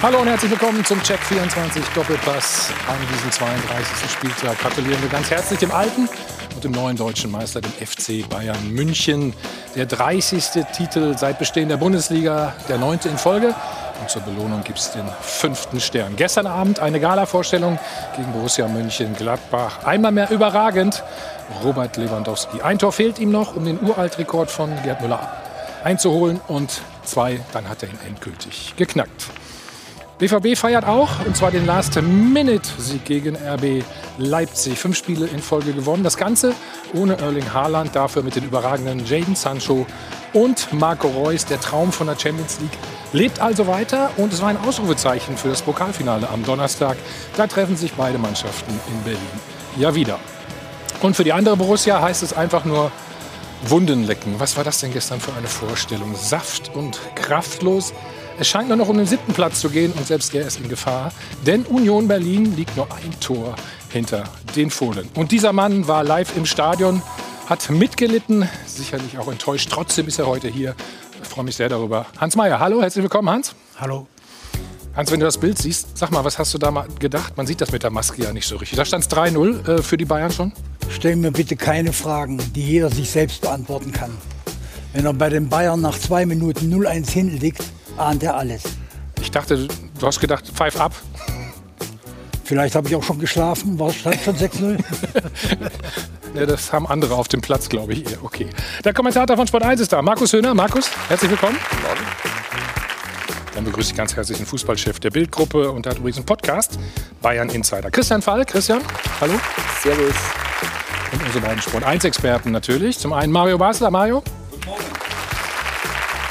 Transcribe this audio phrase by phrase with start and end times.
[0.00, 4.08] Hallo und herzlich willkommen zum Check 24 Doppelpass an diesem 32.
[4.08, 4.56] Spieltag.
[4.60, 6.08] Gratulieren wir ganz herzlich dem alten
[6.54, 9.34] und dem neuen deutschen Meister, dem FC Bayern München.
[9.74, 10.64] Der 30.
[10.72, 13.56] Titel seit Bestehen der Bundesliga, der neunte in Folge.
[14.00, 16.14] Und zur Belohnung gibt es den fünften Stern.
[16.14, 17.76] Gestern Abend eine Gala-Vorstellung
[18.16, 19.84] gegen Borussia München-Gladbach.
[19.84, 21.02] Einmal mehr überragend.
[21.64, 22.60] Robert Lewandowski.
[22.62, 25.28] Ein Tor fehlt ihm noch, um den Uraltrekord von Gerd Müller
[25.82, 26.40] einzuholen.
[26.46, 29.26] Und zwei, dann hat er ihn endgültig geknackt.
[30.18, 33.84] BVB feiert auch, und zwar den Last-Minute-Sieg gegen RB
[34.16, 34.76] Leipzig.
[34.76, 36.02] Fünf Spiele in Folge gewonnen.
[36.02, 36.54] Das Ganze
[36.92, 39.86] ohne Erling Haaland, dafür mit den überragenden Jaden Sancho
[40.32, 41.44] und Marco Reus.
[41.44, 42.76] Der Traum von der Champions League
[43.12, 46.96] lebt also weiter und es war ein Ausrufezeichen für das Pokalfinale am Donnerstag.
[47.36, 49.20] Da treffen sich beide Mannschaften in Berlin
[49.76, 50.18] ja wieder.
[51.00, 52.90] Und für die andere Borussia heißt es einfach nur
[53.68, 54.34] Wunden lecken.
[54.38, 56.16] Was war das denn gestern für eine Vorstellung?
[56.16, 57.92] Saft und kraftlos.
[58.40, 60.68] Es scheint nur noch um den siebten Platz zu gehen und selbst der ist in
[60.68, 61.10] Gefahr.
[61.44, 63.56] Denn Union Berlin liegt nur ein Tor
[63.90, 65.08] hinter den Fohlen.
[65.16, 67.02] Und dieser Mann war live im Stadion,
[67.46, 69.68] hat mitgelitten, sicherlich auch enttäuscht.
[69.72, 70.76] Trotzdem ist er heute hier.
[71.20, 72.06] Ich freue mich sehr darüber.
[72.16, 73.56] Hans Meyer, hallo, herzlich willkommen, Hans.
[73.76, 74.06] Hallo.
[74.94, 77.36] Hans, wenn du das Bild siehst, sag mal, was hast du da mal gedacht?
[77.36, 78.76] Man sieht das mit der Maske ja nicht so richtig.
[78.76, 80.52] Da stand es 3-0 äh, für die Bayern schon.
[80.90, 84.16] Stell mir bitte keine Fragen, die jeder sich selbst beantworten kann.
[84.92, 87.64] Wenn er bei den Bayern nach zwei Minuten 0-1 hinten liegt,
[87.98, 88.62] ahnt er alles.
[89.20, 90.94] Ich dachte, du hast gedacht, five up.
[92.44, 93.78] Vielleicht habe ich auch schon geschlafen.
[93.78, 94.78] War es schon 6-0?
[96.34, 98.10] ja, das haben andere auf dem Platz, glaube ich.
[98.10, 98.24] Eher.
[98.24, 98.48] Okay.
[98.84, 100.00] Der Kommentator von Sport 1 ist da.
[100.00, 100.54] Markus Höhner.
[100.54, 101.58] Markus, herzlich willkommen.
[103.54, 106.78] Dann begrüße ich ganz herzlich den Fußballchef der Bildgruppe und der hat übrigens einen Podcast,
[107.20, 107.90] Bayern Insider.
[107.90, 108.46] Christian Fall.
[108.46, 108.80] Christian,
[109.20, 109.34] hallo.
[109.82, 110.14] Servus.
[111.12, 112.98] Und unsere beiden Sport 1 Experten natürlich.
[112.98, 113.90] Zum einen Mario Basler.
[113.90, 114.22] Mario.
[114.50, 114.84] Guten Morgen.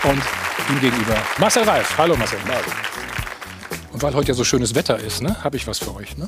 [0.10, 1.98] Und ihm gegenüber Marcel Reif.
[1.98, 2.40] Hallo Marcel.
[3.94, 6.18] Und weil heute ja so schönes Wetter ist, ne, habe ich was für euch.
[6.18, 6.28] Ne?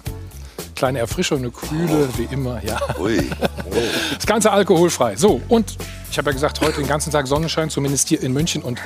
[0.75, 2.17] Kleine Erfrischung, eine Kühle, oh.
[2.17, 2.63] wie immer.
[2.63, 2.79] Ja.
[2.99, 3.29] Ui.
[3.39, 3.75] Oh.
[4.15, 5.15] Das Ganze alkoholfrei.
[5.15, 5.77] So, und
[6.11, 8.61] ich habe ja gesagt, heute den ganzen Tag Sonnenschein, zumindest hier in München.
[8.61, 8.79] Und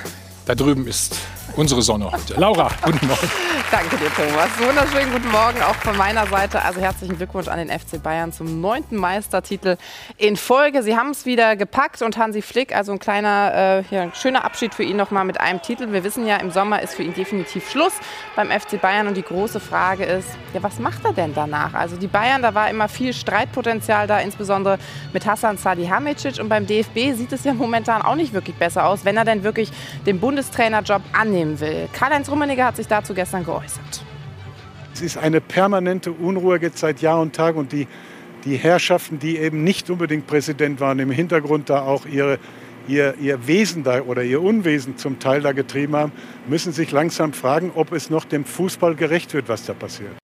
[0.46, 1.16] da drüben ist
[1.56, 2.34] unsere Sonne heute.
[2.36, 3.30] Laura, guten Morgen.
[3.72, 4.50] Danke dir, Thomas.
[4.60, 6.62] Wunderschönen guten Morgen auch von meiner Seite.
[6.62, 9.78] Also herzlichen Glückwunsch an den FC Bayern zum neunten Meistertitel
[10.18, 10.84] in Folge.
[10.84, 14.74] Sie haben es wieder gepackt und Hansi Flick, also ein kleiner, äh, ja, schöner Abschied
[14.74, 15.92] für ihn nochmal mit einem Titel.
[15.92, 17.94] Wir wissen ja, im Sommer ist für ihn definitiv Schluss
[18.36, 21.74] beim FC Bayern und die große Frage ist, ja, was macht er denn danach?
[21.74, 24.78] Also die Bayern, da war immer viel Streitpotenzial da, insbesondere
[25.14, 29.06] mit Hassan Salihamidzic und beim DFB sieht es ja momentan auch nicht wirklich besser aus,
[29.06, 29.72] wenn er denn wirklich
[30.06, 31.90] den Bundestrainerjob annimmt nehmen will.
[31.94, 34.04] Karl-Heinz Rummenigge hat sich dazu gestern geäußert.
[34.94, 37.88] Es ist eine permanente Unruhe jetzt seit Jahr und Tag und die,
[38.46, 42.38] die Herrschaften, die eben nicht unbedingt Präsident waren, im Hintergrund da auch ihre,
[42.88, 46.12] ihr, ihr Wesen da oder ihr Unwesen zum Teil da getrieben haben,
[46.48, 50.23] müssen sich langsam fragen, ob es noch dem Fußball gerecht wird, was da passiert.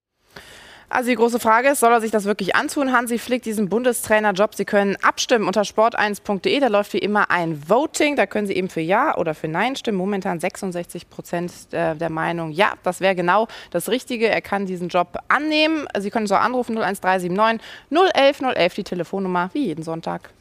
[0.91, 4.55] Also die große Frage ist, soll er sich das wirklich antun, Hansi Flick, diesen Bundestrainerjob?
[4.55, 6.59] Sie können abstimmen unter sport1.de.
[6.59, 8.15] Da läuft wie immer ein Voting.
[8.15, 9.99] Da können Sie eben für Ja oder für Nein stimmen.
[9.99, 14.29] Momentan 66 Prozent äh, der Meinung, ja, das wäre genau das Richtige.
[14.29, 15.85] Er kann diesen Job annehmen.
[15.99, 17.61] Sie können so anrufen 01379
[17.91, 20.31] 011 011, die Telefonnummer, wie jeden Sonntag.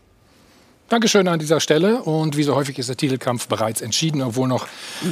[0.88, 2.02] Dankeschön an dieser Stelle.
[2.02, 4.66] Und wie so häufig ist der Titelkampf bereits entschieden, obwohl noch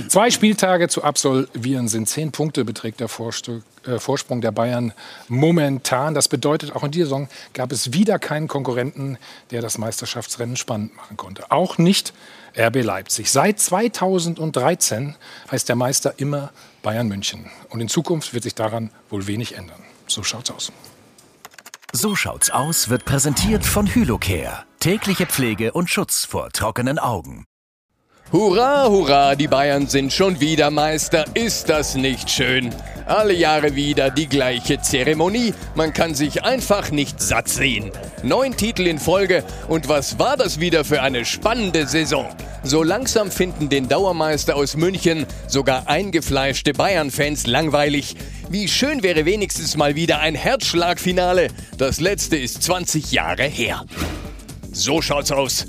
[0.08, 2.08] zwei Spieltage zu absolvieren sind.
[2.08, 4.94] Zehn Punkte beträgt der äh, Vorsprung der Bayern
[5.28, 6.14] momentan.
[6.14, 9.18] Das bedeutet, auch in dieser Saison gab es wieder keinen Konkurrenten,
[9.50, 11.50] der das Meisterschaftsrennen spannend machen konnte.
[11.50, 12.14] Auch nicht
[12.56, 13.30] RB Leipzig.
[13.30, 15.14] Seit 2013
[15.50, 17.50] heißt der Meister immer Bayern München.
[17.68, 19.82] Und in Zukunft wird sich daran wohl wenig ändern.
[20.06, 20.72] So schaut's aus.
[21.92, 24.65] So schaut's aus wird präsentiert von Hylocare.
[24.86, 27.44] Tägliche Pflege und Schutz vor trockenen Augen.
[28.30, 31.24] Hurra, hurra, die Bayern sind schon wieder Meister.
[31.34, 32.72] Ist das nicht schön?
[33.04, 35.54] Alle Jahre wieder die gleiche Zeremonie.
[35.74, 37.90] Man kann sich einfach nicht satt sehen.
[38.22, 39.42] Neun Titel in Folge.
[39.66, 42.28] Und was war das wieder für eine spannende Saison?
[42.62, 48.14] So langsam finden den Dauermeister aus München sogar eingefleischte Bayern-Fans langweilig.
[48.50, 51.48] Wie schön wäre wenigstens mal wieder ein Herzschlagfinale.
[51.76, 53.84] Das letzte ist 20 Jahre her.
[54.78, 55.64] So schaut's aus.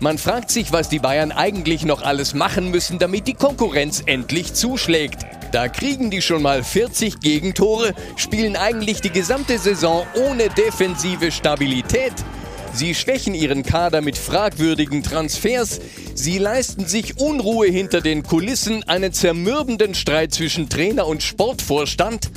[0.00, 4.52] Man fragt sich, was die Bayern eigentlich noch alles machen müssen, damit die Konkurrenz endlich
[4.52, 5.24] zuschlägt.
[5.52, 12.12] Da kriegen die schon mal 40 Gegentore, spielen eigentlich die gesamte Saison ohne defensive Stabilität.
[12.74, 15.80] Sie schwächen ihren Kader mit fragwürdigen Transfers.
[16.14, 22.30] Sie leisten sich Unruhe hinter den Kulissen, einen zermürbenden Streit zwischen Trainer und Sportvorstand.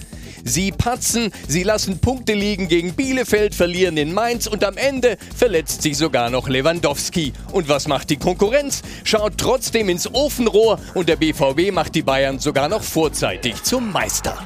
[0.47, 5.81] Sie patzen, sie lassen Punkte liegen gegen Bielefeld, verlieren in Mainz und am Ende verletzt
[5.81, 7.33] sich sogar noch Lewandowski.
[7.51, 8.81] Und was macht die Konkurrenz?
[9.03, 14.37] Schaut trotzdem ins Ofenrohr und der BVB macht die Bayern sogar noch vorzeitig zum Meister.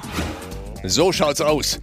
[0.83, 1.79] So schaut's aus.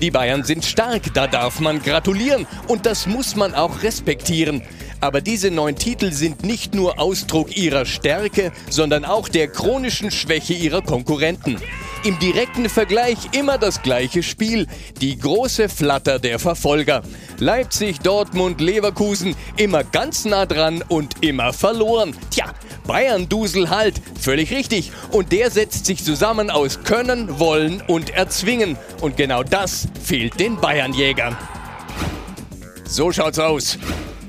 [0.00, 4.62] Die Bayern sind stark, da darf man gratulieren und das muss man auch respektieren.
[5.02, 10.54] Aber diese neun Titel sind nicht nur Ausdruck ihrer Stärke, sondern auch der chronischen Schwäche
[10.54, 11.60] ihrer Konkurrenten.
[12.04, 14.68] Im direkten Vergleich immer das gleiche Spiel,
[15.00, 17.02] die große Flatter der Verfolger.
[17.38, 22.14] Leipzig, Dortmund, Leverkusen, immer ganz nah dran und immer verloren.
[22.30, 22.54] Tja,
[22.86, 24.92] Bayern-Dusel halt, völlig richtig.
[25.10, 28.78] Und der setzt sich zusammen aus Können, Wollen und Erzwingen.
[29.00, 31.36] Und genau das fehlt den Bayernjägern.
[32.84, 33.78] So schaut's aus.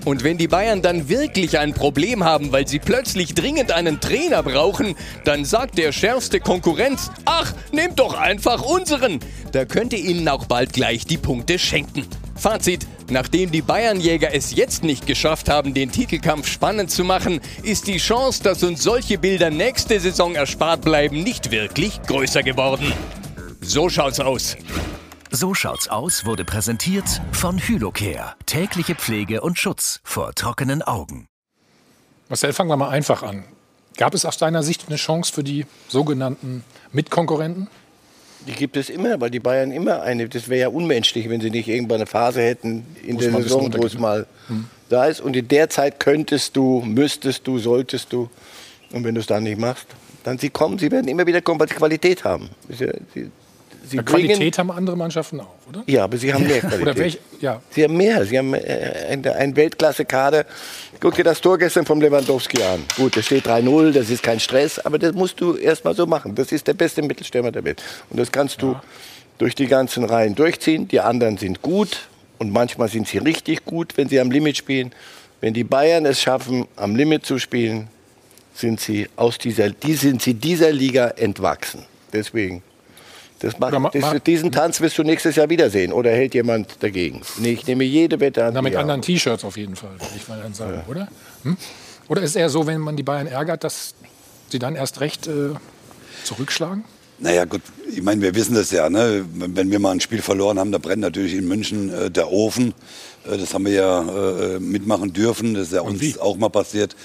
[0.06, 4.44] Und wenn die Bayern dann wirklich ein Problem haben, weil sie plötzlich dringend einen Trainer
[4.44, 9.20] brauchen, dann sagt der schärfste Konkurrenz, ach, nehmt doch einfach unseren.
[9.54, 12.06] Da könnt ihr ihnen auch bald gleich die Punkte schenken.
[12.36, 17.88] Fazit, nachdem die Bayernjäger es jetzt nicht geschafft haben, den Titelkampf spannend zu machen, ist
[17.88, 22.92] die Chance, dass uns solche Bilder nächste Saison erspart bleiben, nicht wirklich größer geworden.
[23.62, 24.58] So schaut's aus.
[25.36, 28.36] So schaut's aus wurde präsentiert von Hylocare.
[28.46, 31.26] Tägliche Pflege und Schutz vor trockenen Augen.
[32.30, 33.44] Marcel, fangen wir mal einfach an.
[33.98, 37.68] Gab es aus deiner Sicht eine Chance für die sogenannten Mitkonkurrenten?
[38.46, 40.30] Die gibt es immer, weil die Bayern immer eine.
[40.30, 43.88] Das wäre ja unmenschlich, wenn sie nicht irgendwann eine Phase hätten in der Saison, wo
[43.88, 44.68] es mal hm.
[44.90, 45.20] da ist.
[45.20, 48.30] Und in der Zeit könntest du, müsstest du, solltest du.
[48.92, 49.88] Und wenn du es dann nicht machst,
[50.24, 52.52] dann sie kommen, sie werden immer wieder Qualität haben.
[53.86, 55.84] Sie, ja, Qualität haben andere Mannschaften auch, oder?
[55.88, 56.82] Ja, aber sie haben mehr Qualität.
[56.82, 57.62] oder welch, ja.
[57.70, 58.26] Sie haben mehr.
[58.26, 60.46] Sie haben äh, einen Weltklasse-Kader.
[61.00, 62.84] Guck dir das Tor gestern vom Lewandowski an.
[62.96, 66.06] Gut, es steht 3-0, das ist kein Stress, aber das musst du erst mal so
[66.06, 66.34] machen.
[66.34, 67.84] Das ist der beste Mittelstürmer der Welt.
[68.10, 68.84] Und das kannst du ja.
[69.38, 70.88] durch die ganzen Reihen durchziehen.
[70.88, 72.08] Die anderen sind gut
[72.40, 74.94] und manchmal sind sie richtig gut, wenn sie am Limit spielen.
[75.42, 77.90] Wenn die Bayern es schaffen, am Limit zu spielen,
[78.54, 81.84] sind sie, aus dieser, die sind sie dieser Liga entwachsen.
[82.14, 82.64] Deswegen
[83.44, 85.92] das macht, das, diesen Tanz wirst du nächstes Jahr wiedersehen.
[85.92, 87.22] Oder hält jemand dagegen?
[87.38, 88.54] Nee, ich nehme jede Wette an.
[88.54, 90.84] Na, mit anderen T-Shirts auf jeden Fall, würde ich mal dann sagen, ja.
[90.88, 91.08] oder?
[91.44, 91.58] Hm?
[92.08, 93.96] Oder ist es eher so, wenn man die Bayern ärgert, dass
[94.50, 95.50] sie dann erst recht äh,
[96.24, 96.84] zurückschlagen?
[97.20, 98.90] Naja, gut, ich meine, wir wissen das ja.
[98.90, 99.26] Ne?
[99.34, 102.74] Wenn wir mal ein Spiel verloren haben, da brennt natürlich in München äh, der Ofen.
[103.26, 104.02] Äh, das haben wir ja
[104.56, 105.54] äh, mitmachen dürfen.
[105.54, 106.20] Das ist ja Und uns wie?
[106.20, 106.96] auch mal passiert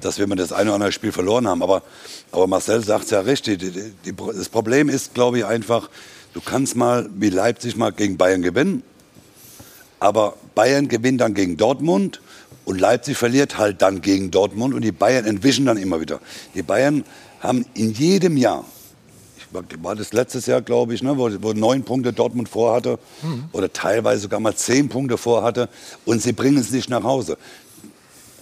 [0.00, 1.62] dass wir mal das eine oder andere Spiel verloren haben.
[1.62, 1.82] Aber,
[2.32, 3.58] aber Marcel sagt es ja richtig.
[3.58, 5.88] Die, die, das Problem ist, glaube ich, einfach,
[6.34, 8.82] du kannst mal wie Leipzig mal gegen Bayern gewinnen.
[9.98, 12.20] Aber Bayern gewinnt dann gegen Dortmund
[12.64, 16.20] und Leipzig verliert halt dann gegen Dortmund und die Bayern entwischen dann immer wieder.
[16.54, 17.04] Die Bayern
[17.40, 18.64] haben in jedem Jahr,
[19.38, 23.44] ich war das letztes Jahr, glaube ich, ne, wo, wo neun Punkte Dortmund vorhatte mhm.
[23.52, 25.68] oder teilweise sogar mal zehn Punkte vorhatte
[26.04, 27.38] und sie bringen es nicht nach Hause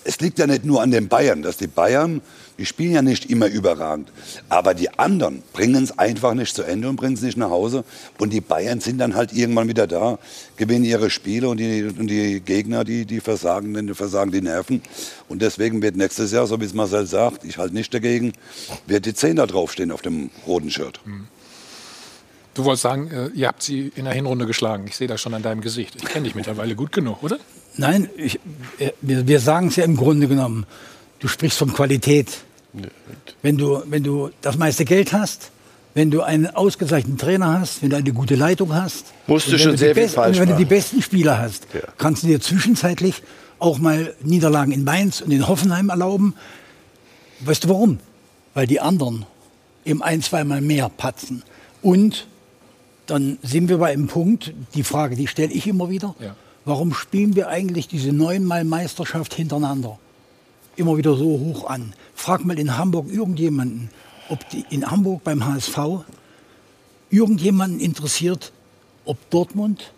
[0.05, 2.21] es liegt ja nicht nur an den Bayern, dass die Bayern,
[2.59, 4.13] die spielen ja nicht immer überragend,
[4.49, 7.85] aber die anderen bringen es einfach nicht zu Ende und bringen es nicht nach Hause.
[8.19, 10.19] Und die Bayern sind dann halt irgendwann wieder da,
[10.57, 14.83] gewinnen ihre Spiele und die, und die Gegner, die, die, versagen, die versagen die Nerven.
[15.29, 18.33] Und deswegen wird nächstes Jahr, so wie es Marcel sagt, ich halte nicht dagegen,
[18.87, 21.01] wird die 10 da draufstehen auf dem roten Shirt.
[21.05, 21.29] Mhm.
[22.55, 24.85] Du wolltest sagen, äh, ihr habt sie in der Hinrunde geschlagen.
[24.87, 25.97] Ich sehe das schon an deinem Gesicht.
[25.97, 27.39] Ich kenne dich mittlerweile gut genug, oder?
[27.77, 28.39] Nein, ich,
[28.79, 30.67] äh, wir, wir sagen es ja im Grunde genommen.
[31.19, 32.29] Du sprichst von Qualität.
[33.43, 35.51] Wenn du, wenn du das meiste Geld hast,
[35.95, 39.77] wenn du einen ausgezeichneten Trainer hast, wenn du eine gute Leitung hast, musst du schon
[39.77, 41.81] sehr viel falsch Wenn du die besten Spieler hast, ja.
[41.99, 43.23] kannst du dir zwischenzeitlich
[43.61, 46.35] auch mal Niederlagen in Mainz und in Hoffenheim erlauben.
[47.41, 48.01] Weißt du warum?
[48.55, 49.25] Weil die anderen
[49.85, 51.45] eben ein, zweimal mehr patzen.
[51.81, 52.27] Und
[53.07, 56.17] dann sind wir bei einem Punkt, die Frage, die stelle ich immer wieder.
[56.19, 56.35] Ja
[56.65, 59.99] warum spielen wir eigentlich diese neunmal Meisterschaft hintereinander
[60.77, 61.95] immer wieder so hoch an?
[62.15, 63.91] Frag mal in Hamburg irgendjemanden,
[64.29, 65.79] ob die in Hamburg beim HSV
[67.11, 68.53] irgendjemanden interessiert,
[69.05, 69.93] ob Dortmund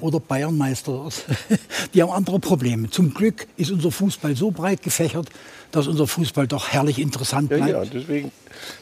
[0.00, 1.24] oder Bayern Meister wird.
[1.94, 2.90] Die haben andere Probleme.
[2.90, 5.28] Zum Glück ist unser Fußball so breit gefächert,
[5.72, 7.68] dass unser Fußball doch herrlich interessant bleibt.
[7.68, 8.30] Ja, ja, deswegen,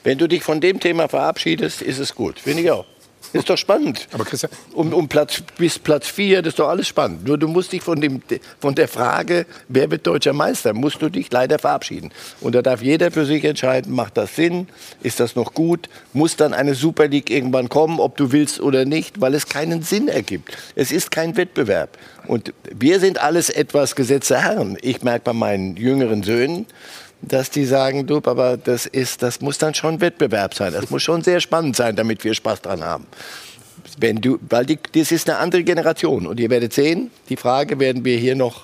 [0.03, 2.41] wenn du dich von dem Thema verabschiedest, ist es gut.
[2.41, 2.85] Finde ich auch.
[3.35, 4.07] Ist doch spannend.
[4.13, 7.27] Aber Christian um, um Platz bis Platz vier, das ist doch alles spannend.
[7.27, 8.23] Nur du musst dich von, dem,
[8.61, 12.13] von der Frage, wer wird deutscher Meister, musst du dich leider verabschieden.
[12.41, 14.69] Und da darf jeder für sich entscheiden, macht das Sinn,
[15.03, 18.85] ist das noch gut, muss dann eine Super League irgendwann kommen, ob du willst oder
[18.85, 20.57] nicht, weil es keinen Sinn ergibt.
[20.77, 21.99] Es ist kein Wettbewerb.
[22.29, 24.79] Und wir sind alles etwas gesetzte Herren.
[24.81, 26.67] Ich merke bei meinen jüngeren Söhnen,
[27.29, 30.73] dass die sagen, du, aber das ist, das muss dann schon Wettbewerb sein.
[30.73, 33.07] Das muss schon sehr spannend sein, damit wir Spaß dran haben.
[33.99, 36.27] wenn du, weil die, das ist eine andere Generation.
[36.27, 38.63] Und ihr werdet sehen, die Frage werden wir hier noch,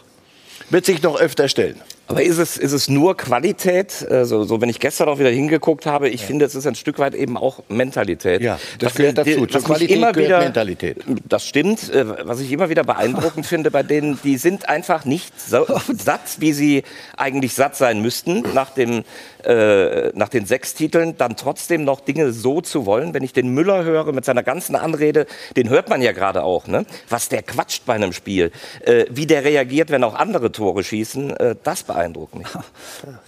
[0.71, 1.81] wird sich noch öfter stellen.
[2.11, 4.05] Aber ist es, ist es nur Qualität?
[4.11, 6.27] Also, so, wenn ich gestern auch wieder hingeguckt habe, ich ja.
[6.27, 8.43] finde, es ist ein Stück weit eben auch Mentalität.
[8.43, 9.47] Ja, das gehört dazu.
[9.47, 10.97] Zur Qualität immer wieder, Mentalität.
[11.29, 11.89] Das stimmt.
[11.95, 15.65] Äh, was ich immer wieder beeindruckend finde bei denen, die sind einfach nicht so
[15.97, 16.83] satt, wie sie
[17.17, 19.05] eigentlich satt sein müssten nach dem
[19.45, 23.15] äh, nach den sechs Titeln dann trotzdem noch Dinge so zu wollen.
[23.15, 25.27] Wenn ich den Müller höre mit seiner ganzen Anrede,
[25.57, 26.85] den hört man ja gerade auch, ne?
[27.09, 28.51] was der quatscht bei einem Spiel,
[28.81, 32.47] äh, wie der reagiert, wenn auch andere Tore schießen, äh, das beeindruckt mich.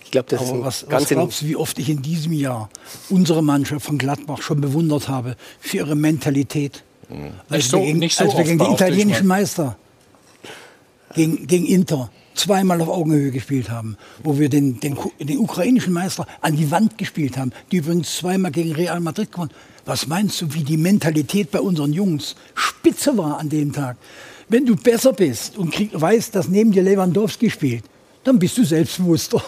[0.04, 2.32] Ich glaube, das Aber ist was, ganz was glaubst du, wie oft ich in diesem
[2.32, 2.68] Jahr
[3.10, 6.82] unsere Mannschaft von Gladbach schon bewundert habe für ihre Mentalität?
[7.08, 7.32] Mhm.
[7.48, 9.76] Als, so, wir gegen, so als wir gegen den italienischen Meister,
[11.14, 16.26] gegen, gegen Inter, zweimal auf Augenhöhe gespielt haben, wo wir den, den, den, ukrainischen Meister
[16.40, 19.50] an die Wand gespielt haben, die übrigens zweimal gegen Real Madrid gewonnen.
[19.84, 23.96] Was meinst du, wie die Mentalität bei unseren Jungs spitze war an dem Tag?
[24.48, 27.84] Wenn du besser bist und krieg, weißt, dass neben dir Lewandowski spielt,
[28.24, 29.42] dann bist du selbstbewusster.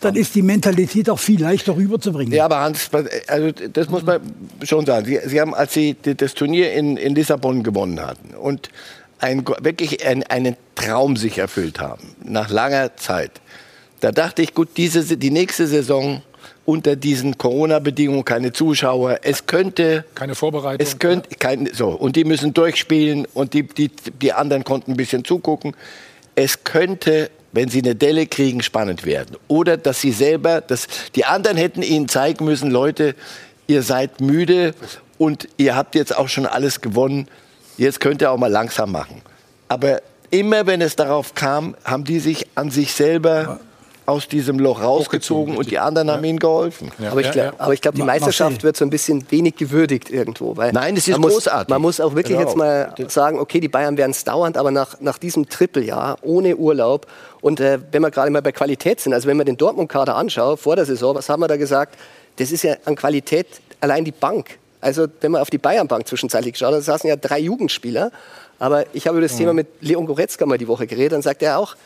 [0.00, 2.34] Dann ist die Mentalität auch viel leichter rüberzubringen.
[2.34, 2.90] Ja, aber Hans,
[3.26, 4.20] also das muss man
[4.62, 5.06] schon sagen.
[5.06, 8.68] Sie, Sie haben, als Sie das Turnier in, in Lissabon gewonnen hatten und
[9.18, 13.32] ein, wirklich ein, einen Traum sich erfüllt haben, nach langer Zeit.
[14.00, 16.22] Da dachte ich, gut, diese, die nächste Saison
[16.64, 19.20] unter diesen Corona-Bedingungen keine Zuschauer.
[19.22, 20.86] Es könnte keine Vorbereitung.
[20.86, 23.90] Es könnte kein, so und die müssen durchspielen und die, die
[24.22, 25.74] die anderen konnten ein bisschen zugucken.
[26.34, 31.24] Es könnte, wenn sie eine Delle kriegen, spannend werden oder dass sie selber, dass die
[31.24, 33.14] anderen hätten ihnen zeigen müssen, Leute,
[33.66, 34.74] ihr seid müde
[35.18, 37.28] und ihr habt jetzt auch schon alles gewonnen
[37.80, 39.22] jetzt könnt ihr auch mal langsam machen.
[39.68, 43.58] Aber immer wenn es darauf kam, haben die sich an sich selber
[44.06, 46.14] aus diesem Loch rausgezogen und die anderen ja.
[46.14, 46.90] haben ihnen geholfen.
[46.98, 47.10] Ja.
[47.10, 50.56] Aber ich glaube, glaub, die Meisterschaft wird so ein bisschen wenig gewürdigt irgendwo.
[50.56, 51.68] Weil Nein, das ist man großartig.
[51.68, 52.48] Muss, man muss auch wirklich genau.
[52.48, 56.56] jetzt mal sagen, okay, die Bayern werden es dauernd, aber nach, nach diesem Trippeljahr ohne
[56.56, 57.06] Urlaub
[57.40, 60.60] und äh, wenn wir gerade mal bei Qualität sind, also wenn man den Dortmund-Kader anschaut
[60.60, 61.96] vor der Saison, was haben wir da gesagt?
[62.36, 63.46] Das ist ja an Qualität
[63.80, 64.58] allein die Bank.
[64.80, 68.12] Also wenn man auf die Bayernbank zwischenzeitlich geschaut hat, da saßen ja drei Jugendspieler.
[68.58, 69.38] Aber ich habe über das mhm.
[69.38, 71.12] Thema mit Leon Goretzka mal die Woche geredet.
[71.12, 71.76] Dann sagt er auch,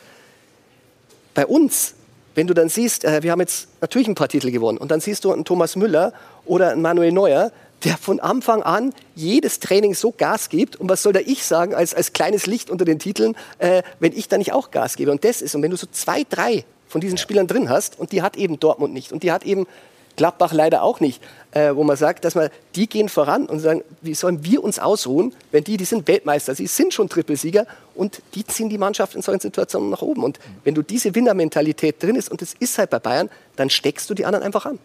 [1.33, 1.95] bei uns,
[2.35, 4.77] wenn du dann siehst, äh, wir haben jetzt natürlich ein paar Titel gewonnen.
[4.77, 6.13] Und dann siehst du einen Thomas Müller
[6.45, 7.51] oder einen Manuel Neuer,
[7.85, 10.75] der von Anfang an jedes Training so Gas gibt.
[10.75, 14.11] Und was soll da ich sagen als, als kleines Licht unter den Titeln, äh, wenn
[14.11, 15.11] ich da nicht auch Gas gebe?
[15.11, 18.11] Und das ist, und wenn du so zwei, drei von diesen Spielern drin hast, und
[18.11, 19.67] die hat eben Dortmund nicht, und die hat eben
[20.15, 23.83] Gladbach leider auch nicht, äh, wo man sagt, dass man, die gehen voran und sagen,
[24.01, 28.21] wie sollen wir uns ausruhen, wenn die, die sind Weltmeister, sie sind schon Trippelsieger und
[28.33, 30.23] die ziehen die Mannschaft in solchen Situationen nach oben.
[30.23, 34.09] Und wenn du diese Winnermentalität drin ist, und das ist halt bei Bayern, dann steckst
[34.09, 34.79] du die anderen einfach an.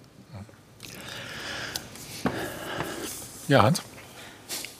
[3.51, 3.83] Ja, Hans?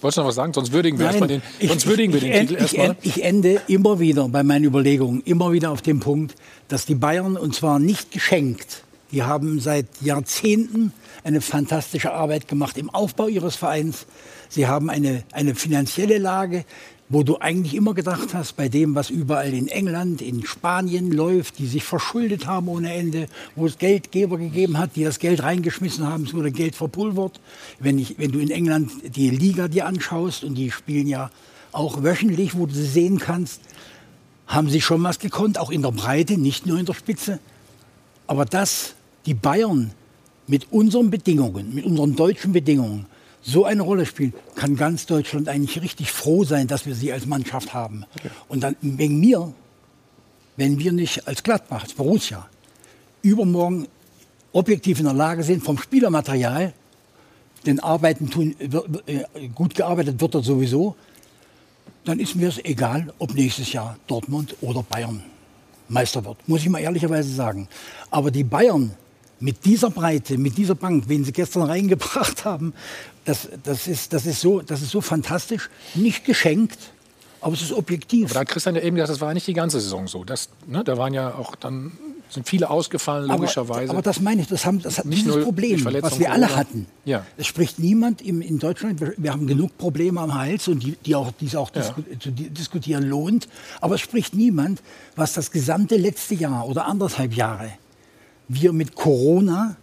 [0.01, 0.53] Wolltest du noch was sagen?
[0.53, 2.97] Sonst würdigen wir, Nein, den, ich, sonst würdigen wir ich, den Titel erstmal.
[3.03, 6.37] Ich ende immer wieder bei meinen Überlegungen, immer wieder auf dem Punkt,
[6.69, 10.93] dass die Bayern, und zwar nicht geschenkt, die haben seit Jahrzehnten
[11.25, 14.07] eine fantastische Arbeit gemacht im Aufbau ihres Vereins.
[14.49, 16.65] Sie haben eine, eine finanzielle Lage,
[17.11, 21.59] wo du eigentlich immer gedacht hast, bei dem, was überall in England, in Spanien läuft,
[21.59, 23.27] die sich verschuldet haben ohne Ende,
[23.57, 27.41] wo es Geldgeber gegeben hat, die das Geld reingeschmissen haben, es wurde Geld verpulvert.
[27.81, 31.33] Wenn, ich, wenn du in England die Liga dir anschaust, und die spielen ja
[31.73, 33.61] auch wöchentlich, wo du sie sehen kannst,
[34.47, 37.41] haben sie schon was gekonnt, auch in der Breite, nicht nur in der Spitze.
[38.29, 38.95] Aber das
[39.27, 39.91] die Bayern
[40.47, 43.07] mit unseren Bedingungen, mit unseren deutschen Bedingungen
[43.43, 47.27] so eine Rolle spielen, kann ganz Deutschland eigentlich richtig froh sein, dass wir sie als
[47.27, 48.05] Mannschaft haben.
[48.17, 48.31] Okay.
[48.49, 49.53] Und dann wegen mir,
[50.57, 52.49] wenn wir nicht als Gladbach, als Borussia,
[53.23, 53.89] übermorgen
[54.53, 56.73] objektiv in der Lage sind, vom Spielermaterial,
[57.67, 60.97] den Arbeiten tun, äh, gut gearbeitet wird er sowieso,
[62.05, 65.23] dann ist mir es egal, ob nächstes Jahr Dortmund oder Bayern
[65.89, 66.37] Meister wird.
[66.49, 67.69] Muss ich mal ehrlicherweise sagen.
[68.11, 68.93] Aber die Bayern
[69.41, 72.73] mit dieser Breite, mit dieser Bank, wen sie gestern reingebracht haben,
[73.25, 75.69] das, das, ist, das, ist, so, das ist so fantastisch.
[75.95, 76.79] Nicht geschenkt,
[77.41, 78.27] aber es ist objektiv.
[78.27, 80.25] Aber da hat Christian ja eben gesagt, das war nicht die ganze Saison so.
[80.25, 81.93] Das, ne, da waren ja auch dann
[82.33, 83.91] sind viele ausgefallen, logischerweise.
[83.91, 86.55] Aber, aber das meine ich, das, haben, das hat nicht dieses Problem, was wir alle
[86.55, 86.87] hatten.
[87.05, 87.27] Ja.
[87.37, 91.15] Es spricht niemand im, in Deutschland, wir, haben genug Probleme am Hals und die, die
[91.15, 91.83] auch, die es auch ja.
[91.83, 93.49] disku zu diskutieren lohnt.
[93.81, 94.81] Aber es spricht niemand,
[95.17, 97.73] was das gesamte letzte Jahr oder anderthalb Jahre
[98.49, 99.77] wir mit Corona,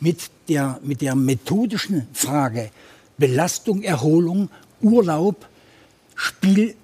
[0.00, 2.70] mit der, mit der methodischen Frage
[3.16, 5.46] Belastung, Erholung, Urlaub,
[6.14, 6.83] Spielfreude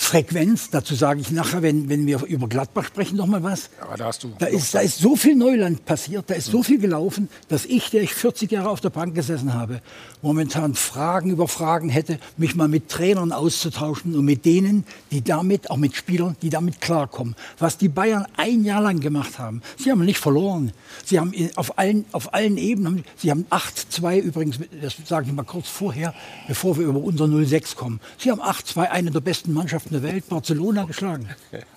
[0.00, 3.68] Frequenz, dazu sage ich nachher, wenn, wenn wir über Gladbach sprechen, noch mal was.
[3.80, 4.32] Ja, da hast du.
[4.38, 7.90] Da ist, da ist so viel Neuland passiert, da ist so viel gelaufen, dass ich,
[7.90, 9.82] der ich 40 Jahre auf der Bank gesessen habe,
[10.22, 15.70] momentan Fragen über Fragen hätte, mich mal mit Trainern auszutauschen und mit denen, die damit,
[15.70, 17.34] auch mit Spielern, die damit klarkommen.
[17.58, 19.62] Was die Bayern ein Jahr lang gemacht haben.
[19.76, 20.72] Sie haben nicht verloren.
[21.04, 25.42] Sie haben auf allen, auf allen Ebenen, sie haben 8-2 übrigens, das sage ich mal
[25.42, 26.14] kurz vorher,
[26.46, 28.00] bevor wir über unser 0-6 kommen.
[28.16, 31.28] Sie haben 8-2, eine der besten Mannschaften der Welt, Barcelona geschlagen.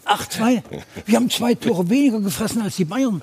[0.05, 0.61] 8-2.
[1.05, 3.21] Wir haben zwei Tore weniger gefressen als die Bayern.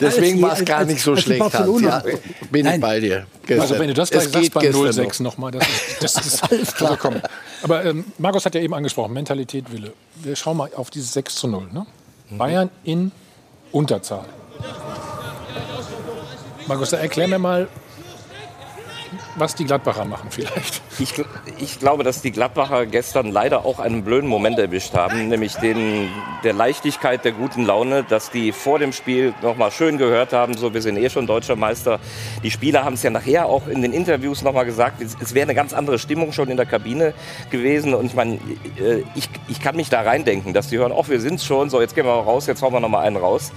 [0.00, 1.52] Deswegen war es gar nicht so schlecht.
[1.80, 2.02] Ja,
[2.50, 3.26] bin ich bei dir.
[3.46, 3.60] Gestern.
[3.60, 6.98] Also wenn du das gleich sagst beim 0-6 nochmal, das ist, das ist alles klar.
[7.02, 7.20] Also
[7.62, 9.92] Aber ähm, Markus hat ja eben angesprochen, Mentalität, Wille.
[10.22, 11.68] Wir schauen mal auf dieses 6 zu 0.
[11.72, 11.86] Ne?
[12.30, 12.38] Mhm.
[12.38, 13.12] Bayern in
[13.72, 14.24] Unterzahl.
[16.66, 17.68] Markus, erklär mir mal,
[19.36, 20.82] was die Gladbacher machen vielleicht.
[20.98, 21.14] Ich,
[21.58, 26.08] ich, glaube, dass die Gladbacher gestern leider auch einen blöden Moment erwischt haben, nämlich den
[26.42, 30.56] der Leichtigkeit, der guten Laune, dass die vor dem Spiel noch mal schön gehört haben,
[30.56, 31.98] so wir sind eh schon deutscher Meister.
[32.42, 35.34] Die Spieler haben es ja nachher auch in den Interviews noch mal gesagt, es, es
[35.34, 37.14] wäre eine ganz andere Stimmung schon in der Kabine
[37.50, 38.34] gewesen und ich meine,
[38.78, 41.80] äh, ich, ich kann mich da reindenken, dass die hören, ach, wir sind's schon, so
[41.80, 43.52] jetzt gehen wir raus, jetzt hauen wir noch mal einen raus.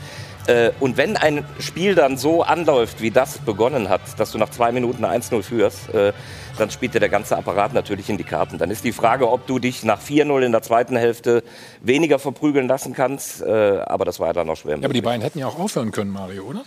[0.48, 4.50] Äh, und wenn ein Spiel dann so anläuft, wie das begonnen hat, dass du nach
[4.50, 6.14] zwei Minuten 1-0 führst, äh,
[6.58, 8.58] dann spielt dir der ganze Apparat natürlich in die Karten.
[8.58, 11.44] Dann ist die Frage, ob du dich nach 4-0 in der zweiten Hälfte
[11.82, 13.42] weniger verprügeln lassen kannst.
[13.42, 14.78] Äh, aber das war ja dann noch schwer.
[14.78, 16.64] Ja, aber die Bayern hätten ja auch aufhören können, Mario, oder?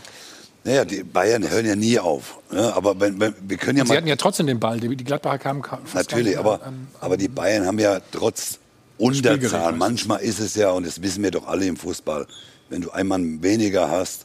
[0.63, 2.39] Naja, die Bayern hören ja nie auf.
[2.51, 2.73] Ne?
[2.75, 4.79] Aber wenn, wenn, wir können ja Sie hatten ja trotzdem den Ball.
[4.79, 8.59] Die Gladbacher kamen fast Natürlich, aber, an, aber die Bayern haben ja trotz
[8.99, 12.27] Unterzahl, manchmal ist es ja, und das wissen wir doch alle im Fußball,
[12.71, 14.25] wenn du einen Mann weniger hast,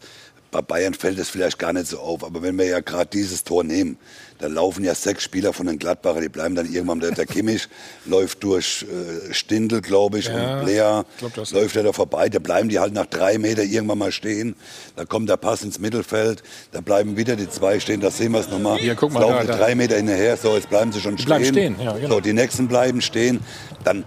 [0.51, 2.23] bei Bayern fällt es vielleicht gar nicht so auf.
[2.23, 3.97] Aber wenn wir ja gerade dieses Tor nehmen,
[4.39, 7.67] da laufen ja sechs Spieler von den Gladbacher, die bleiben dann irgendwann, der, der Kimmich
[8.05, 11.01] läuft durch äh, Stindl, glaube ich, ja, und Lea
[11.51, 12.29] läuft er da vorbei.
[12.29, 14.55] Da bleiben die halt nach drei Meter irgendwann mal stehen.
[14.95, 18.39] Da kommt der Pass ins Mittelfeld, da bleiben wieder die zwei stehen, da sehen wir
[18.39, 18.77] es nochmal.
[18.77, 21.25] Hier, guck mal, laufen da, drei Meter hinterher, so, jetzt bleiben sie schon stehen.
[21.25, 21.75] Bleiben stehen.
[21.79, 22.15] Ja, genau.
[22.15, 23.39] So, die nächsten bleiben stehen.
[23.83, 24.03] Dann,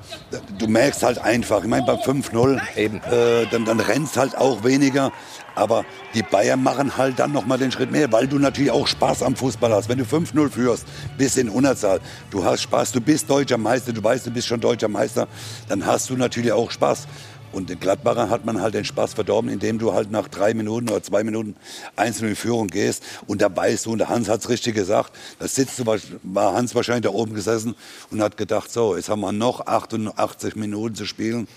[0.58, 5.12] du merkst halt einfach, ich meine, beim 5-0, äh, dann, dann rennst halt auch weniger.
[5.58, 5.84] Aber
[6.14, 9.22] die Bayern machen halt dann noch mal den Schritt mehr, weil du natürlich auch Spaß
[9.22, 9.88] am Fußball hast.
[9.88, 10.86] Wenn du 5-0 führst,
[11.16, 12.00] bist in Unterzahl,
[12.30, 15.26] du hast Spaß, du bist deutscher Meister, du weißt, du bist schon deutscher Meister,
[15.68, 17.08] dann hast du natürlich auch Spaß.
[17.50, 20.90] Und den Gladbacher hat man halt den Spaß verdorben, indem du halt nach drei Minuten
[20.90, 21.56] oder zwei Minuten
[21.96, 23.02] einzeln in Führung gehst.
[23.26, 26.52] Und da weißt du, und der Hans hat es richtig gesagt, da sitzt du, war
[26.52, 27.74] Hans wahrscheinlich da oben gesessen
[28.10, 31.48] und hat gedacht, so, jetzt haben wir noch 88 Minuten zu spielen.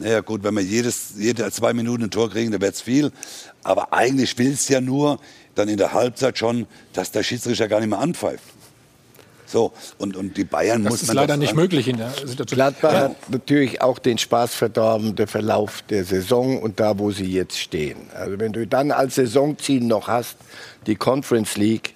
[0.00, 3.12] Naja gut, wenn wir jedes, jede zwei Minuten ein Tor kriegen, dann wird es viel.
[3.62, 5.20] Aber eigentlich will es ja nur
[5.54, 8.42] dann in der Halbzeit schon, dass der Schiedsrichter gar nicht mehr anpfeift.
[9.44, 11.06] So, und, und die Bayern das muss man.
[11.06, 12.56] Das ist leider nicht möglich in der Situation.
[12.56, 13.00] Gladbach ja.
[13.00, 17.58] hat natürlich auch den Spaß verdorben, der Verlauf der Saison und da, wo sie jetzt
[17.58, 17.98] stehen.
[18.14, 20.36] Also, wenn du dann als Saisonziel noch hast,
[20.86, 21.94] die Conference League,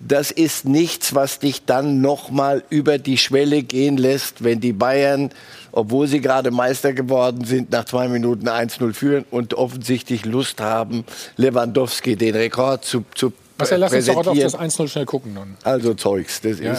[0.00, 4.72] das ist nichts, was dich dann noch mal über die Schwelle gehen lässt, wenn die
[4.72, 5.30] Bayern
[5.72, 11.04] obwohl sie gerade Meister geworden sind, nach zwei Minuten 1-0 führen und offensichtlich Lust haben,
[11.36, 15.34] Lewandowski den Rekord zu, zu ja, lass uns doch auf das 1-0 schnell gucken.
[15.34, 15.56] Nun.
[15.64, 16.78] Also Zeugs, das ja, ist...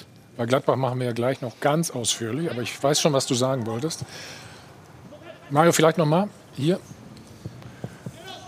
[0.00, 0.06] Ja.
[0.36, 3.34] Bei Gladbach machen wir ja gleich noch ganz ausführlich, aber ich weiß schon, was du
[3.34, 4.04] sagen wolltest.
[5.50, 6.80] Mario, vielleicht noch mal hier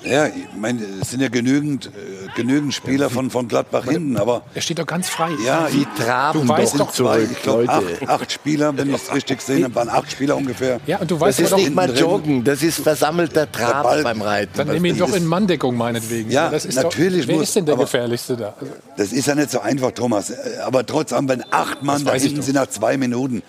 [0.04, 1.90] ja, ich meine, es sind ja genügend, äh,
[2.34, 4.42] genügend Spieler von, von Gladbach hinten, aber...
[4.54, 5.30] Er steht doch ganz frei.
[5.44, 9.14] Ja, die traben du weißt doch zurück, ich glaube, acht, acht, Spieler, wenn ich es
[9.14, 10.80] richtig sehe, waren acht Spieler ungefähr.
[10.86, 14.52] Ja, und du weißt das ist nicht mal Joggen, das ist versammelter Trab beim Reiten.
[14.56, 16.30] Dann nehme ihn doch in Manndeckung meinetwegen.
[16.30, 17.22] Ja, das ist natürlich.
[17.22, 18.54] Doch, wer muss, ist denn der Gefährlichste da?
[18.96, 20.32] Das ist ja nicht so einfach, Thomas.
[20.64, 23.42] Aber trotzdem, wenn acht Mann da hinten sind nach zwei Minuten,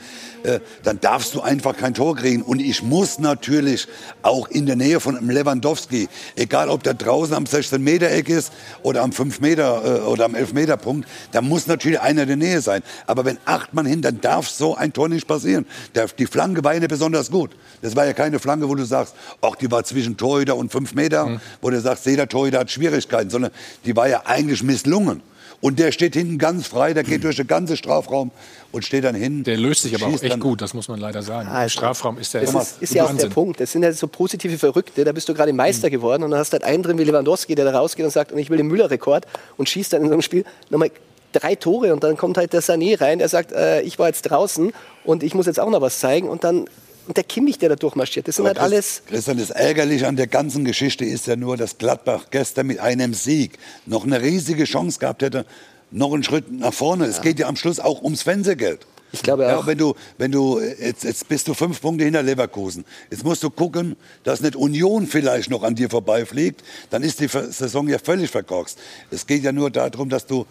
[0.43, 2.41] äh, dann darfst du einfach kein Tor kriegen.
[2.41, 3.87] Und ich muss natürlich
[4.21, 8.51] auch in der Nähe von Lewandowski, egal ob der draußen am 16-Meter-Eck ist
[8.81, 12.83] oder am 5-Meter äh, oder am 11-Meter-Punkt, da muss natürlich einer in der Nähe sein.
[13.07, 15.65] Aber wenn acht Mann hin, dann darf so ein Tor nicht passieren.
[15.95, 17.51] Der, die Flanke war ja nicht besonders gut.
[17.81, 20.93] Das war ja keine Flanke, wo du sagst, ach, die war zwischen Torhüter und 5
[20.93, 21.41] Meter, mhm.
[21.61, 23.51] wo du sagst, jeder Torhüter hat Schwierigkeiten, sondern
[23.85, 25.21] die war ja eigentlich misslungen.
[25.63, 28.31] Und der steht hinten ganz frei, der geht durch den ganzen Strafraum
[28.73, 29.45] und steht dann hin.
[29.45, 31.47] Der löst sich aber auch echt gut, das muss man leider sagen.
[31.49, 33.61] Ah, Strafraum ist der Das ist, ist ja auch der Punkt.
[33.61, 35.05] Das sind ja so positive Verrückte.
[35.05, 35.91] Da bist du gerade Meister mhm.
[35.93, 38.33] geworden und dann hast du halt einen drin wie Lewandowski, der da rausgeht und sagt,
[38.33, 40.91] und ich will den Müller-Rekord und schießt dann in so einem Spiel nochmal
[41.31, 44.23] drei Tore und dann kommt halt der Sané rein, der sagt, äh, ich war jetzt
[44.23, 44.73] draußen
[45.05, 46.65] und ich muss jetzt auch noch was zeigen und dann
[47.07, 48.27] und der Kimmich, der da durchmarschiert.
[48.27, 49.01] Das sind halt alles.
[49.07, 53.13] Christian, das Ärgerliche an der ganzen Geschichte ist ja nur, dass Gladbach gestern mit einem
[53.13, 55.45] Sieg noch eine riesige Chance gehabt hätte,
[55.91, 57.05] noch einen Schritt nach vorne.
[57.05, 57.09] Ja.
[57.09, 58.87] Es geht ja am Schluss auch ums Fernsehgeld.
[59.11, 59.67] Ich glaube ja, auch.
[59.67, 62.83] wenn du, wenn du jetzt, jetzt bist du fünf Punkte hinter Leverkusen.
[63.11, 66.63] Jetzt musst du gucken, dass nicht Union vielleicht noch an dir vorbeifliegt.
[66.89, 68.79] Dann ist die Saison ja völlig verkorkst.
[69.11, 70.47] Es geht ja nur darum, dass du,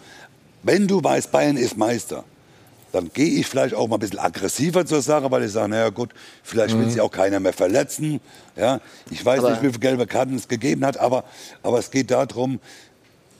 [0.63, 2.23] wenn du weißt, Bayern ist Meister,
[2.93, 5.89] dann gehe ich vielleicht auch mal ein bisschen aggressiver zur Sache, weil ich sage, naja
[5.89, 6.11] gut,
[6.43, 6.81] vielleicht mhm.
[6.81, 8.21] will sich auch keiner mehr verletzen.
[8.55, 8.79] Ja,
[9.09, 11.23] ich weiß aber nicht, wie viele gelbe Karten es gegeben hat, aber,
[11.63, 12.59] aber es geht darum,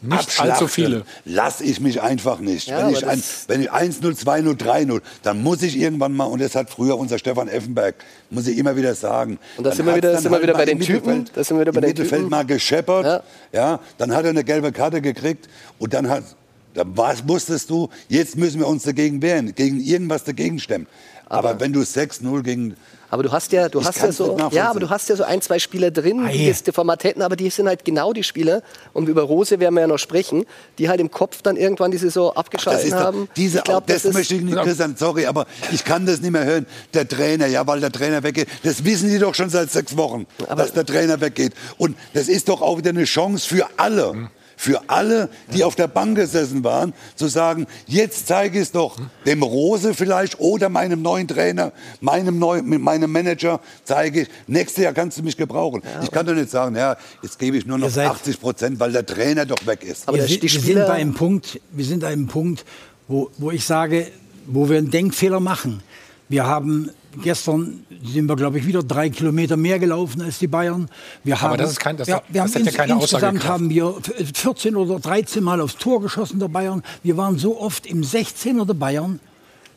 [0.02, 1.06] nicht allzu viele.
[1.24, 2.68] Lass ich mich einfach nicht.
[2.68, 6.42] Ja, wenn, ich ein, wenn ich 1-0, 2-0, 3-0, dann muss ich irgendwann mal, und
[6.42, 7.96] das hat früher unser Stefan Effenberg,
[8.30, 9.39] muss ich immer wieder sagen.
[9.56, 11.30] Und das sind wir wieder, sind halt wieder bei den Typen.
[11.36, 12.30] Das sind wir wieder bei den Mittelfeld Typen.
[12.30, 13.06] mal gescheppert.
[13.06, 13.24] Ja.
[13.54, 13.80] ja.
[13.98, 15.48] dann hat er eine gelbe Karte gekriegt
[15.80, 16.24] und dann hat,
[16.73, 16.83] da
[17.27, 20.88] wusstest du, jetzt müssen wir uns dagegen wehren, gegen irgendwas dagegen stemmen.
[21.25, 22.75] Aber, aber wenn du 6-0 gegen
[23.13, 25.39] aber du hast ja, du hast ja so, ja, aber du hast ja so ein,
[25.39, 28.63] zwei Spieler drin, die jetzt Format hätten, aber die sind halt genau die Spieler.
[28.91, 30.47] Und über Rose werden wir ja noch sprechen,
[30.79, 33.29] die halt im Kopf dann irgendwann die Saison abgeschaltet Ach, haben.
[33.36, 36.31] Diese, ich glaub, das, das möchte ich nicht, Christian, sorry, aber ich kann das nicht
[36.31, 36.65] mehr hören.
[36.95, 38.47] Der Trainer, ja, weil der Trainer weggeht.
[38.63, 41.53] Das wissen die doch schon seit sechs Wochen, aber dass der Trainer weggeht.
[41.77, 44.13] Und das ist doch auch wieder eine Chance für alle.
[44.13, 48.72] Mhm für alle, die auf der Bank gesessen waren, zu sagen, jetzt zeige ich es
[48.72, 54.84] doch dem Rose vielleicht oder meinem neuen Trainer, meinem, neuen, meinem Manager, zeige ich, nächstes
[54.84, 55.82] Jahr kannst du mich gebrauchen.
[55.84, 58.92] Ja, ich kann doch nicht sagen, ja, jetzt gebe ich nur noch 80 Prozent, weil
[58.92, 60.08] der Trainer doch weg ist.
[60.08, 62.66] Aber wir, wir sind bei einem Punkt, wir sind bei einem Punkt,
[63.08, 64.08] wo, wo ich sage,
[64.46, 65.82] wo wir einen Denkfehler machen.
[66.30, 66.89] Wir haben
[67.21, 70.89] Gestern sind wir, glaube ich, wieder drei Kilometer mehr gelaufen als die Bayern.
[71.23, 73.69] Wir haben, Aber das ist kein, das, ja, wir das haben ja keine Insgesamt haben
[73.69, 73.95] wir
[74.34, 76.82] 14 oder 13 Mal aufs Tor geschossen der Bayern.
[77.04, 79.19] Wir waren so oft im 16er der Bayern,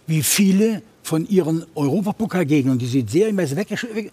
[0.07, 4.13] wie viele von ihren Europapokalgegnern, die sie serienweise weggeschickt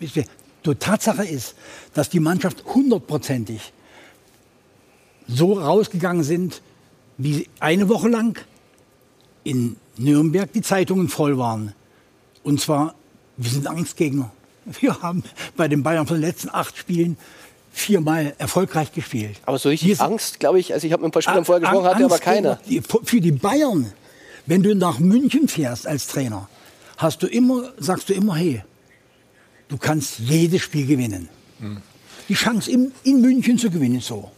[0.00, 1.54] Die Tatsache ist,
[1.94, 3.72] dass die Mannschaft hundertprozentig
[5.26, 6.62] so rausgegangen sind,
[7.18, 8.38] wie eine Woche lang
[9.44, 11.74] in Nürnberg die Zeitungen voll waren.
[12.48, 12.94] Und zwar,
[13.36, 14.30] wir sind Angstgegner.
[14.80, 15.22] Wir haben
[15.58, 17.18] bei den Bayern von den letzten acht Spielen
[17.72, 19.36] viermal erfolgreich gespielt.
[19.44, 21.84] Aber so richtig Angst, glaube ich, also ich habe mit ein paar Spielern vorher gesprochen,
[21.84, 22.58] hatte aber keiner.
[23.04, 23.92] Für die Bayern,
[24.46, 26.48] wenn du nach München fährst als Trainer,
[26.96, 28.62] hast du immer, sagst du immer, hey,
[29.68, 31.28] du kannst jedes Spiel gewinnen.
[31.60, 31.82] Hm.
[32.30, 34.30] Die Chance in, in München zu gewinnen, so.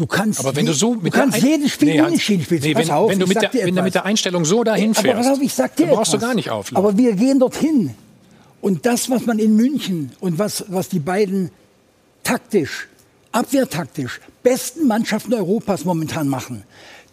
[0.00, 2.62] Du kannst, aber wenn du so mit du kannst jedes Spiel nee, unentschieden spielen.
[2.62, 5.28] Nee, wenn, auf, wenn, du mit der, wenn du mit der Einstellung so dahin fährst,
[5.28, 6.20] aber ich sag dir dann brauchst etwas.
[6.20, 6.74] du gar nicht auf.
[6.74, 7.94] Aber wir gehen dorthin.
[8.62, 11.50] Und das, was man in München und was, was die beiden
[12.22, 12.88] taktisch,
[13.32, 16.64] abwehrtaktisch besten Mannschaften Europas momentan machen,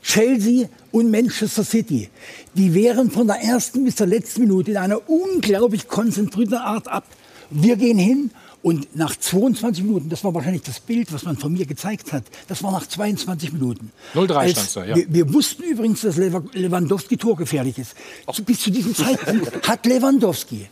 [0.01, 2.07] Chelsea und Manchester City,
[2.53, 7.03] die wehren von der ersten bis zur letzten Minute in einer unglaublich konzentrierten Art ab.
[7.49, 11.53] Wir gehen hin und nach 22 Minuten, das war wahrscheinlich das Bild, was man von
[11.53, 13.91] mir gezeigt hat, das war nach 22 Minuten.
[14.13, 14.95] 0-3 stand da, ja.
[14.95, 17.95] Wir, wir, wussten übrigens, dass Lewandowski torgefährlich ist.
[18.25, 20.67] Also bis zu diesem Zeitpunkt hat Lewandowski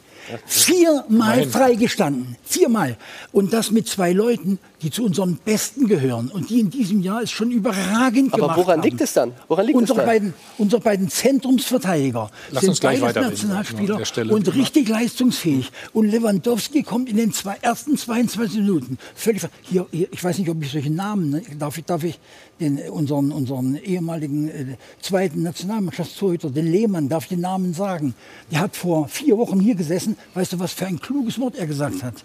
[0.45, 2.35] Viermal freigestanden.
[2.43, 2.97] Viermal.
[3.31, 7.23] Und das mit zwei Leuten, die zu unseren Besten gehören und die in diesem Jahr
[7.23, 9.33] es schon überragend Aber gemacht woran liegt es dann?
[9.47, 10.13] Woran liegt unsere, es dann?
[10.13, 15.71] Beiden, unsere beiden Zentrumsverteidiger Lass sind beide Nationalspieler und richtig leistungsfähig.
[15.91, 19.41] Und Lewandowski kommt in den zwei, ersten 22 Minuten völlig.
[19.63, 21.41] Hier, hier, ich weiß nicht, ob ich solche Namen, ne?
[21.57, 22.19] darf, ich, darf ich
[22.59, 28.13] den, unseren, unseren ehemaligen äh, zweiten Nationalmannschaftstorhüter, den Lehmann, darf ich den Namen sagen.
[28.51, 30.15] Der hat vor vier Wochen hier gesessen.
[30.35, 32.23] Weißt du, was für ein kluges Wort er gesagt hat?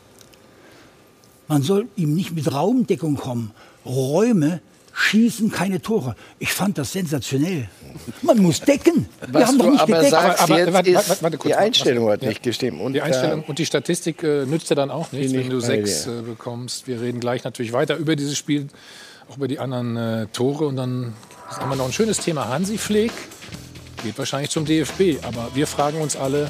[1.50, 3.50] Man soll ihm nicht mit Raumdeckung kommen.
[3.84, 4.60] Räume
[4.94, 6.14] schießen keine Tore.
[6.38, 7.68] Ich fand das sensationell.
[8.22, 9.08] Man muss decken.
[9.20, 10.10] Wir Was haben doch nicht aber gedeckt.
[10.10, 12.80] Sagst, aber, aber, warte, warte, warte, kurz, die Einstellung hat nicht gestimmt.
[12.80, 16.06] Und die Einstellung und die Statistik äh, nützt ja dann auch nichts, wenn du sechs
[16.06, 16.86] äh, bekommst.
[16.86, 18.68] Wir reden gleich natürlich weiter über dieses Spiel
[19.28, 20.66] auch über die anderen äh, Tore.
[20.66, 21.14] Und dann
[21.48, 22.48] haben wir noch ein schönes Thema.
[22.48, 23.12] Hansi Flick
[24.04, 25.24] geht wahrscheinlich zum DFB.
[25.24, 26.48] Aber wir fragen uns alle,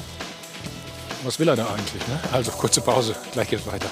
[1.23, 2.07] was will er da eigentlich?
[2.07, 2.19] Ne?
[2.31, 3.89] Also kurze Pause, gleich geht's weiter.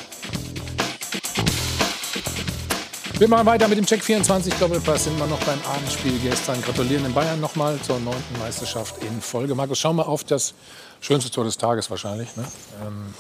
[3.20, 5.04] Wir machen weiter mit dem Check 24 Doppelpass.
[5.04, 6.62] Sind wir noch beim Abendspiel gestern.
[6.62, 9.56] Gratulieren in Bayern nochmal zur neunten Meisterschaft in Folge.
[9.56, 10.54] Markus, schau mal auf das
[11.02, 12.34] schönste Tor des Tages wahrscheinlich.
[12.38, 12.46] Ne?
[12.82, 13.14] Ähm,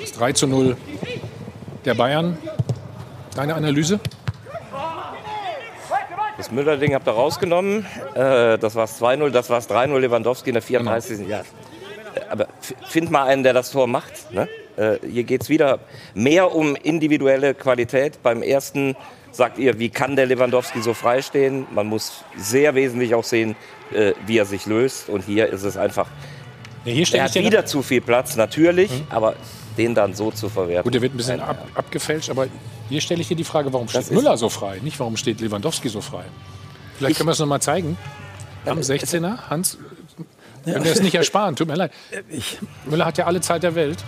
[0.00, 0.76] das 3 zu 0
[1.84, 2.36] der Bayern.
[3.36, 4.00] Deine Analyse?
[6.36, 7.86] Das Müller-Ding habt ihr rausgenommen.
[8.16, 11.18] Äh, das war es 2-0, das war es 3-0 Lewandowski in der 34.
[11.18, 11.30] Genau.
[11.30, 11.42] Ja.
[12.28, 12.48] Aber
[12.88, 14.32] find mal einen, der das Tor macht.
[14.32, 14.48] Ne?
[14.76, 15.78] Äh, hier geht es wieder
[16.12, 18.20] mehr um individuelle Qualität.
[18.24, 18.96] Beim ersten
[19.34, 21.66] sagt ihr, wie kann der Lewandowski so freistehen?
[21.72, 23.56] Man muss sehr wesentlich auch sehen,
[23.92, 25.08] äh, wie er sich löst.
[25.08, 26.06] Und hier ist es einfach.
[26.84, 29.06] Ja, hier er hat wieder zu viel Platz, natürlich, mhm.
[29.10, 29.34] aber
[29.76, 30.84] den dann so zu verwerten.
[30.84, 32.46] Gut, der wird ein bisschen ab, abgefälscht, aber
[32.88, 35.88] hier stelle ich dir die Frage, warum steht Müller so frei, nicht warum steht Lewandowski
[35.88, 36.24] so frei?
[36.98, 37.96] Vielleicht ich, können wir es noch mal zeigen.
[38.66, 39.78] Am 16er, Hans,
[40.64, 40.74] Ja.
[40.74, 41.92] Können wir es nicht ersparen, tut mir leid.
[42.30, 43.98] Ich, Müller hat ja alle Zeit der Welt.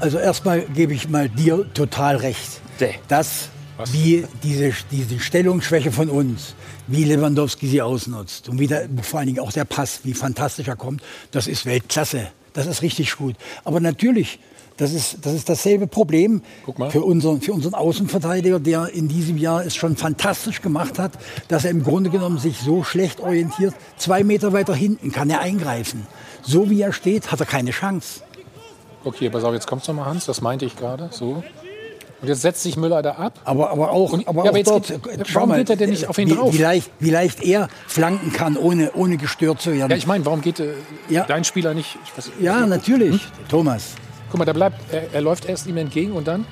[0.00, 2.60] Also erstmal gebe ich mal dir total recht.
[3.08, 3.48] Das,
[3.92, 6.54] wie diese, diese Stellungsschwäche von uns,
[6.86, 10.68] wie Lewandowski sie ausnutzt und wie der, vor allen Dingen auch der Pass, wie fantastisch
[10.68, 12.28] er kommt, das ist Weltklasse.
[12.52, 13.36] Das ist richtig gut.
[13.64, 14.38] Aber natürlich,
[14.76, 16.42] das ist, das ist dasselbe Problem
[16.90, 21.12] für unseren, für unseren Außenverteidiger, der in diesem Jahr es schon fantastisch gemacht hat,
[21.48, 23.74] dass er im Grunde genommen sich so schlecht orientiert.
[23.96, 26.06] Zwei Meter weiter hinten kann er eingreifen.
[26.42, 28.20] So wie er steht, hat er keine Chance.
[29.04, 30.26] Okay, pass auf, jetzt kommst du mal, Hans.
[30.26, 31.08] Das meinte ich gerade.
[31.10, 31.42] So.
[32.22, 33.40] Und jetzt setzt sich Müller da ab.
[33.44, 34.86] Aber, aber auch, und, aber ja, auch aber dort.
[34.86, 36.54] Geht, warum mal, geht er denn nicht auf ihn wie, drauf?
[36.54, 39.90] Wie leicht, wie leicht er flanken kann, ohne, ohne gestört zu werden.
[39.90, 40.74] Ja, ich meine, warum geht äh,
[41.08, 41.24] ja.
[41.24, 41.98] dein Spieler nicht?
[42.14, 43.48] Weiß, ja, natürlich, hm?
[43.48, 43.94] Thomas.
[44.30, 46.46] Guck mal, da bleibt, er, er, läuft erst ihm entgegen und dann.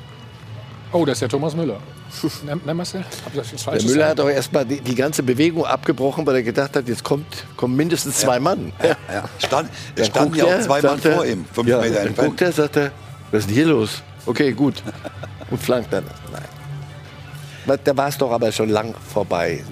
[0.90, 1.78] Oh, das ist ja Thomas Müller.
[2.64, 3.04] Na, Marcel?
[3.32, 7.04] Der Müller hat auch erstmal die, die, ganze Bewegung abgebrochen, weil er gedacht hat, jetzt
[7.04, 8.40] kommt, kommen mindestens zwei ja.
[8.40, 8.72] Mann.
[8.82, 9.24] Ja, ja.
[9.38, 12.30] Stand, es standen ja auch zwei Mann vor ihm, fünf ja, Meter entfernt.
[12.30, 12.90] guckt er, sagt er,
[13.30, 14.02] was ist denn hier los?
[14.26, 14.82] Okay, gut.
[15.50, 16.04] Und flankt dann.
[16.32, 17.78] Nein.
[17.84, 19.62] Da war es doch aber schon lang vorbei.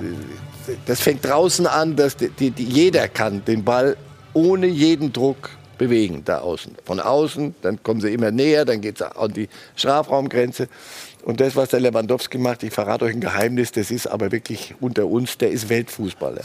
[0.87, 3.97] Das fängt draußen an, dass die, die, jeder kann den Ball
[4.35, 6.75] ohne jeden Druck bewegen da außen.
[6.85, 10.69] Von außen, dann kommen sie immer näher, dann geht es an die Strafraumgrenze.
[11.25, 14.75] Und das, was der Lewandowski macht, ich verrate euch ein Geheimnis, das ist aber wirklich
[14.81, 16.43] unter uns, der ist Weltfußballer.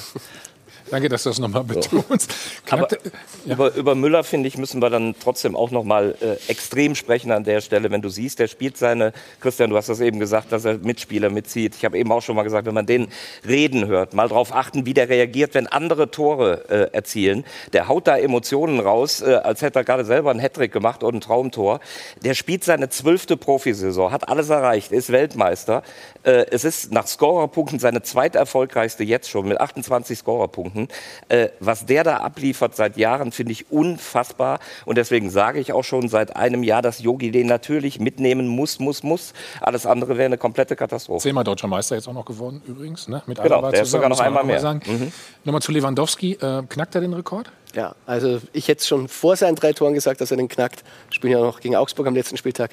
[0.93, 2.31] Danke, dass du das nochmal betonst.
[2.69, 3.53] Aber ja.
[3.55, 7.43] über, über, Müller, finde ich, müssen wir dann trotzdem auch nochmal äh, extrem sprechen an
[7.43, 7.89] der Stelle.
[7.89, 11.31] Wenn du siehst, der spielt seine, Christian, du hast das eben gesagt, dass er Mitspieler
[11.31, 11.73] mitzieht.
[11.73, 13.07] Ich habe eben auch schon mal gesagt, wenn man den
[13.43, 17.43] reden hört, mal darauf achten, wie der reagiert, wenn andere Tore äh, erzielen.
[17.73, 21.15] Der haut da Emotionen raus, äh, als hätte er gerade selber einen Hattrick gemacht und
[21.15, 21.79] ein Traumtor.
[22.23, 25.81] Der spielt seine zwölfte Profisaison, hat alles erreicht, ist Weltmeister.
[26.23, 30.87] Äh, es ist nach Scorerpunkten seine zweiterfolgreichste jetzt schon mit 28 Scorerpunkten.
[31.29, 34.59] Äh, was der da abliefert seit Jahren, finde ich unfassbar.
[34.85, 38.79] Und deswegen sage ich auch schon seit einem Jahr, dass Yogi den natürlich mitnehmen muss,
[38.79, 39.33] muss, muss.
[39.61, 41.23] Alles andere wäre eine komplette Katastrophe.
[41.23, 43.07] Zehnmal deutscher Meister jetzt auch noch geworden übrigens.
[43.07, 43.21] Ne?
[43.25, 44.59] Mit genau, der ist sogar noch einmal mehr.
[44.59, 44.81] Sagen.
[44.85, 45.11] Mhm.
[45.43, 46.33] Nochmal zu Lewandowski.
[46.33, 47.51] Äh, knackt er den Rekord?
[47.75, 50.83] Ja, also ich hätte schon vor seinen drei Toren gesagt, dass er den knackt.
[51.09, 52.71] Spielen ja noch gegen Augsburg am letzten Spieltag.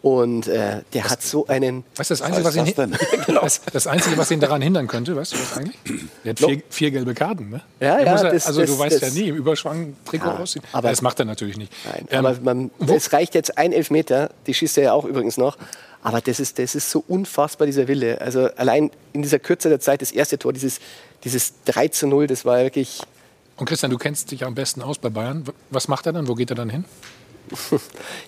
[0.00, 1.82] Und äh, der was, hat so einen.
[1.96, 3.40] Was ist das Einzige, was, was, ihn, genau.
[3.40, 5.16] das, das, Einzige, was ihn daran hindern könnte?
[5.16, 5.76] Weißt du was eigentlich?
[6.24, 7.50] Der hat vier, vier gelbe Karten.
[7.50, 7.62] Ne?
[7.80, 8.04] Ja, ja.
[8.04, 10.64] Er, das, also, das, du weißt ja nie, im Überschwang Trikot ja, aussehen.
[10.72, 11.72] Aber das macht er natürlich nicht.
[11.84, 14.30] Nein, ähm, aber man, es reicht jetzt ein Elfmeter.
[14.46, 15.58] Die schießt er ja auch übrigens noch.
[16.02, 18.20] Aber das ist, das ist so unfassbar, dieser Wille.
[18.20, 20.78] Also allein in dieser Kürze der Zeit, das erste Tor, dieses,
[21.24, 23.00] dieses 3 zu 0, das war wirklich.
[23.56, 25.44] Und Christian, du kennst dich ja am besten aus bei Bayern.
[25.70, 26.28] Was macht er dann?
[26.28, 26.84] Wo geht er dann hin?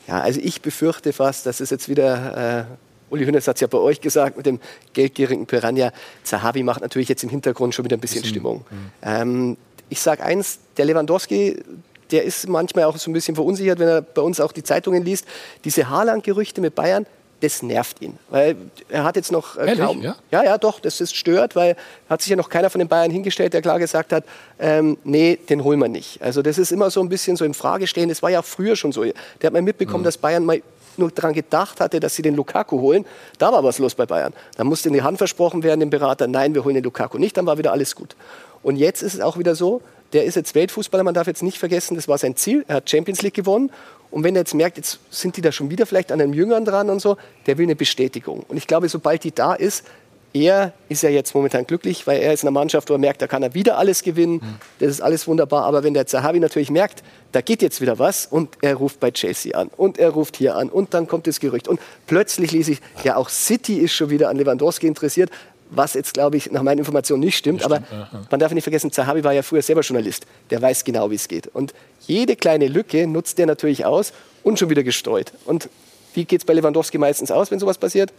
[0.09, 3.66] Ja, also ich befürchte fast, dass es jetzt wieder, äh, Uli Hünnes hat es ja
[3.66, 4.61] bei euch gesagt, mit dem
[4.92, 5.92] geldgierigen Piranha,
[6.24, 8.64] Zahavi macht natürlich jetzt im Hintergrund schon wieder ein bisschen Stimmung.
[9.02, 9.56] Ähm,
[9.88, 11.62] ich sage eins, der Lewandowski,
[12.11, 15.04] der ist manchmal auch so ein bisschen verunsichert, wenn er bei uns auch die Zeitungen
[15.04, 15.26] liest.
[15.64, 17.06] Diese Haaland-Gerüchte mit Bayern,
[17.40, 18.18] das nervt ihn.
[18.29, 18.57] Weil
[18.88, 20.03] er hat jetzt noch äh, kaum.
[20.03, 20.16] Ja?
[20.31, 21.76] ja, ja, doch, das ist stört, weil
[22.09, 24.24] hat sich ja noch keiner von den Bayern hingestellt, der klar gesagt hat,
[24.59, 26.22] ähm, nee, den holen wir nicht.
[26.22, 28.09] Also das ist immer so ein bisschen so in Frage stellen.
[28.09, 29.03] Das war ja früher schon so.
[29.03, 30.05] Der hat mal mitbekommen, mhm.
[30.05, 30.61] dass Bayern mal
[30.96, 33.05] nur daran gedacht hatte, dass sie den Lukaku holen.
[33.38, 34.33] Da war was los bei Bayern.
[34.57, 37.37] Da musste in die Hand versprochen werden, dem Berater, nein, wir holen den Lukaku nicht,
[37.37, 38.16] dann war wieder alles gut.
[38.62, 39.81] Und jetzt ist es auch wieder so,
[40.12, 42.64] der ist jetzt Weltfußballer, man darf jetzt nicht vergessen, das war sein Ziel.
[42.68, 43.70] Er hat Champions League gewonnen
[44.10, 46.64] und wenn er jetzt merkt, jetzt sind die da schon wieder vielleicht an einem Jüngern
[46.64, 48.44] dran und so, der will eine Bestätigung.
[48.48, 49.84] Und ich glaube, sobald die da ist,
[50.32, 53.20] er ist ja jetzt momentan glücklich, weil er ist in einer Mannschaft, wo er merkt,
[53.20, 54.34] da kann er wieder alles gewinnen.
[54.34, 54.56] Mhm.
[54.78, 55.64] Das ist alles wunderbar.
[55.64, 59.10] Aber wenn der Zahavi natürlich merkt, da geht jetzt wieder was und er ruft bei
[59.10, 61.66] Chelsea an und er ruft hier an und dann kommt das Gerücht.
[61.66, 65.30] Und plötzlich lese ich, ja, auch City ist schon wieder an Lewandowski interessiert
[65.70, 67.59] was jetzt, glaube ich, nach meinen Informationen nicht stimmt.
[67.59, 70.26] Nicht aber stimmt, man darf nicht vergessen, Zahavi war ja früher selber Journalist.
[70.50, 71.46] Der weiß genau, wie es geht.
[71.46, 71.74] Und
[72.06, 75.33] jede kleine Lücke nutzt der natürlich aus und schon wieder gestreut.
[75.44, 75.68] Und
[76.14, 78.12] wie geht es bei Lewandowski meistens aus, wenn sowas passiert?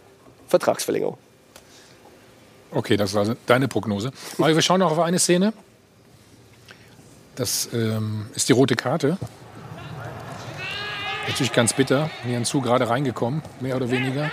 [0.48, 1.18] Vertragsverlängerung.
[2.70, 4.12] Okay, das ist also deine Prognose.
[4.38, 5.52] Aber wir schauen noch auf eine Szene.
[7.36, 9.18] Das ähm, ist die rote Karte.
[11.28, 12.10] Natürlich ganz bitter.
[12.24, 14.30] Nian Zu gerade reingekommen, mehr oder weniger.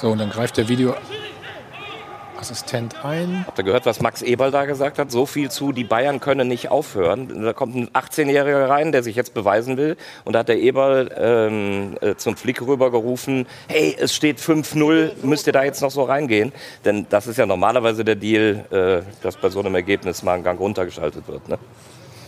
[0.00, 3.44] So, und dann greift der Videoassistent ein.
[3.46, 5.10] Habt ihr gehört, was Max Eberl da gesagt hat?
[5.10, 7.42] So viel zu, die Bayern können nicht aufhören.
[7.42, 9.98] Da kommt ein 18-Jähriger rein, der sich jetzt beweisen will.
[10.24, 15.46] Und da hat der Eberl ähm, äh, zum Flick rübergerufen, hey, es steht 5-0, müsst
[15.46, 16.52] ihr da jetzt noch so reingehen?
[16.86, 20.42] Denn das ist ja normalerweise der Deal, äh, dass bei so einem Ergebnis mal ein
[20.42, 21.46] Gang runtergeschaltet wird.
[21.46, 21.58] Ne?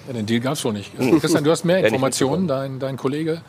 [0.08, 0.92] Ja, den Deal gab es wohl nicht.
[1.22, 3.40] Christian, du hast mehr Informationen, dein, dein Kollege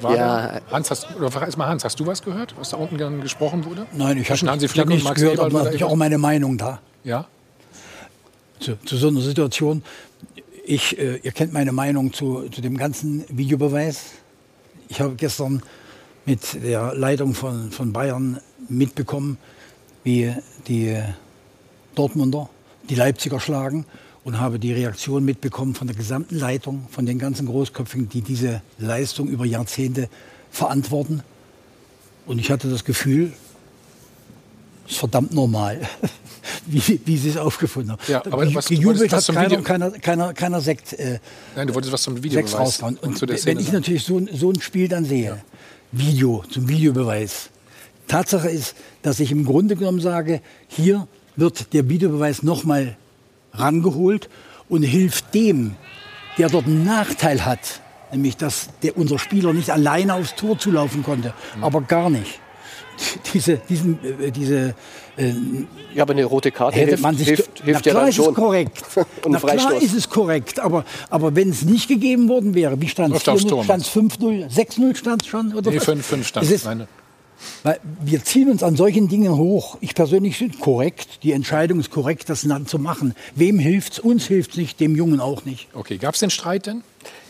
[0.00, 0.60] War ja.
[0.70, 3.86] Hans, hast, oder frag mal Hans, hast du was gehört, was da unten gesprochen wurde?
[3.92, 6.80] Nein, ich habe Hansi Flick nichts gehört, aber natürlich auch meine Meinung da.
[7.04, 7.26] Ja?
[8.60, 9.82] Zu, zu so einer Situation.
[10.64, 14.12] Ich, äh, ihr kennt meine Meinung zu, zu dem ganzen Videobeweis.
[14.88, 15.62] Ich habe gestern
[16.24, 19.38] mit der Leitung von, von Bayern mitbekommen,
[20.04, 20.34] wie
[20.66, 20.98] die
[21.94, 22.48] Dortmunder
[22.88, 23.86] die Leipziger schlagen
[24.24, 28.62] und habe die Reaktion mitbekommen von der gesamten Leitung, von den ganzen Großköpfigen, die diese
[28.78, 30.08] Leistung über Jahrzehnte
[30.50, 31.22] verantworten.
[32.26, 33.32] Und ich hatte das Gefühl,
[34.86, 35.80] es ist verdammt normal,
[36.66, 38.00] wie, wie sie es aufgefunden haben.
[38.08, 41.18] Ja, aber was, Gejubelt hat keiner, keiner, keiner, keiner Sekt, äh,
[41.54, 42.96] Nein, du wolltest was zum Video raushauen.
[42.96, 45.38] Und, und wenn ich natürlich so, so ein Spiel dann sehe, ja.
[45.92, 47.50] Video, zum Videobeweis,
[48.08, 52.96] Tatsache ist, dass ich im Grunde genommen sage, hier wird der Videobeweis nochmal
[53.54, 54.28] rangeholt
[54.68, 55.76] und hilft dem,
[56.38, 57.80] der dort einen Nachteil hat,
[58.12, 61.64] nämlich dass der, unser Spieler nicht alleine aufs Tor zulaufen konnte, mhm.
[61.64, 62.40] aber gar nicht.
[63.34, 64.76] Diese, diesen, äh, diese,
[65.16, 65.32] äh,
[65.92, 68.18] ja, aber eine rote Karte hätte hilft, man sich, hilft, hilft na klar ja ist
[68.18, 68.84] es korrekt.
[69.28, 73.12] na klar ist es korrekt, aber, aber wenn es nicht gegeben worden wäre, wie stand
[73.16, 73.22] es?
[73.22, 75.54] Stand es 5-0, 6-0 stand es schon?
[75.54, 76.68] Oder nee, 5-5 stand es.
[77.62, 79.78] Weil wir ziehen uns an solchen Dingen hoch.
[79.80, 81.22] Ich persönlich finde korrekt.
[81.22, 83.14] Die Entscheidung ist korrekt, das dann zu machen.
[83.34, 83.98] Wem hilft es?
[83.98, 85.68] Uns hilft es nicht, dem Jungen auch nicht.
[85.74, 86.82] Okay, gab es den Streit denn?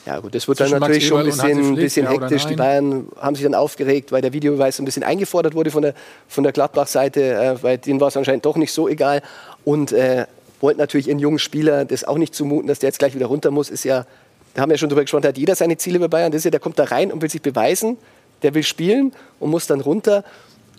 [0.06, 2.42] Ja gut, das wird dann natürlich schon ein bisschen, bisschen hektisch.
[2.42, 5.82] Ja die Bayern haben sich dann aufgeregt, weil der Videobeweis ein bisschen eingefordert wurde von
[5.82, 5.94] der,
[6.28, 9.22] von der Gladbach-Seite, äh, weil denen war es anscheinend doch nicht so egal.
[9.64, 10.26] Und äh,
[10.60, 13.50] wollten natürlich ihren jungen Spieler das auch nicht zumuten, dass der jetzt gleich wieder runter
[13.50, 13.70] muss.
[13.70, 14.04] Ist ja,
[14.52, 16.32] da haben wir ja schon drüber gesprochen, da hat jeder seine Ziele bei Bayern.
[16.32, 17.96] Das ist ja, der kommt da rein und will sich beweisen
[18.44, 20.24] der will spielen und muss dann runter.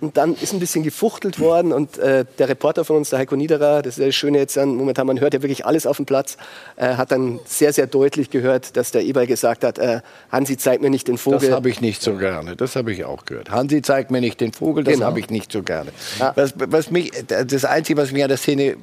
[0.01, 3.37] Und dann ist ein bisschen gefuchtelt worden und äh, der Reporter von uns, der Heiko
[3.37, 6.05] Niederer, das ist das Schöne jetzt an, momentan, man hört ja wirklich alles auf dem
[6.05, 6.35] Platz,
[6.75, 10.01] äh, hat dann sehr, sehr deutlich gehört, dass der Eberl gesagt hat, äh,
[10.31, 11.39] Hansi zeigt mir nicht den Vogel.
[11.39, 13.51] Das habe ich nicht so gerne, das habe ich auch gehört.
[13.51, 15.05] Hansi zeigt mir nicht den Vogel, das genau.
[15.05, 15.91] habe ich nicht so gerne.
[16.19, 16.33] Ja.
[16.35, 18.75] Was, was mich, das Einzige, was mich an der Szene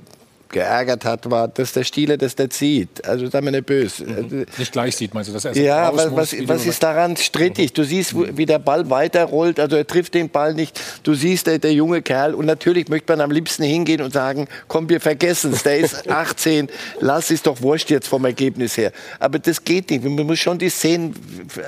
[0.52, 3.04] geärgert hat, war, dass der Stieler das da zieht.
[3.06, 4.04] Also da mir nicht böse.
[4.04, 4.46] Mhm.
[4.56, 7.72] Nicht gleich sieht, meinst du, dass er Ja, was, was, was ist daran strittig?
[7.72, 10.80] Du siehst, wie der Ball weiterrollt, also er trifft den Ball nicht.
[11.02, 14.46] Du siehst, der, der junge Kerl, und natürlich möchte man am liebsten hingehen und sagen,
[14.68, 16.68] komm, wir vergessen es, der ist 18,
[17.00, 18.92] lass es doch wurscht jetzt vom Ergebnis her.
[19.18, 20.04] Aber das geht nicht.
[20.04, 21.14] Man muss schon die Szenen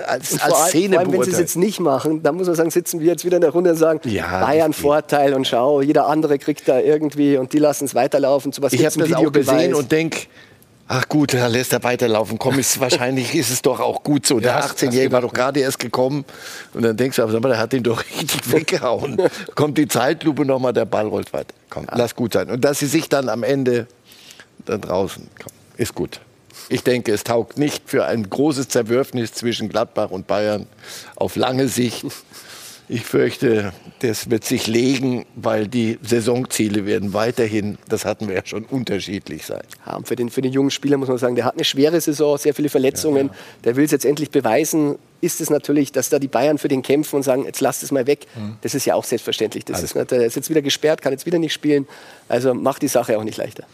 [0.06, 2.56] als, als allem, Szene vor allem, wenn sie es jetzt nicht machen, dann muss man
[2.56, 5.80] sagen, sitzen wir jetzt wieder in der Runde und sagen, ja, Bayern Vorteil und schau,
[5.80, 8.52] jeder andere kriegt da irgendwie und die lassen es weiterlaufen.
[8.52, 10.26] Zu was ich habe das auch gesehen und denke,
[10.86, 12.38] Ach gut, da lässt er weiterlaufen.
[12.38, 14.38] Komm, ist, wahrscheinlich ist es doch auch gut so.
[14.38, 16.24] Der 18-Jährige war doch gerade erst gekommen.
[16.74, 19.16] Und dann denkst du, aber der hat ihn doch richtig weggehauen.
[19.54, 21.54] Kommt die Zeitlupe nochmal, der Ball rollt weiter.
[21.70, 21.96] Komm, ja.
[21.96, 22.50] lass gut sein.
[22.50, 23.86] Und dass sie sich dann am Ende
[24.66, 26.20] da draußen, komm, ist gut.
[26.68, 30.66] Ich denke, es taugt nicht für ein großes Zerwürfnis zwischen Gladbach und Bayern
[31.16, 32.04] auf lange Sicht.
[32.86, 38.42] Ich fürchte, das wird sich legen, weil die Saisonziele werden weiterhin, das hatten wir ja
[38.44, 39.62] schon, unterschiedlich sein.
[39.86, 42.36] Ja, für, den, für den jungen Spieler muss man sagen, der hat eine schwere Saison,
[42.36, 43.28] sehr viele Verletzungen.
[43.28, 43.38] Ja, ja.
[43.64, 44.96] Der will es jetzt endlich beweisen.
[45.22, 47.90] Ist es natürlich, dass da die Bayern für den kämpfen und sagen, jetzt lasst es
[47.90, 48.26] mal weg.
[48.34, 48.58] Mhm.
[48.60, 49.64] Das ist ja auch selbstverständlich.
[49.64, 51.88] Das ist, der ist jetzt wieder gesperrt, kann jetzt wieder nicht spielen.
[52.28, 53.64] Also macht die Sache auch nicht leichter.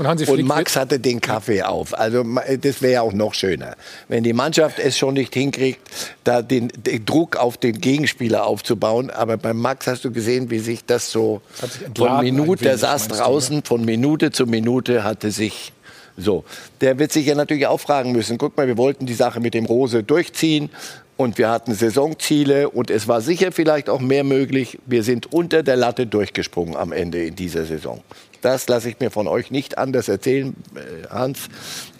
[0.00, 1.92] Und, Hansi und Max hatte den Kaffee auf.
[1.98, 2.24] Also
[2.58, 3.76] das wäre ja auch noch schöner.
[4.08, 5.78] Wenn die Mannschaft es schon nicht hinkriegt,
[6.24, 9.10] da den, den, Druck auf den Gegenspieler aufzubauen.
[9.10, 13.08] Aber beim Max hast du gesehen, wie sich das so das von Minute, der saß
[13.08, 15.74] draußen, von Minute zu Minute hatte sich
[16.16, 16.44] so.
[16.80, 19.52] Der wird sich ja natürlich auch fragen müssen, guck mal, wir wollten die Sache mit
[19.52, 20.70] dem Rose durchziehen
[21.18, 24.78] und wir hatten Saisonziele und es war sicher vielleicht auch mehr möglich.
[24.86, 28.00] Wir sind unter der Latte durchgesprungen am Ende in dieser Saison.
[28.42, 31.48] Das lasse ich mir von euch nicht anders erzählen, äh, Hans.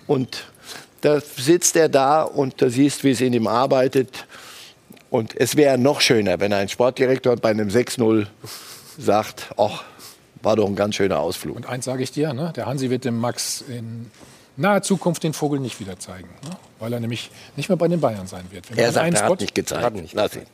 [0.06, 0.44] Und
[1.00, 4.26] da sitzt er da und da siehst, wie es in ihm arbeitet.
[5.10, 8.26] Und es wäre noch schöner, wenn ein Sportdirektor bei einem 6-0
[8.98, 9.84] sagt, ach,
[10.42, 11.56] war doch ein ganz schöner Ausflug.
[11.56, 12.52] Und eins sage ich dir, ne?
[12.54, 14.10] der Hansi wird dem Max in
[14.56, 16.28] naher Zukunft den Vogel nicht wieder zeigen.
[16.44, 16.50] Ne?
[16.78, 18.66] Weil er nämlich nicht mehr bei den Bayern sein wird.
[18.74, 19.82] er sagt, er hat nicht gezeigt.
[19.82, 20.14] Hat nicht.
[20.14, 20.46] Lass ihn.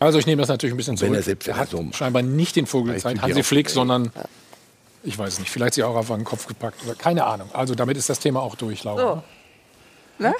[0.00, 1.12] Also ich nehme das natürlich ein bisschen zurück.
[1.12, 4.10] Wenn er, er hat so scheinbar nicht den Vogel gezeigt, Hansi Flick, sondern
[5.04, 7.50] ich weiß nicht, vielleicht sie auch auf den Kopf gepackt oder keine Ahnung.
[7.52, 9.14] Also damit ist das Thema auch durch, Laura.
[9.16, 9.22] So.
[10.20, 10.34] Ne?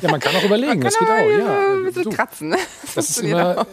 [0.00, 1.28] Ja, man kann auch überlegen, das geht auch.
[1.28, 2.48] Ja, ein bisschen du, kratzen.
[2.50, 2.58] Ne?
[2.82, 3.66] Das, das ist immer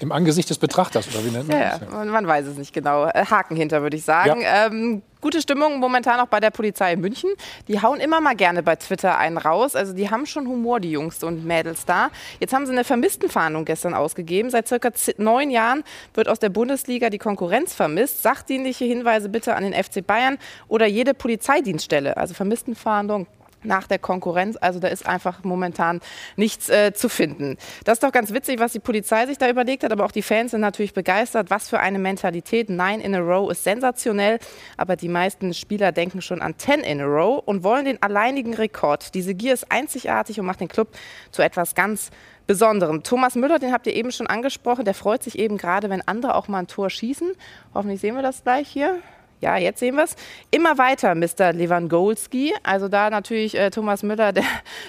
[0.00, 1.90] im Angesicht des Betrachters, oder wie nennt man ja, das?
[1.90, 2.04] Ja.
[2.04, 3.06] Man weiß es nicht genau.
[3.06, 4.42] Äh, Haken hinter, würde ich sagen.
[4.42, 4.66] Ja.
[4.66, 7.30] Ähm, gute Stimmung momentan auch bei der Polizei in München.
[7.66, 9.74] Die hauen immer mal gerne bei Twitter einen raus.
[9.74, 12.10] Also die haben schon Humor, die Jungs und Mädels da.
[12.40, 14.50] Jetzt haben sie eine Vermisstenfahndung gestern ausgegeben.
[14.50, 15.82] Seit circa neun Jahren
[16.14, 18.22] wird aus der Bundesliga die Konkurrenz vermisst.
[18.22, 20.38] Sachdienliche Hinweise bitte an den FC Bayern
[20.68, 22.16] oder jede Polizeidienststelle.
[22.16, 23.26] Also Vermisstenfahndung
[23.62, 24.56] nach der Konkurrenz.
[24.60, 26.00] Also da ist einfach momentan
[26.36, 27.56] nichts äh, zu finden.
[27.84, 30.22] Das ist doch ganz witzig, was die Polizei sich da überlegt hat, aber auch die
[30.22, 31.50] Fans sind natürlich begeistert.
[31.50, 32.70] Was für eine Mentalität.
[32.70, 34.38] Nine in a row ist sensationell,
[34.76, 38.54] aber die meisten Spieler denken schon an ten in a row und wollen den alleinigen
[38.54, 39.14] Rekord.
[39.14, 40.88] Diese Gier ist einzigartig und macht den Club
[41.30, 42.10] zu etwas ganz
[42.48, 43.02] Besonderem.
[43.02, 46.34] Thomas Müller, den habt ihr eben schon angesprochen, der freut sich eben gerade, wenn andere
[46.34, 47.32] auch mal ein Tor schießen.
[47.74, 49.02] Hoffentlich sehen wir das gleich hier.
[49.40, 50.16] Ja, jetzt sehen wir es.
[50.50, 51.52] Immer weiter, Mr.
[51.52, 52.54] Lewandowski.
[52.64, 54.44] Also da natürlich äh, Thomas Müller, der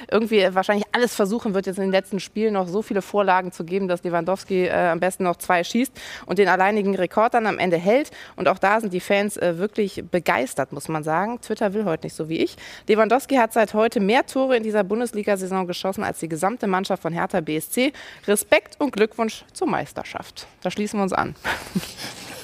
[0.09, 3.63] irgendwie wahrscheinlich alles versuchen wird, jetzt in den letzten Spielen noch so viele Vorlagen zu
[3.63, 5.91] geben, dass Lewandowski äh, am besten noch zwei schießt
[6.25, 8.09] und den alleinigen Rekord dann am Ende hält.
[8.35, 11.39] Und auch da sind die Fans äh, wirklich begeistert, muss man sagen.
[11.41, 12.55] Twitter will heute nicht so wie ich.
[12.87, 17.13] Lewandowski hat seit heute mehr Tore in dieser Bundesliga-Saison geschossen als die gesamte Mannschaft von
[17.13, 17.93] Hertha BSC.
[18.27, 20.47] Respekt und Glückwunsch zur Meisterschaft.
[20.61, 21.35] Da schließen wir uns an.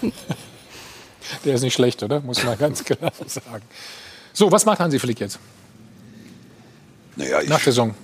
[1.44, 2.20] Der ist nicht schlecht, oder?
[2.22, 3.64] Muss man ganz klar sagen.
[4.34, 5.40] So, was macht Hansi Flick jetzt?
[7.16, 7.96] Naja, nach Saison.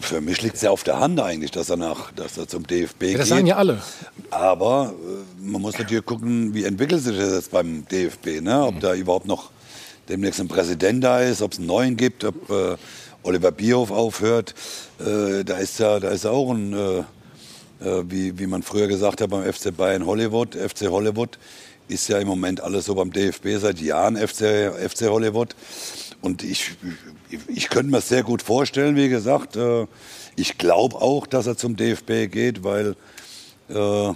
[0.00, 2.66] Für mich liegt es ja auf der Hand eigentlich, dass er, nach, dass er zum
[2.66, 3.18] DFB ja, das geht.
[3.18, 3.82] Das sagen ja alle.
[4.30, 8.40] Aber äh, man muss natürlich gucken, wie entwickelt sich das jetzt beim DFB.
[8.40, 8.64] Ne?
[8.64, 8.80] Ob mhm.
[8.80, 9.50] da überhaupt noch
[10.08, 12.76] demnächst ein Präsident da ist, ob es einen neuen gibt, ob äh,
[13.24, 14.54] Oliver Bierhoff aufhört.
[15.00, 17.04] Äh, da ist ja da ist auch ein
[17.80, 21.38] äh, äh, wie, wie man früher gesagt hat beim FC Bayern Hollywood, FC Hollywood,
[21.88, 25.54] ist ja im Moment alles so beim DFB seit Jahren FC, FC Hollywood.
[26.20, 26.72] Und ich,
[27.30, 29.86] ich, ich könnte mir sehr gut vorstellen, wie gesagt, äh,
[30.36, 32.96] ich glaube auch, dass er zum DFB geht, weil
[33.68, 34.14] äh, er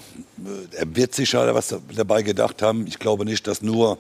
[0.95, 2.87] wird sicher was dabei gedacht haben.
[2.87, 3.99] Ich glaube nicht, dass nur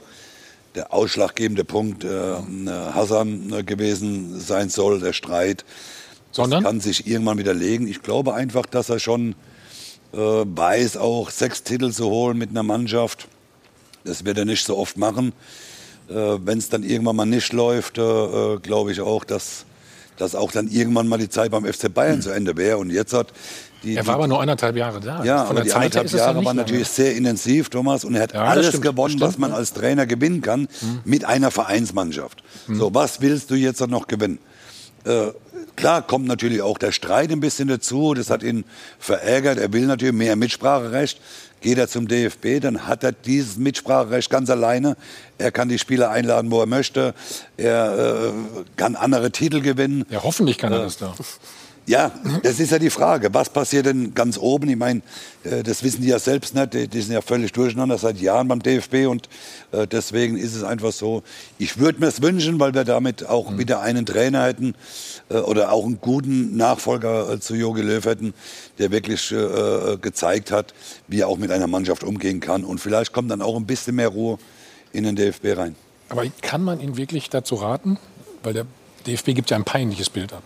[0.74, 2.08] der ausschlaggebende Punkt äh,
[2.68, 5.64] Hassan gewesen sein soll, der Streit.
[6.32, 6.62] Sondern?
[6.62, 7.86] Das kann sich irgendwann widerlegen.
[7.88, 9.34] Ich glaube einfach, dass er schon äh,
[10.12, 13.28] weiß auch, sechs Titel zu holen mit einer Mannschaft.
[14.04, 15.32] Das wird er nicht so oft machen.
[16.08, 19.64] Äh, Wenn es dann irgendwann mal nicht läuft, äh, äh glaube ich auch, dass,
[20.16, 22.22] dass auch dann irgendwann mal die Zeit beim FC Bayern mhm.
[22.22, 22.78] zu Ende wäre.
[22.78, 23.32] Und jetzt hat
[23.82, 25.24] die, er war aber nur anderthalb Jahre da.
[25.24, 28.04] Ja, Von aber die Zeit anderthalb Jahre waren natürlich sehr intensiv, Thomas.
[28.04, 31.00] Und er hat ja, alles stimmt, gewonnen, stimmt, was man als Trainer gewinnen kann, mhm.
[31.04, 32.42] mit einer Vereinsmannschaft.
[32.66, 32.74] Mhm.
[32.76, 34.38] So, was willst du jetzt noch gewinnen?
[35.04, 35.32] Äh,
[35.76, 38.14] Klar kommt natürlich auch der Streit ein bisschen dazu.
[38.14, 38.64] Das hat ihn
[38.98, 39.58] verärgert.
[39.58, 41.20] Er will natürlich mehr Mitspracherecht.
[41.62, 44.96] Geht er zum DFB, dann hat er dieses Mitspracherecht ganz alleine.
[45.36, 47.14] Er kann die Spieler einladen, wo er möchte.
[47.58, 48.32] Er äh,
[48.76, 50.06] kann andere Titel gewinnen.
[50.08, 51.14] Ja, hoffentlich kann er äh, das da.
[51.90, 52.12] Ja,
[52.44, 53.34] das ist ja die Frage.
[53.34, 54.68] Was passiert denn ganz oben?
[54.68, 55.02] Ich meine,
[55.42, 56.72] äh, das wissen die ja selbst nicht.
[56.72, 59.28] Die sind ja völlig durcheinander seit Jahren beim DFB und
[59.72, 61.24] äh, deswegen ist es einfach so.
[61.58, 63.58] Ich würde mir es wünschen, weil wir damit auch mhm.
[63.58, 64.76] wieder einen Trainer hätten
[65.30, 68.34] äh, oder auch einen guten Nachfolger zu Jogi Löw hätten,
[68.78, 69.34] der wirklich
[70.00, 70.74] gezeigt hat,
[71.08, 72.64] wie er auch mit einer Mannschaft umgehen kann.
[72.64, 74.38] Und vielleicht kommt dann auch ein bisschen mehr Ruhe
[74.92, 75.74] in den DFB rein.
[76.08, 77.98] Aber kann man ihn wirklich dazu raten?
[78.44, 78.66] Weil der
[79.08, 80.44] DFB gibt ja ein peinliches Bild ab,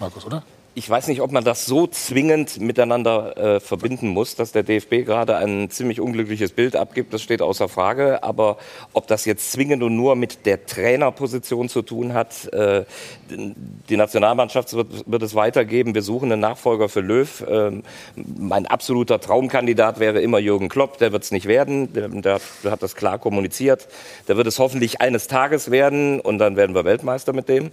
[0.00, 0.42] Markus, oder?
[0.78, 5.04] Ich weiß nicht, ob man das so zwingend miteinander äh, verbinden muss, dass der DFB
[5.04, 8.22] gerade ein ziemlich unglückliches Bild abgibt, das steht außer Frage.
[8.22, 8.58] Aber
[8.92, 12.84] ob das jetzt zwingend und nur mit der Trainerposition zu tun hat, äh,
[13.28, 15.96] die Nationalmannschaft wird, wird, es weitergeben.
[15.96, 17.44] Wir suchen einen Nachfolger für Löw.
[17.48, 17.82] Ähm,
[18.14, 20.98] mein absoluter Traumkandidat wäre immer Jürgen Klopp.
[20.98, 21.92] Der wird es nicht werden.
[21.92, 23.88] Der, der, hat das klar kommuniziert.
[24.28, 27.72] Der wird es hoffentlich eines Tages werden und dann werden wir Weltmeister mit dem.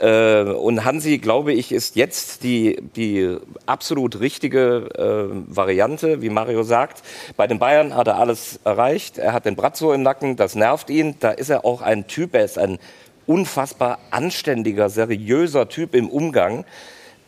[0.00, 3.36] Äh, und Hansi, glaube ich, ist jetzt die, die
[3.66, 7.02] absolut richtige äh, Variante, wie Mario sagt.
[7.36, 9.18] Bei den Bayern hat er alles erreicht.
[9.18, 11.16] Er hat den Brazzo im Nacken, das nervt ihn.
[11.20, 12.78] Da ist er auch ein Typ, er ist ein
[13.26, 16.64] unfassbar anständiger, seriöser Typ im Umgang.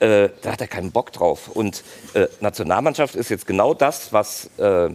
[0.00, 1.48] Äh, da hat er keinen Bock drauf.
[1.48, 1.84] Und
[2.14, 4.90] äh, Nationalmannschaft ist jetzt genau das, was äh,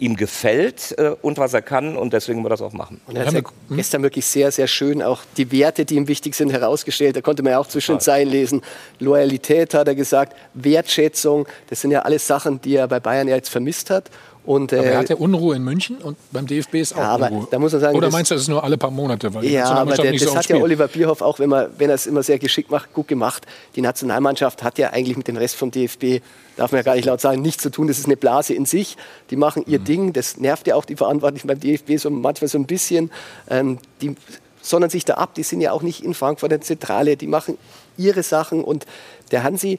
[0.00, 3.00] ihm gefällt äh, und was er kann und deswegen wird er das auch machen.
[3.06, 6.34] Und er hat ja gestern wirklich sehr, sehr schön auch die Werte, die ihm wichtig
[6.34, 7.16] sind, herausgestellt.
[7.16, 8.62] Da konnte man ja auch zwischen den Zeilen lesen.
[8.98, 13.36] Loyalität hat er gesagt, Wertschätzung, das sind ja alles Sachen, die er bei Bayern ja
[13.36, 14.10] jetzt vermisst hat.
[14.50, 17.04] Und, äh, aber er hat ja Unruhe in München und beim DFB ist auch ja,
[17.10, 17.46] aber Unruhe.
[17.52, 19.32] Da muss man sagen, Oder meinst du, das ist nur alle paar Monate?
[19.32, 21.94] Weil ja, aber der, das so hat ja Oliver Bierhoff auch, wenn, man, wenn er
[21.94, 23.46] es immer sehr geschickt macht, gut gemacht.
[23.76, 26.20] Die Nationalmannschaft hat ja eigentlich mit dem Rest vom DFB,
[26.56, 27.86] darf man ja gar nicht laut sagen, nichts zu tun.
[27.86, 28.96] Das ist eine Blase in sich.
[29.30, 29.84] Die machen ihr mhm.
[29.84, 30.12] Ding.
[30.14, 33.12] Das nervt ja auch die Verantwortlichen beim DFB so manchmal so ein bisschen.
[33.48, 34.16] Ähm, die
[34.62, 35.34] sondern sich da ab.
[35.34, 37.16] Die sind ja auch nicht in Frankfurt in der Zentrale.
[37.16, 37.56] Die machen
[37.96, 38.84] ihre Sachen und
[39.30, 39.78] der Hansi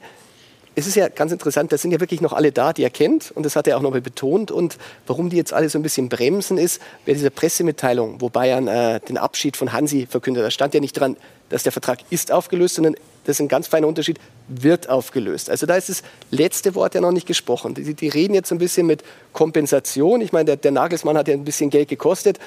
[0.74, 3.30] es ist ja ganz interessant, da sind ja wirklich noch alle da, die er kennt.
[3.30, 4.50] Und das hat er auch nochmal betont.
[4.50, 8.68] Und warum die jetzt alle so ein bisschen bremsen, ist bei dieser Pressemitteilung, wo Bayern
[8.68, 10.44] äh, den Abschied von Hansi verkündet.
[10.44, 11.16] Da stand ja nicht dran,
[11.50, 12.94] dass der Vertrag ist aufgelöst, sondern
[13.24, 14.18] das ist ein ganz feiner Unterschied,
[14.48, 15.50] wird aufgelöst.
[15.50, 17.74] Also da ist das letzte Wort ja noch nicht gesprochen.
[17.74, 20.22] Die, die reden jetzt ein bisschen mit Kompensation.
[20.22, 22.38] Ich meine, der, der Nagelsmann hat ja ein bisschen Geld gekostet.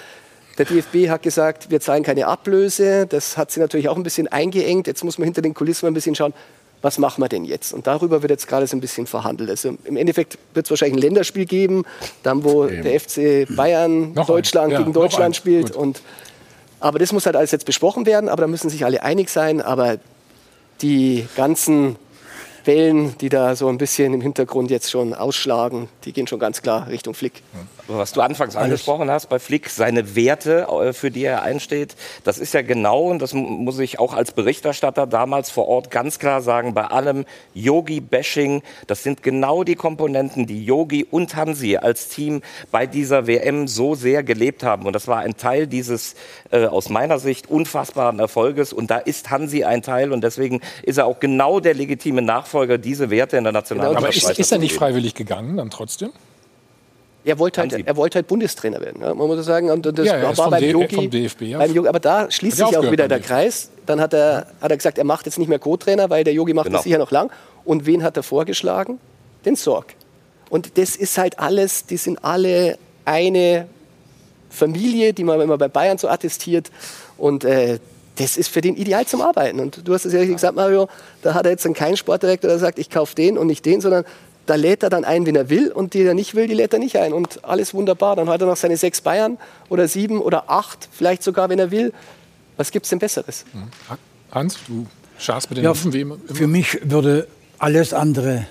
[0.57, 3.05] Der DFB hat gesagt, wir zahlen keine Ablöse.
[3.07, 4.87] Das hat sie natürlich auch ein bisschen eingeengt.
[4.87, 6.33] Jetzt muss man hinter den Kulissen mal ein bisschen schauen,
[6.81, 7.73] was machen wir denn jetzt?
[7.73, 9.49] Und darüber wird jetzt gerade so ein bisschen verhandelt.
[9.49, 11.83] Also im Endeffekt wird es wahrscheinlich ein Länderspiel geben,
[12.23, 12.83] dann wo Eben.
[12.83, 15.71] der FC Bayern noch Deutschland ja, gegen Deutschland spielt.
[15.71, 16.01] Und,
[16.79, 19.61] aber das muss halt alles jetzt besprochen werden, aber da müssen sich alle einig sein.
[19.61, 19.97] Aber
[20.81, 21.95] die ganzen
[22.65, 26.61] Wellen, die da so ein bisschen im Hintergrund jetzt schon ausschlagen, die gehen schon ganz
[26.61, 27.41] klar Richtung Flick.
[27.87, 32.39] Was du anfangs angesprochen hast bei Flick, seine Werte, äh, für die er einsteht, das
[32.39, 36.41] ist ja genau, und das muss ich auch als Berichterstatter damals vor Ort ganz klar
[36.41, 42.41] sagen, bei allem Yogi-Bashing, das sind genau die Komponenten, die Yogi und Hansi als Team
[42.71, 44.85] bei dieser WM so sehr gelebt haben.
[44.85, 46.15] Und das war ein Teil dieses
[46.51, 48.73] äh, aus meiner Sicht unfassbaren Erfolges.
[48.73, 52.77] Und da ist Hansi ein Teil und deswegen ist er auch genau der legitime Nachfolger,
[52.77, 54.13] diese Werte in der Nationalmannschaft.
[54.13, 56.11] Genau, aber ist, ist er nicht freiwillig gegangen dann trotzdem?
[57.25, 59.01] Er wollte, halt, er wollte halt Bundestrainer werden.
[59.01, 61.57] Ja, man muss sagen, und das ja, war beim Yogi, DFB, ja.
[61.57, 61.87] beim Yogi.
[61.87, 63.71] Aber da schließt sich auch wieder der Kreis.
[63.87, 66.53] Dann hat er, hat er gesagt, er macht jetzt nicht mehr Co-Trainer, weil der Yogi
[66.53, 66.77] macht genau.
[66.77, 67.31] das sicher noch lang.
[67.63, 68.99] Und wen hat er vorgeschlagen?
[69.43, 69.95] Den Sorg.
[70.49, 73.67] Und das ist halt alles, die sind alle eine
[74.51, 76.69] Familie, die man immer bei Bayern so attestiert.
[77.17, 77.79] Und äh,
[78.17, 79.59] das ist für den ideal zum Arbeiten.
[79.59, 80.87] Und du hast es ja gesagt, Mario,
[81.21, 83.81] da hat er jetzt dann keinen Sportdirektor, der sagt, ich kaufe den und nicht den,
[83.81, 84.05] sondern
[84.45, 86.73] da lädt er dann ein, wenn er will, und die, der nicht will, die lädt
[86.73, 87.13] er nicht ein.
[87.13, 88.15] Und alles wunderbar.
[88.15, 89.37] Dann hat er noch seine sechs Bayern
[89.69, 91.93] oder sieben oder acht, vielleicht sogar, wenn er will.
[92.57, 93.45] Was gibt es denn Besseres?
[94.31, 94.85] Hans, du
[95.17, 96.17] schaust mit den ja, Hufen wie immer.
[96.31, 97.27] Für mich würde
[97.57, 98.45] alles andere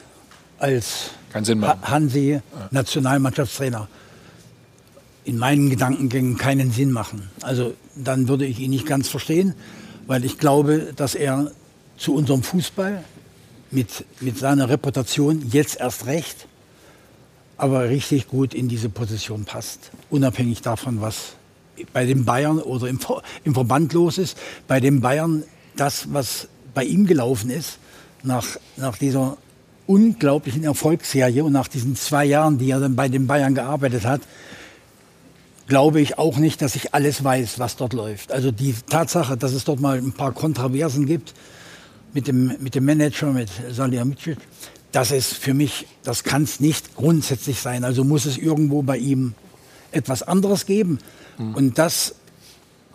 [0.58, 2.40] als Hansi,
[2.70, 3.88] Nationalmannschaftstrainer,
[5.24, 7.30] in meinen Gedankengängen keinen Sinn machen.
[7.42, 9.54] Also dann würde ich ihn nicht ganz verstehen,
[10.06, 11.50] weil ich glaube, dass er
[11.96, 13.02] zu unserem Fußball
[13.74, 16.46] mit, mit seiner Reputation jetzt erst recht,
[17.56, 19.90] aber richtig gut in diese Position passt.
[20.10, 21.34] Unabhängig davon, was
[21.92, 23.00] bei den Bayern oder im,
[23.44, 24.38] im Verband los ist.
[24.68, 25.44] Bei den Bayern
[25.76, 27.78] das, was bei ihm gelaufen ist,
[28.22, 28.46] nach,
[28.76, 29.36] nach dieser
[29.86, 34.22] unglaublichen Erfolgsserie und nach diesen zwei Jahren, die er dann bei den Bayern gearbeitet hat,
[35.66, 38.32] glaube ich auch nicht, dass ich alles weiß, was dort läuft.
[38.32, 41.34] Also die Tatsache, dass es dort mal ein paar Kontroversen gibt,
[42.14, 44.38] mit dem, mit dem Manager, mit Salihamidzic,
[44.92, 47.84] das ist für mich, das kann es nicht grundsätzlich sein.
[47.84, 49.34] Also muss es irgendwo bei ihm
[49.90, 51.00] etwas anderes geben.
[51.36, 51.54] Mhm.
[51.54, 52.14] Und das,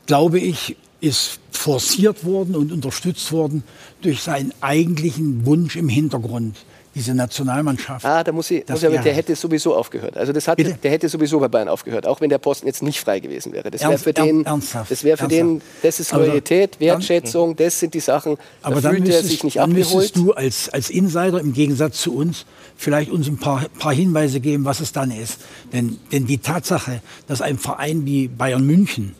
[0.07, 3.63] glaube ich, ist forciert worden und unterstützt worden
[4.01, 6.57] durch seinen eigentlichen Wunsch im Hintergrund
[6.99, 8.05] diese Nationalmannschaft.
[8.05, 10.17] Ah, da muss ich, muss ich aber, der hätte sowieso aufgehört.
[10.17, 12.99] Also das hat, der hätte sowieso bei Bayern aufgehört, auch wenn der Posten jetzt nicht
[12.99, 13.71] frei gewesen wäre.
[13.71, 17.65] Das wäre für den, ernsthaft, das wäre für den, das ist Loyalität, aber Wertschätzung, dann,
[17.65, 18.35] das sind die Sachen.
[18.35, 20.15] Da aber dann fühlt er sich nicht dann abgeholt.
[20.15, 22.45] du als, als Insider im Gegensatz zu uns
[22.75, 25.39] vielleicht uns ein paar, paar Hinweise geben, was es dann ist.
[25.71, 29.15] Denn, denn die Tatsache, dass ein Verein wie Bayern München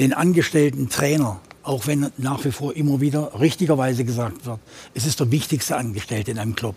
[0.00, 4.58] den angestellten Trainer auch wenn nach wie vor immer wieder richtigerweise gesagt wird,
[4.94, 6.74] es ist der wichtigste Angestellte in einem Club.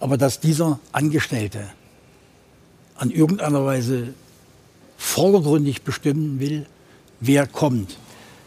[0.00, 1.68] Aber dass dieser Angestellte
[2.96, 4.14] an irgendeiner Weise
[4.96, 6.66] vordergründig bestimmen will,
[7.20, 7.96] wer kommt,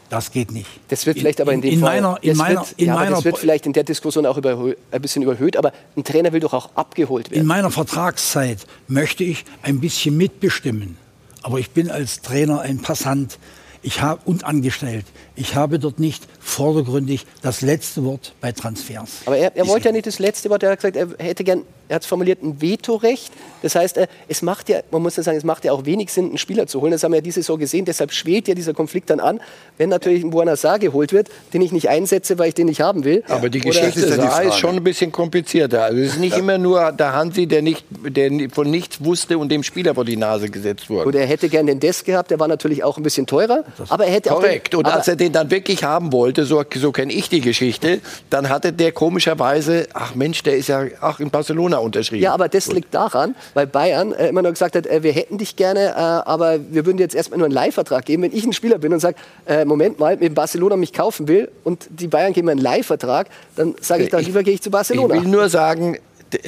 [0.10, 0.68] das geht nicht.
[0.90, 2.96] Das wird vielleicht in, aber in dem in Fall, meiner, in meiner, wird, in ja,
[2.96, 6.34] meiner, das wird vielleicht in der Diskussion auch überhö ein bisschen überhöht, aber ein Trainer
[6.34, 7.42] will doch auch abgeholt werden.
[7.42, 10.98] In meiner Vertragszeit möchte ich ein bisschen mitbestimmen.
[11.44, 13.40] Aber ich bin als Trainer ein Passant
[13.84, 15.06] ich habe und angestellt.
[15.36, 19.22] Ich habe dort nicht vordergründig das letzte Wort bei Transfers.
[19.26, 20.62] Aber er, er wollte ja nicht das letzte Wort.
[20.64, 23.32] Er hat gesagt, er hätte gern, er hat es formuliert, ein Vetorecht.
[23.62, 26.12] Das heißt, äh, es macht ja, man muss ja sagen, es macht ja auch wenig
[26.12, 26.92] Sinn, einen Spieler zu holen.
[26.92, 27.86] Das haben wir ja diese Saison gesehen.
[27.86, 29.40] Deshalb schwelt ja dieser Konflikt dann an,
[29.78, 33.06] wenn natürlich ein Buonasar geholt wird, den ich nicht einsetze, weil ich den nicht haben
[33.06, 33.24] will.
[33.30, 35.84] Aber die Geschichte ist, ja ist schon ein bisschen komplizierter.
[35.84, 36.40] Also es ist nicht ja.
[36.40, 40.18] immer nur der Hansi, der, nicht, der von nichts wusste und dem Spieler vor die
[40.18, 41.08] Nase gesetzt wurde.
[41.08, 42.32] Und er hätte gern den Desk gehabt.
[42.32, 43.64] Der war natürlich auch ein bisschen teurer.
[43.90, 44.76] Aber er hätte Korrekt.
[44.76, 48.02] und als er den dann wirklich haben wollte, so, so kenne ich die Geschichte,
[48.32, 52.24] dann hatte der komischerweise, ach Mensch, der ist ja ach, in Barcelona unterschrieben.
[52.24, 52.76] Ja, aber das Gut.
[52.76, 55.94] liegt daran, weil Bayern äh, immer nur gesagt hat, äh, wir hätten dich gerne, äh,
[55.94, 58.24] aber wir würden dir jetzt erstmal nur einen Leihvertrag geben.
[58.24, 59.16] Wenn ich ein Spieler bin und sage,
[59.46, 63.28] äh, Moment mal, wenn Barcelona mich kaufen will und die Bayern geben mir einen Leihvertrag,
[63.56, 65.16] dann sage ich dann lieber gehe ich zu Barcelona.
[65.16, 65.98] Ich will nur sagen,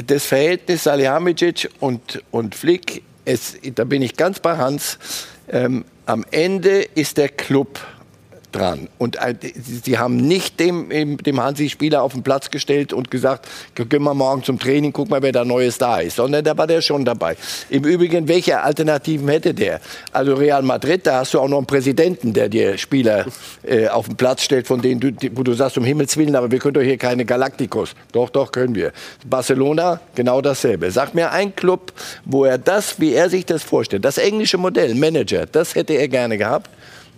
[0.08, 4.98] das Verhältnis Salihamidzic und, und Flick, es, da bin ich ganz bei Hans,
[5.48, 7.80] ähm, am Ende ist der Club
[8.56, 8.88] dran.
[8.98, 9.36] Und äh,
[9.84, 14.44] sie haben nicht dem, dem Hansi-Spieler auf den Platz gestellt und gesagt, gehen wir morgen
[14.44, 16.16] zum Training, guck mal, wer da Neues da ist.
[16.16, 17.36] Sondern da war der schon dabei.
[17.70, 19.82] Im Übrigen, welche Alternativen hätte der?
[20.12, 23.26] Also Real Madrid, da hast du auch noch einen Präsidenten, der dir Spieler
[23.64, 26.52] äh, auf den Platz stellt, von denen du, wo du sagst, um Himmels Willen, aber
[26.52, 27.96] wir können doch hier keine Galacticos.
[28.12, 28.92] Doch, doch, können wir.
[29.26, 30.92] Barcelona, genau dasselbe.
[30.92, 31.92] Sag mir ein Club,
[32.26, 36.08] wo er das, wie er sich das vorstellt, das englische Modell, Manager, das hätte er
[36.08, 36.70] gerne gehabt.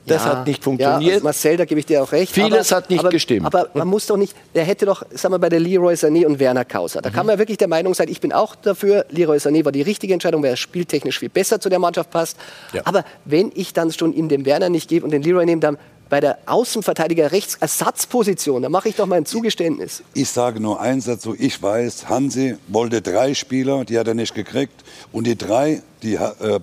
[0.06, 1.01] Das ja, hat nicht funktioniert.
[1.01, 2.32] Ja, also Marcel, da gebe ich dir auch recht.
[2.32, 3.45] Vieles aber, hat nicht aber, gestimmt.
[3.45, 6.39] Aber man muss doch nicht, der hätte doch, sagen wir bei der Leroy Sané und
[6.39, 7.14] Werner Kauser, da mhm.
[7.14, 10.14] kann man wirklich der Meinung sein, ich bin auch dafür, Leroy Sané war die richtige
[10.14, 12.38] Entscheidung, weil er spieltechnisch viel besser zu der Mannschaft passt.
[12.74, 12.82] Ja.
[12.86, 15.78] Aber wenn ich dann schon ihm den Werner nicht gebe und den Leroy nehme, dann
[16.10, 20.03] bei der Außenverteidiger Rechtsersatzposition, da mache ich doch mal ein Zugeständnis.
[20.14, 24.36] Ich sage nur eins dazu, ich weiß, Hansi wollte drei Spieler, die hat er nicht
[24.36, 24.84] gekriegt.
[25.12, 26.60] Und die drei, die äh, äh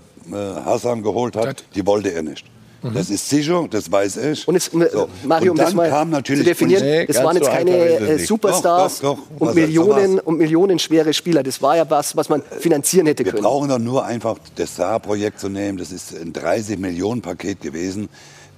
[0.64, 2.51] Hassan geholt hat, die wollte er nicht.
[2.83, 2.95] Mhm.
[2.95, 4.49] Das ist sicher, das weiß ich.
[4.49, 5.09] Und, es, so.
[5.24, 8.99] Mario, um das mal kam natürlich zu definieren, nee, das waren jetzt keine äh, Superstars
[8.99, 9.49] doch, doch, doch.
[9.49, 11.45] Und, Millionen, und Millionen schwere Spieler.
[11.45, 13.45] Das war ja was, was man finanzieren hätte Wir können.
[13.45, 15.78] Wir brauchen doch nur einfach das Saar-Projekt zu nehmen.
[15.78, 18.09] Das ist ein 30-Millionen-Paket gewesen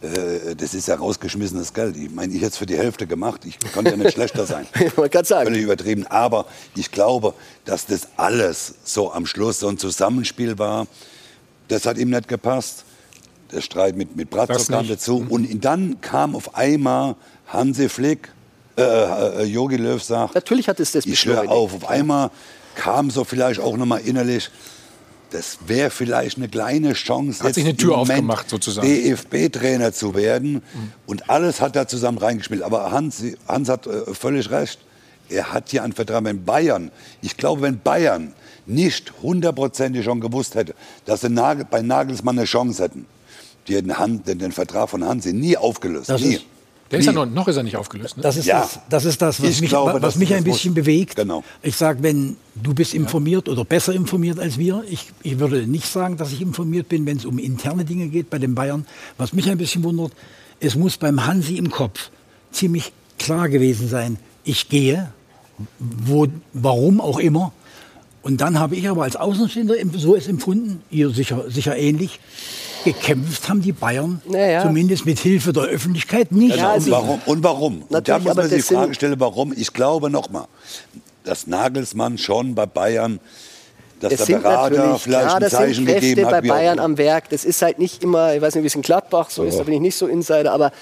[0.00, 1.96] äh, das ist ja rausgeschmissenes Geld.
[1.96, 3.42] Ich meine, ich hätte es für die Hälfte gemacht.
[3.44, 4.66] Ich konnte ja nicht schlechter sein.
[4.96, 5.46] Man kann sagen.
[5.46, 6.06] Völlig übertrieben.
[6.06, 10.86] Aber ich glaube, dass das alles so am Schluss so ein Zusammenspiel war.
[11.68, 12.84] Das hat ihm nicht gepasst
[13.54, 15.20] der Streit mit, mit Bratzo kam dazu.
[15.20, 15.28] Mhm.
[15.28, 18.28] Und dann kam auf einmal Hansi Flick,
[18.76, 21.74] Yogi äh, äh, Löw sagt, natürlich hat es das Ich höre auf.
[21.74, 22.30] Auf einmal
[22.74, 24.50] kam so vielleicht auch noch mal innerlich,
[25.30, 30.54] das wäre vielleicht eine kleine Chance, hat sich eine Tür aufgemacht sozusagen, DFB-Trainer zu werden.
[30.54, 30.92] Mhm.
[31.06, 32.62] Und alles hat da zusammen reingespielt.
[32.62, 34.78] Aber Hans, Hans hat äh, völlig recht.
[35.28, 36.90] Er hat hier einen Vertrag mit Bayern.
[37.22, 38.34] Ich glaube, wenn Bayern
[38.66, 40.74] nicht hundertprozentig schon gewusst hätte,
[41.04, 43.06] dass sie Nagel, bei Nagelsmann eine Chance hätten,
[43.68, 46.08] die den, Hand, den, den Vertrag von Hansi nie aufgelöst.
[46.08, 46.34] Das nie.
[46.34, 46.44] Ist,
[46.90, 48.16] der ist ja noch, noch ist er nicht aufgelöst.
[48.16, 48.22] Ne?
[48.22, 48.60] Das ist, ja.
[48.60, 50.82] das, das, ist das, was mich, glaube, was mich ein bisschen muss.
[50.82, 51.16] bewegt.
[51.16, 51.42] Genau.
[51.62, 55.86] Ich sage, wenn du bist informiert oder besser informiert als wir, ich, ich würde nicht
[55.86, 58.86] sagen, dass ich informiert bin, wenn es um interne Dinge geht bei den Bayern.
[59.16, 60.12] Was mich ein bisschen wundert,
[60.60, 62.10] es muss beim Hansi im Kopf
[62.52, 65.10] ziemlich klar gewesen sein, ich gehe,
[65.78, 67.52] wo, warum auch immer.
[68.24, 72.18] Und dann habe ich aber als Außenstehender so es empfunden, ihr sicher, sicher ähnlich,
[72.82, 74.62] gekämpft haben die Bayern, naja.
[74.62, 76.56] zumindest mit Hilfe der Öffentlichkeit, nicht.
[76.56, 77.20] Ja, also, und warum?
[77.26, 77.82] Und warum?
[77.82, 79.52] Und da muss man sich die Frage stellen, warum?
[79.54, 80.46] Ich glaube nochmal,
[81.24, 83.20] dass Nagelsmann schon bei Bayern
[84.00, 86.30] dass es der Berater vielleicht ja, ein Zeichen sind gegeben hat.
[86.30, 87.28] bei Bayern am Werk.
[87.28, 89.48] Das ist halt nicht immer, ich weiß nicht, wie es in Gladbach so, so.
[89.48, 90.72] ist, da bin ich nicht so Insider, aber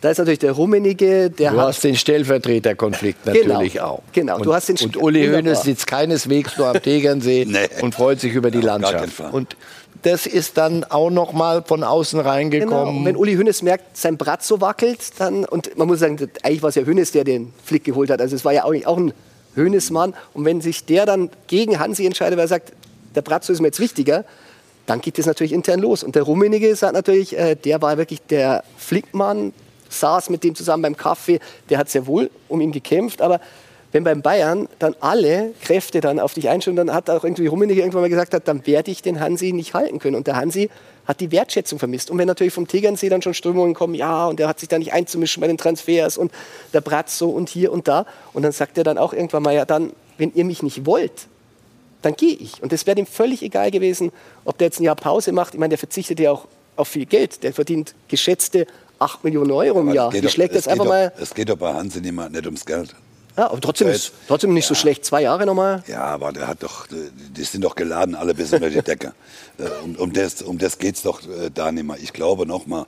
[0.00, 4.02] da ist natürlich der Rummenige, der Du hast den Stellvertreterkonflikt genau, natürlich genau, auch.
[4.12, 7.68] Genau, und, du hast den Und Uli Hoeneß sitzt keineswegs nur am Tegernsee nee.
[7.80, 9.20] und freut sich über die ja, Landschaft.
[9.32, 9.56] Und
[10.02, 12.68] das ist dann auch noch mal von außen reingekommen.
[12.68, 12.98] Genau.
[12.98, 16.62] Und wenn Uli Hoeneß merkt, sein Brat so wackelt, dann und man muss sagen, eigentlich
[16.62, 18.20] war es ja Hoeneß, der den Flick geholt hat.
[18.20, 19.12] Also es war ja auch, auch ein
[19.56, 20.14] Hoeneß-Mann.
[20.34, 22.72] Und wenn sich der dann gegen Hansi entscheidet, weil er sagt,
[23.14, 24.24] der Bratzo ist mir jetzt wichtiger,
[24.84, 26.04] dann geht es natürlich intern los.
[26.04, 29.52] Und der Rummenigge sagt natürlich, äh, der war wirklich der Flickmann,
[29.88, 33.40] saß mit dem zusammen beim Kaffee, der hat sehr wohl um ihn gekämpft, aber
[33.92, 37.80] wenn beim Bayern dann alle Kräfte dann auf dich einstellen, dann hat auch irgendwie Rummenigge
[37.80, 40.16] irgendwann mal gesagt, hat, dann werde ich den Hansi nicht halten können.
[40.16, 40.68] Und der Hansi
[41.06, 42.10] hat die Wertschätzung vermisst.
[42.10, 44.78] Und wenn natürlich vom Tegernsee dann schon Strömungen kommen, ja, und er hat sich da
[44.78, 46.32] nicht einzumischen bei den Transfers und
[46.72, 48.06] der Bratzo und hier und da.
[48.32, 51.28] Und dann sagt er dann auch irgendwann mal, ja, dann, wenn ihr mich nicht wollt,
[52.02, 52.62] dann gehe ich.
[52.62, 54.12] Und es wäre ihm völlig egal gewesen,
[54.44, 55.54] ob der jetzt ein Jahr Pause macht.
[55.54, 57.42] Ich meine, der verzichtet ja auch auf viel Geld.
[57.42, 58.66] Der verdient geschätzte
[58.98, 60.14] 8 Millionen Euro im Jahr.
[60.14, 61.12] Ich schlägt jetzt einfach doch, mal.
[61.20, 62.94] Es geht doch bei Hansi nicht, nicht ums Geld.
[63.36, 64.68] Ja, aber trotzdem, ist, trotzdem nicht ja.
[64.68, 65.04] so schlecht.
[65.04, 65.84] Zwei Jahre nochmal.
[65.86, 69.12] Ja, aber der hat doch, die sind doch geladen, alle bis unter die Decke.
[69.58, 71.96] Äh, um, um, das, um das geht es doch äh, da nicht mehr.
[71.98, 72.82] Ich glaube nochmal,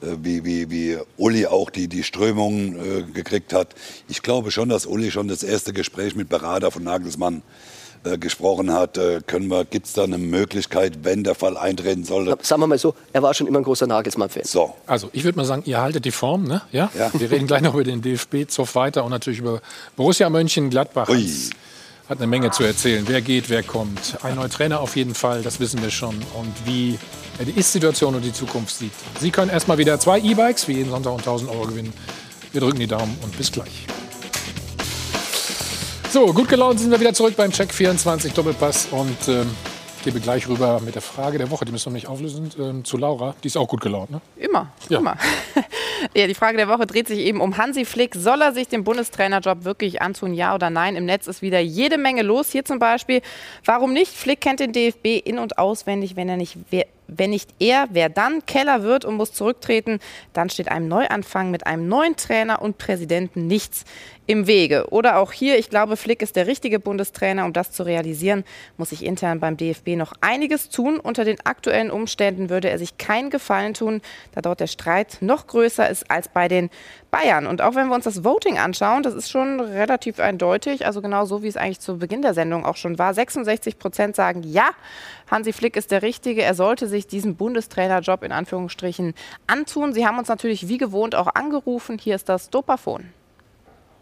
[0.00, 3.74] äh, wie, wie, wie Uli auch die, die Strömungen äh, gekriegt hat.
[4.08, 7.73] Ich glaube schon, dass Uli schon das erste Gespräch mit Berater von Nagelsmann äh,
[8.18, 12.36] gesprochen hat, äh, können wir, gibt es da eine Möglichkeit, wenn der Fall eintreten sollte?
[12.42, 14.44] Sagen wir mal so, er war schon immer ein großer Nagelsmann-Fan.
[14.44, 14.74] So.
[14.86, 16.62] Also ich würde mal sagen, ihr haltet die Form, ne?
[16.72, 16.90] Ja?
[16.96, 17.10] ja.
[17.14, 19.60] Wir reden gleich noch über den DFB-Zoff weiter und natürlich über
[19.96, 21.08] Borussia Mönchengladbach.
[22.08, 23.04] Hat eine Menge zu erzählen.
[23.06, 24.18] Wer geht, wer kommt.
[24.22, 26.14] Ein neuer Trainer auf jeden Fall, das wissen wir schon.
[26.34, 26.98] Und wie
[27.38, 28.92] er die Ist-Situation und die Zukunft sieht.
[29.20, 31.94] Sie können erstmal wieder zwei E-Bikes wie jeden Sonntag und 1000 Euro gewinnen.
[32.52, 33.86] Wir drücken die Daumen und bis gleich.
[36.14, 39.50] So, gut gelaunt sind wir wieder zurück beim Check 24 Doppelpass und ähm,
[40.04, 42.96] gebe gleich rüber mit der Frage der Woche, die müssen wir nicht auflösen, ähm, zu
[42.96, 43.34] Laura.
[43.42, 44.20] Die ist auch gut gelaunt, ne?
[44.36, 45.00] Immer, ja.
[45.00, 45.16] immer.
[46.14, 48.14] ja, die Frage der Woche dreht sich eben um Hansi Flick.
[48.14, 50.94] Soll er sich den Bundestrainerjob wirklich antun, ja oder nein?
[50.94, 52.52] Im Netz ist wieder jede Menge los.
[52.52, 53.20] Hier zum Beispiel,
[53.64, 54.12] warum nicht?
[54.12, 56.58] Flick kennt den DFB in- und auswendig, wenn er nicht
[57.06, 58.46] wenn nicht er, wer dann?
[58.46, 60.00] Keller wird und muss zurücktreten.
[60.32, 63.84] Dann steht einem Neuanfang mit einem neuen Trainer und Präsidenten nichts
[64.26, 64.86] im Wege.
[64.90, 67.44] Oder auch hier, ich glaube, Flick ist der richtige Bundestrainer.
[67.44, 68.44] Um das zu realisieren,
[68.76, 70.98] muss sich intern beim DFB noch einiges tun.
[70.98, 74.00] Unter den aktuellen Umständen würde er sich keinen Gefallen tun,
[74.32, 76.70] da dort der Streit noch größer ist als bei den
[77.10, 77.46] Bayern.
[77.46, 81.26] Und auch wenn wir uns das Voting anschauen, das ist schon relativ eindeutig, also genau
[81.26, 83.12] so, wie es eigentlich zu Beginn der Sendung auch schon war.
[83.14, 84.70] 66 Prozent sagen, ja,
[85.30, 86.42] Hansi Flick ist der Richtige.
[86.42, 89.14] Er sollte sich diesen Bundestrainerjob in Anführungsstrichen
[89.46, 89.92] antun.
[89.92, 91.98] Sie haben uns natürlich wie gewohnt auch angerufen.
[91.98, 93.04] Hier ist das Dopafon.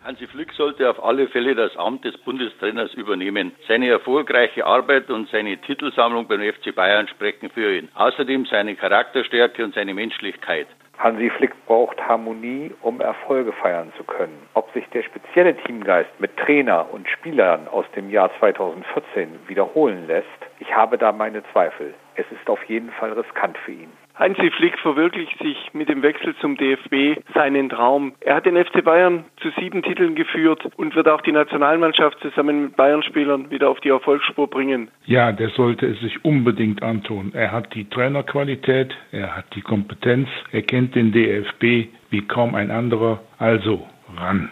[0.05, 3.53] Hansi Flick sollte auf alle Fälle das Amt des Bundestrainers übernehmen.
[3.69, 7.89] Seine erfolgreiche Arbeit und seine Titelsammlung beim FC Bayern sprechen für ihn.
[7.95, 10.67] Außerdem seine Charakterstärke und seine Menschlichkeit.
[10.99, 14.49] Hansi Flick braucht Harmonie, um Erfolge feiern zu können.
[14.55, 20.27] Ob sich der spezielle Teamgeist mit Trainer und Spielern aus dem Jahr 2014 wiederholen lässt,
[20.59, 21.95] ich habe da meine Zweifel.
[22.17, 23.93] Es ist auf jeden Fall riskant für ihn.
[24.15, 28.13] Hansi Flick verwirklicht sich mit dem Wechsel zum DFB seinen Traum.
[28.21, 32.65] Er hat den FC Bayern zu sieben Titeln geführt und wird auch die Nationalmannschaft zusammen
[32.65, 34.89] mit Bayern-Spielern wieder auf die Erfolgsspur bringen.
[35.07, 37.33] Ja, der sollte es sich unbedingt antun.
[37.35, 42.71] Er hat die Trainerqualität, er hat die Kompetenz, er kennt den DFB wie kaum ein
[42.71, 43.21] anderer.
[43.39, 43.87] Also
[44.17, 44.51] ran.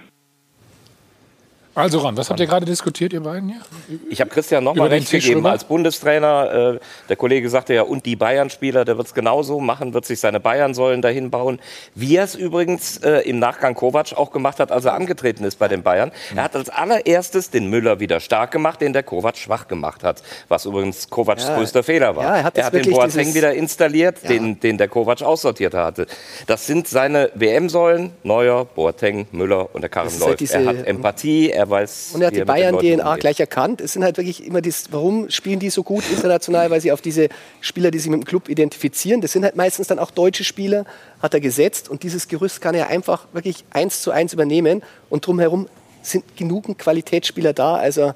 [1.74, 3.60] Also Ron, was habt ihr gerade diskutiert, ihr beiden hier?
[4.08, 6.74] Ich habe Christian nochmal recht gegeben als Bundestrainer.
[6.74, 10.18] Äh, der Kollege sagte ja, und die Bayern-Spieler, der wird es genauso machen, wird sich
[10.18, 11.60] seine Bayern-Säulen dahin bauen.
[11.94, 15.60] Wie er es übrigens äh, im Nachgang Kovac auch gemacht hat, als er angetreten ist
[15.60, 16.10] bei den Bayern.
[16.34, 20.24] Er hat als allererstes den Müller wieder stark gemacht, den der Kovac schwach gemacht hat.
[20.48, 22.24] Was übrigens Kovacs ja, größter Fehler war.
[22.24, 24.30] Ja, er hat, er hat den Boateng wieder installiert, ja.
[24.30, 26.06] den, den der Kovac aussortiert hatte.
[26.48, 30.40] Das sind seine WM-Säulen, Neuer, Boateng, Müller und der Karren läuft.
[30.40, 32.10] Halt er hat Empathie, er weiß.
[32.14, 33.80] Und er hat die Bayern-DNA gleich erkannt.
[33.80, 36.70] Es sind halt wirklich immer das, warum spielen die so gut international?
[36.70, 37.28] Weil sie auf diese
[37.60, 40.84] Spieler, die sich mit dem Club identifizieren, das sind halt meistens dann auch deutsche Spieler,
[41.22, 41.88] hat er gesetzt.
[41.88, 44.82] Und dieses Gerüst kann er einfach wirklich eins zu eins übernehmen.
[45.08, 45.68] Und drumherum
[46.02, 47.76] sind genügend Qualitätsspieler da.
[47.76, 48.14] Also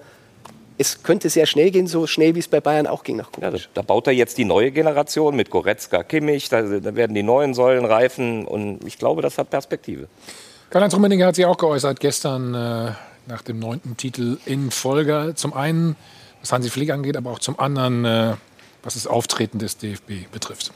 [0.79, 3.53] es könnte sehr schnell gehen, so schnell wie es bei Bayern auch ging nach Kovac.
[3.53, 7.23] Ja, da baut er jetzt die neue Generation mit Goretzka, Kimmich, da, da, werden die
[7.23, 10.09] neuen Säulen reifen und ich glaube, das hat Perspektive.
[10.71, 12.93] Karl-Heinz Rummenigge hat sich auch geäußert gestern äh,
[13.27, 15.33] nach dem neunten Titel in Folge.
[15.35, 15.97] Zum einen,
[16.41, 18.35] was Hansi Flick angeht, aber auch zum anderen, äh,
[18.83, 20.73] was das Auftreten des DFB betrifft.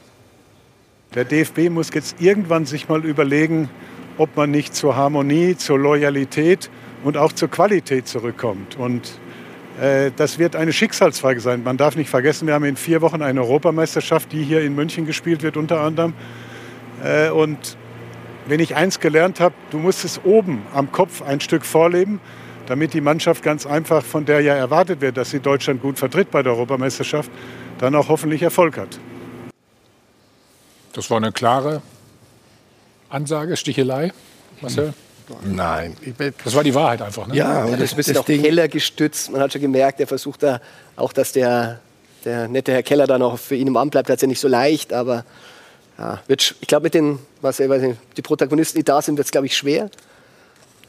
[1.15, 3.69] Der DFB muss jetzt irgendwann sich mal überlegen,
[4.17, 6.69] ob man nicht zur Harmonie, zur Loyalität
[7.03, 8.77] und auch zur Qualität zurückkommt.
[8.77, 9.11] Und
[9.79, 11.63] äh, das wird eine Schicksalsfrage sein.
[11.63, 15.05] Man darf nicht vergessen, wir haben in vier Wochen eine Europameisterschaft, die hier in München
[15.05, 16.13] gespielt wird unter anderem.
[17.03, 17.77] Äh, und
[18.49, 22.19] wenn ich eins gelernt habe, du musst es oben am Kopf ein Stück vorleben,
[22.67, 26.31] damit die Mannschaft ganz einfach, von der ja erwartet wird, dass sie Deutschland gut vertritt
[26.31, 27.31] bei der Europameisterschaft,
[27.79, 28.99] dann auch hoffentlich Erfolg hat.
[30.93, 31.81] Das war eine klare
[33.09, 34.11] Ansage, Stichelei,
[34.61, 34.93] Marcel?
[35.43, 35.95] Nein.
[36.43, 37.27] Das war die Wahrheit einfach.
[37.27, 37.35] Ne?
[37.35, 38.41] Ja, und das ist ein bisschen.
[38.41, 39.31] Keller gestützt.
[39.31, 40.59] Man hat schon gemerkt, er versucht da
[40.95, 41.79] auch, dass der,
[42.25, 44.09] der nette Herr Keller dann auch für ihn im Amt bleibt.
[44.09, 45.25] Das ist ja nicht so leicht, aber
[45.99, 49.31] ja, wird, ich glaube, mit den, was, nicht, die Protagonisten, die da sind, wird es,
[49.31, 49.89] glaube ich, schwer.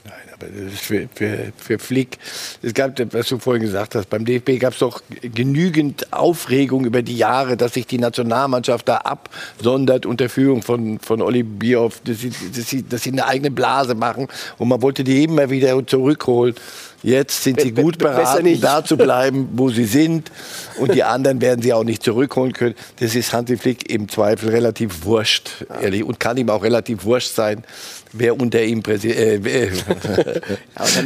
[0.05, 2.17] Nein, aber für, für, für Flick,
[2.63, 7.03] es gab, was du vorhin gesagt hast, beim DFB gab es doch genügend Aufregung über
[7.03, 12.21] die Jahre, dass sich die Nationalmannschaft da absondert unter Führung von, von Olli Bierhoff, dass
[12.21, 15.87] sie, dass, sie, dass sie eine eigene Blase machen und man wollte die immer wieder
[15.87, 16.55] zurückholen.
[17.03, 20.31] Jetzt sind sie gut beraten, da zu bleiben, wo sie sind.
[20.79, 22.75] Und die anderen werden sie auch nicht zurückholen können.
[22.99, 26.05] Das ist Hansi Flick im Zweifel relativ wurscht, ehrlich.
[26.05, 27.65] Und kann ihm auch relativ wurscht sein,
[28.13, 29.69] wer unter ihm Präsi äh, wer,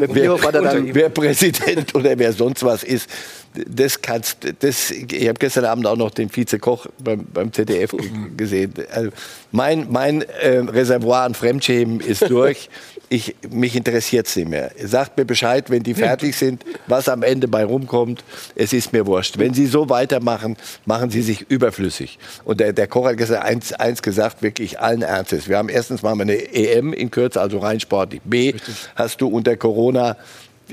[0.09, 3.09] wer, wer Präsident oder wer sonst was ist.
[3.69, 7.95] Das kannst, das, ich habe gestern Abend auch noch den Vizekoch beim, beim ZDF
[8.37, 8.75] gesehen.
[8.93, 9.11] Also
[9.53, 12.69] mein mein äh, Reservoir an Fremdschämen ist durch.
[13.15, 14.73] Ich, mich interessiert es nicht mehr.
[14.83, 18.25] Sagt mir Bescheid, wenn die fertig sind, was am Ende bei rumkommt.
[18.55, 19.39] Es ist mir wurscht.
[19.39, 22.19] Wenn Sie so weitermachen, machen Sie sich überflüssig.
[22.45, 25.49] Und der, der Koch hat gestern eins, eins gesagt, wirklich allen Ernstes.
[25.49, 28.21] Wir haben erstens mal eine EM in Kürze, also rein sportlich.
[28.25, 28.75] B, Richtig.
[28.97, 30.17] hast du unter Corona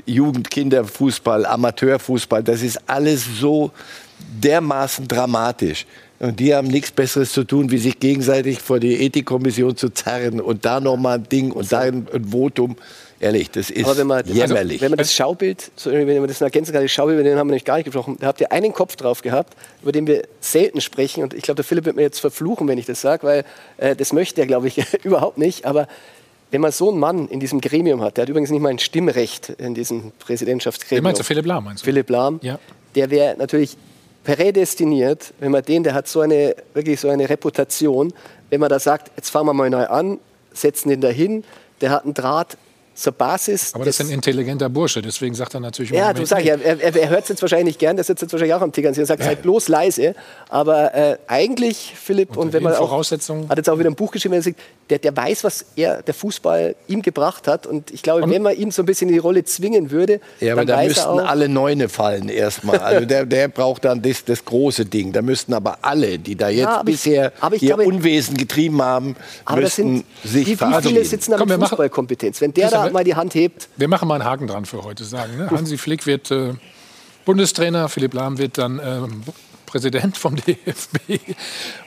[0.06, 3.72] Jugend, Kinderfußball, Amateurfußball, das ist alles so
[4.18, 5.86] dermaßen dramatisch.
[6.22, 10.40] Und die haben nichts Besseres zu tun, wie sich gegenseitig vor die Ethikkommission zu zerren
[10.40, 12.76] und da nochmal ein Ding und da ein, ein Votum.
[13.18, 14.74] Ehrlich, das ist Aber wenn man, jämmerlich.
[14.74, 17.48] Also, wenn man das Schaubild, wenn man das ergänzen kann, das Schaubild, über den haben
[17.48, 20.22] wir nämlich gar nicht gesprochen, da habt ihr einen Kopf drauf gehabt, über den wir
[20.40, 21.24] selten sprechen.
[21.24, 23.44] Und ich glaube, der Philipp wird mir jetzt verfluchen, wenn ich das sage, weil
[23.78, 25.64] äh, das möchte er, glaube ich, überhaupt nicht.
[25.64, 25.88] Aber
[26.52, 28.78] wenn man so einen Mann in diesem Gremium hat, der hat übrigens nicht mal ein
[28.78, 31.02] Stimmrecht in diesem Präsidentschaftsgremium.
[31.02, 31.86] Wie meinst du, Philipp Lahm meinst du?
[31.86, 32.38] Philipp Lahm.
[32.44, 32.60] Ja.
[32.94, 33.76] Der wäre natürlich
[34.24, 38.12] prädestiniert, wenn man den, der hat so eine, wirklich so eine Reputation,
[38.50, 40.18] wenn man da sagt, jetzt fangen wir mal neu an,
[40.52, 41.44] setzen ihn dahin,
[41.80, 42.56] der hat einen Draht
[42.94, 43.74] zur Basis.
[43.74, 45.92] Aber das ist ein intelligenter Bursche, deswegen sagt er natürlich.
[45.92, 48.54] Ja, du sagst, er, er, er hört es jetzt wahrscheinlich gern, der sitzt jetzt wahrscheinlich
[48.54, 49.26] auch am Tiger und sagt, ja.
[49.26, 50.14] seid bloß leise.
[50.48, 54.12] Aber äh, eigentlich, Philipp, und, und wenn man auch, hat jetzt auch wieder ein Buch
[54.12, 57.66] geschrieben, der sagt, der, der weiß, was er, der Fußball ihm gebracht hat.
[57.66, 60.20] Und ich glaube, und wenn man ihn so ein bisschen in die Rolle zwingen würde,
[60.40, 62.78] ja, aber dann da müssten alle Neune fallen erstmal.
[62.78, 65.12] Also der, der braucht dann das, das große Ding.
[65.12, 69.16] Da müssten aber alle, die da jetzt ja, bisher ich, ihr glaube, Unwesen getrieben haben,
[69.44, 72.40] aber müssten sind, sich wie, wie viele sitzen an der Fußballkompetenz?
[72.40, 73.68] Wenn der da mal die Hand hebt.
[73.76, 75.36] Wir machen mal einen Haken dran für heute, sagen.
[75.36, 75.50] Ne?
[75.50, 76.54] Hansi Flick wird äh,
[77.24, 79.00] Bundestrainer, Philipp Lahm wird dann äh,
[79.66, 81.20] Präsident vom DFB.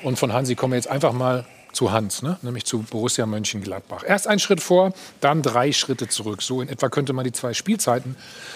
[0.03, 2.37] Und von Hansi kommen wir jetzt einfach mal zu Hans, ne?
[2.41, 4.03] nämlich zu Borussia Mönchengladbach.
[4.07, 6.41] Erst ein Schritt vor, dann drei Schritte zurück.
[6.41, 8.15] So in etwa könnte man die zwei Spielzeiten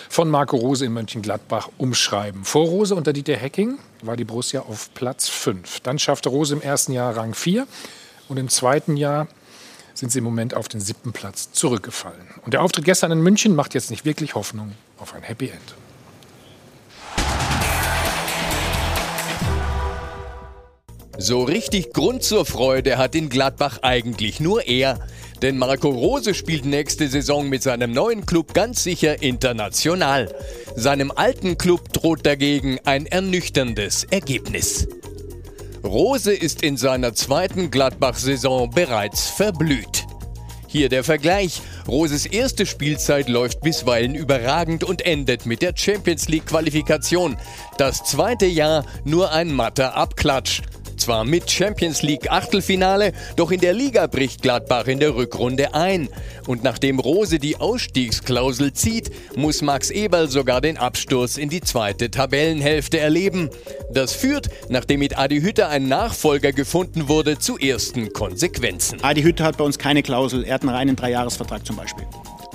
[0.09, 2.45] von Marco Rose in Mönchengladbach umschreiben.
[2.45, 5.81] Vor Rose unter Dieter Hecking war die Borussia auf Platz 5.
[5.81, 7.67] Dann schaffte Rose im ersten Jahr Rang 4
[8.29, 9.27] und im zweiten Jahr
[9.99, 12.27] sind sie im Moment auf den siebten Platz zurückgefallen.
[12.45, 15.75] Und der Auftritt gestern in München macht jetzt nicht wirklich Hoffnung auf ein Happy End.
[21.17, 25.05] So richtig Grund zur Freude hat in Gladbach eigentlich nur er.
[25.41, 30.33] Denn Marco Rose spielt nächste Saison mit seinem neuen Club ganz sicher international.
[30.75, 34.87] Seinem alten Club droht dagegen ein ernüchterndes Ergebnis.
[35.83, 40.05] Rose ist in seiner zweiten Gladbach-Saison bereits verblüht.
[40.67, 41.61] Hier der Vergleich.
[41.87, 47.37] Roses erste Spielzeit läuft bisweilen überragend und endet mit der Champions League Qualifikation.
[47.77, 50.61] Das zweite Jahr nur ein matter Abklatsch.
[50.99, 56.09] Zwar mit Champions League Achtelfinale, doch in der Liga bricht Gladbach in der Rückrunde ein.
[56.45, 62.11] Und nachdem Rose die Ausstiegsklausel zieht, muss Max Eberl sogar den Absturz in die zweite
[62.11, 63.49] Tabellenhälfte erleben.
[63.91, 69.01] Das führt, nachdem mit Adi Hütter ein Nachfolger gefunden wurde, zu ersten Konsequenzen.
[69.01, 72.05] Adi Hütter hat bei uns keine Klausel, er hat einen reinen Dreijahresvertrag zum Beispiel.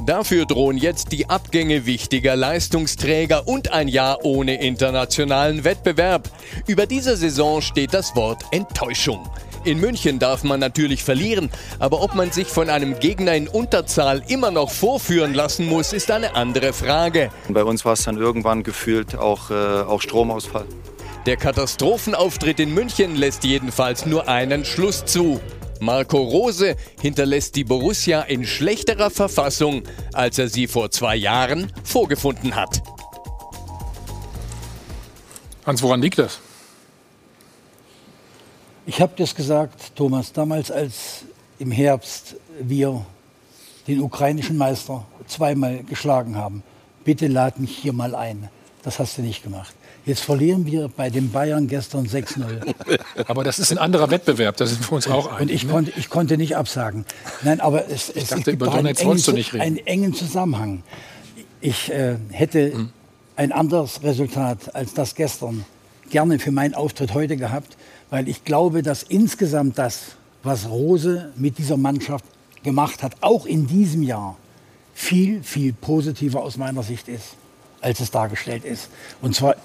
[0.07, 6.29] Dafür drohen jetzt die Abgänge wichtiger Leistungsträger und ein Jahr ohne internationalen Wettbewerb.
[6.67, 9.27] Über diese Saison steht das Wort Enttäuschung.
[9.65, 11.49] In München darf man natürlich verlieren,
[11.79, 16.11] aber ob man sich von einem Gegner in Unterzahl immer noch vorführen lassen muss, ist
[16.11, 17.31] eine andere Frage.
[17.49, 20.67] Bei uns war es dann irgendwann gefühlt auch, äh, auch Stromausfall.
[21.25, 25.41] Der Katastrophenauftritt in München lässt jedenfalls nur einen Schluss zu.
[25.85, 29.83] Marco Rose hinterlässt die Borussia in schlechterer Verfassung,
[30.13, 32.83] als er sie vor zwei Jahren vorgefunden hat.
[35.67, 36.41] Hans, woran liegt das?
[38.87, 41.25] Ich habe das gesagt, Thomas, damals, als
[41.59, 43.05] im Herbst wir
[43.87, 46.63] den ukrainischen Meister zweimal geschlagen haben.
[47.05, 48.49] Bitte lad mich hier mal ein.
[48.83, 49.75] Das hast du nicht gemacht.
[50.07, 52.75] Jetzt verlieren wir bei den Bayern gestern 6-0.
[53.27, 55.41] Aber das ist ein anderer Wettbewerb, da sind wir uns auch einig.
[55.41, 55.73] Und ich, ne?
[55.73, 57.07] konnte, ich konnte nicht absagen.
[57.43, 60.83] Nein, aber es, es dachte, gibt einen engen, einen engen Zusammenhang.
[61.61, 62.91] Ich äh, hätte hm.
[63.37, 65.65] ein anderes Resultat als das gestern
[66.11, 67.79] gerne für meinen Auftritt heute gehabt,
[68.11, 72.27] weil ich glaube, dass insgesamt das, was Rose mit dieser Mannschaft
[72.63, 74.37] gemacht hat, auch in diesem Jahr,
[74.95, 77.37] viel, viel positiver aus meiner Sicht ist,
[77.81, 78.91] als es dargestellt ist.
[79.23, 79.57] Und zwar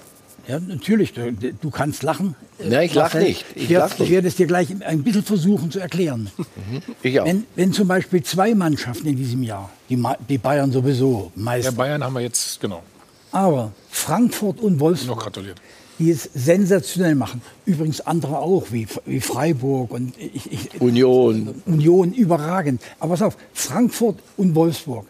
[0.50, 2.34] ja, natürlich, du, du kannst lachen.
[2.58, 3.44] Ja, ich lache nicht.
[3.54, 6.30] Ich, ich, lach ich werde es dir gleich ein bisschen versuchen zu erklären.
[6.36, 6.82] Mhm.
[7.02, 7.26] Ich auch.
[7.26, 11.70] Wenn, wenn zum Beispiel zwei Mannschaften in diesem Jahr, die, die Bayern sowieso Meister.
[11.70, 12.82] Ja, Bayern haben wir jetzt, genau.
[13.30, 15.16] Aber Frankfurt und Wolfsburg.
[15.16, 15.60] Noch gratuliert
[16.00, 17.42] die es sensationell machen.
[17.66, 21.62] Übrigens andere auch, wie, wie Freiburg und ich, ich, Union.
[21.66, 22.80] Union, überragend.
[22.98, 25.06] Aber pass auf, Frankfurt und Wolfsburg.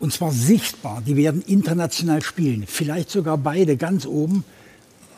[0.00, 2.64] Und zwar sichtbar, die werden international spielen.
[2.66, 4.44] Vielleicht sogar beide ganz oben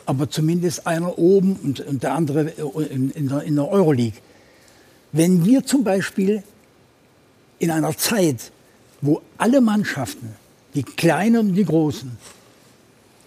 [0.06, 2.50] aber zumindest einer oben und, und der andere
[2.90, 4.18] in, in, der, in der Euroleague.
[5.12, 6.42] Wenn wir zum Beispiel
[7.58, 8.52] in einer Zeit,
[9.00, 10.34] wo alle Mannschaften,
[10.74, 12.10] die Kleinen und die Großen,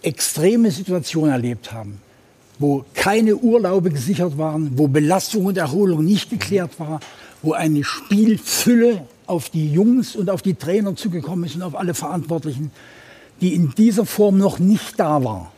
[0.02, 2.00] extreme Situationen erlebt haben,
[2.58, 7.00] wo keine Urlaube gesichert waren, wo Belastung und Erholung nicht geklärt war,
[7.42, 11.94] wo eine Spielfülle auf die Jungs und auf die Trainer zugekommen ist und auf alle
[11.94, 12.70] Verantwortlichen,
[13.40, 15.52] die in dieser Form noch nicht da war.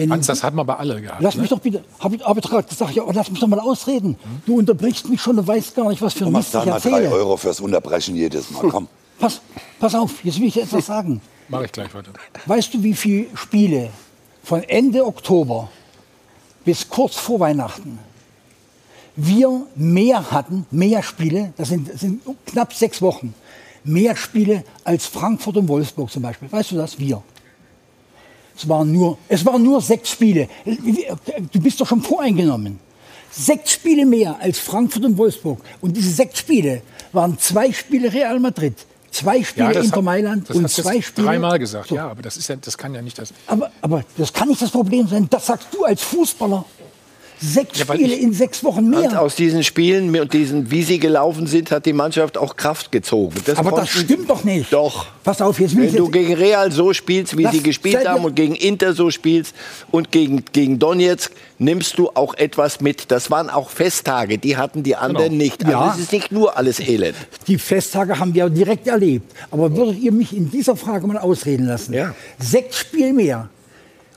[0.00, 1.20] Wenn Hans, das hat man bei alle gehabt.
[1.20, 1.42] Lass ne?
[1.42, 4.16] mich doch bitte, hab ich aber gesagt, ja, lass mich doch mal ausreden.
[4.22, 4.42] Hm?
[4.46, 6.94] Du unterbrichst mich schon, du weißt gar nicht, was für ein Mist ich erzähle.
[6.94, 8.88] mal drei Euro fürs Unterbrechen jedes Mal, komm.
[9.18, 9.42] Pass,
[9.78, 11.20] pass auf, jetzt will ich dir etwas sagen.
[11.48, 12.12] Mach ich gleich weiter.
[12.46, 13.90] Weißt du, wie viele Spiele
[14.42, 15.68] von Ende Oktober
[16.64, 17.98] bis kurz vor Weihnachten
[19.16, 23.34] wir mehr hatten, mehr Spiele, das sind, das sind knapp sechs Wochen,
[23.84, 26.50] mehr Spiele als Frankfurt und Wolfsburg zum Beispiel.
[26.50, 26.98] Weißt du das?
[26.98, 27.22] Wir.
[28.60, 30.48] Es waren nur, es waren nur sechs Spiele.
[30.64, 32.78] Du bist doch schon voreingenommen.
[33.30, 35.60] Sechs Spiele mehr als Frankfurt und Wolfsburg.
[35.80, 36.82] Und diese sechs Spiele
[37.12, 38.74] waren zwei Spiele Real Madrid,
[39.10, 41.28] zwei Spiele ja, Inter hat, Mailand und zwei Spiele.
[41.28, 41.94] Dreimal gesagt, so.
[41.94, 43.32] ja, aber das, ist ja, das kann ja nicht das.
[43.46, 45.26] Aber, aber das kann nicht das Problem sein.
[45.30, 46.64] Das sagst du als Fußballer.
[47.42, 49.10] Sechs ja, Spiele in sechs Wochen mehr.
[49.10, 52.92] Und aus diesen Spielen und diesen, wie sie gelaufen sind, hat die Mannschaft auch Kraft
[52.92, 53.34] gezogen.
[53.46, 54.70] Das Aber das stimmt doch nicht.
[54.70, 55.06] Doch.
[55.24, 58.36] Pass auf, jetzt Wenn jetzt du gegen Real so spielst, wie sie gespielt haben, und
[58.36, 59.54] gegen Inter so spielst
[59.90, 63.10] und gegen, gegen Donetsk, nimmst du auch etwas mit.
[63.10, 65.42] Das waren auch Festtage, die hatten die anderen genau.
[65.42, 65.64] nicht.
[65.64, 65.94] Also ja.
[65.94, 67.16] es ist nicht nur alles Elend.
[67.46, 69.32] Die Festtage haben wir direkt erlebt.
[69.50, 71.94] Aber würdet ihr mich in dieser Frage mal ausreden lassen?
[71.94, 72.14] Ja.
[72.38, 73.48] Sechs Spiele mehr.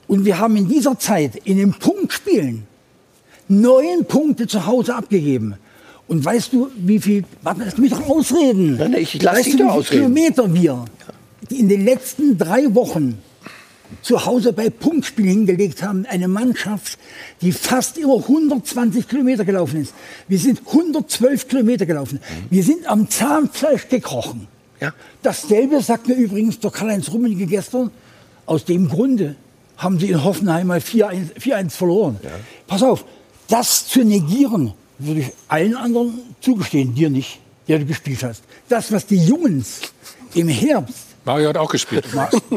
[0.06, 2.66] Und wir haben in dieser Zeit in den Punktspielen
[3.60, 5.54] neun Punkte zu Hause abgegeben.
[6.06, 8.76] Und weißt du, wie viel, warte, lass mich doch ausreden.
[8.76, 10.84] Nein, ich lass weißt dich du, wie viele Kilometer wir
[11.50, 13.18] in den letzten drei Wochen
[14.02, 16.06] zu Hause bei Punktspielen hingelegt haben.
[16.06, 16.98] Eine Mannschaft,
[17.40, 19.94] die fast immer 120 Kilometer gelaufen ist.
[20.28, 22.20] Wir sind 112 Kilometer gelaufen.
[22.50, 24.46] Wir sind am Zahnfleisch gekrochen.
[24.80, 24.92] Ja.
[25.22, 27.90] Dasselbe sagt mir übrigens der Karl-Heinz Rummenigge gestern.
[28.46, 29.36] Aus dem Grunde
[29.76, 32.18] haben sie in Hoffenheim mal 4-1 verloren.
[32.22, 32.30] Ja.
[32.66, 33.04] Pass auf,
[33.48, 38.42] das zu negieren, würde ich allen anderen zugestehen, dir nicht, der du gespielt hast.
[38.68, 39.80] Das, was die Jungs
[40.34, 41.04] im Herbst.
[41.24, 42.06] Mario hat auch gespielt.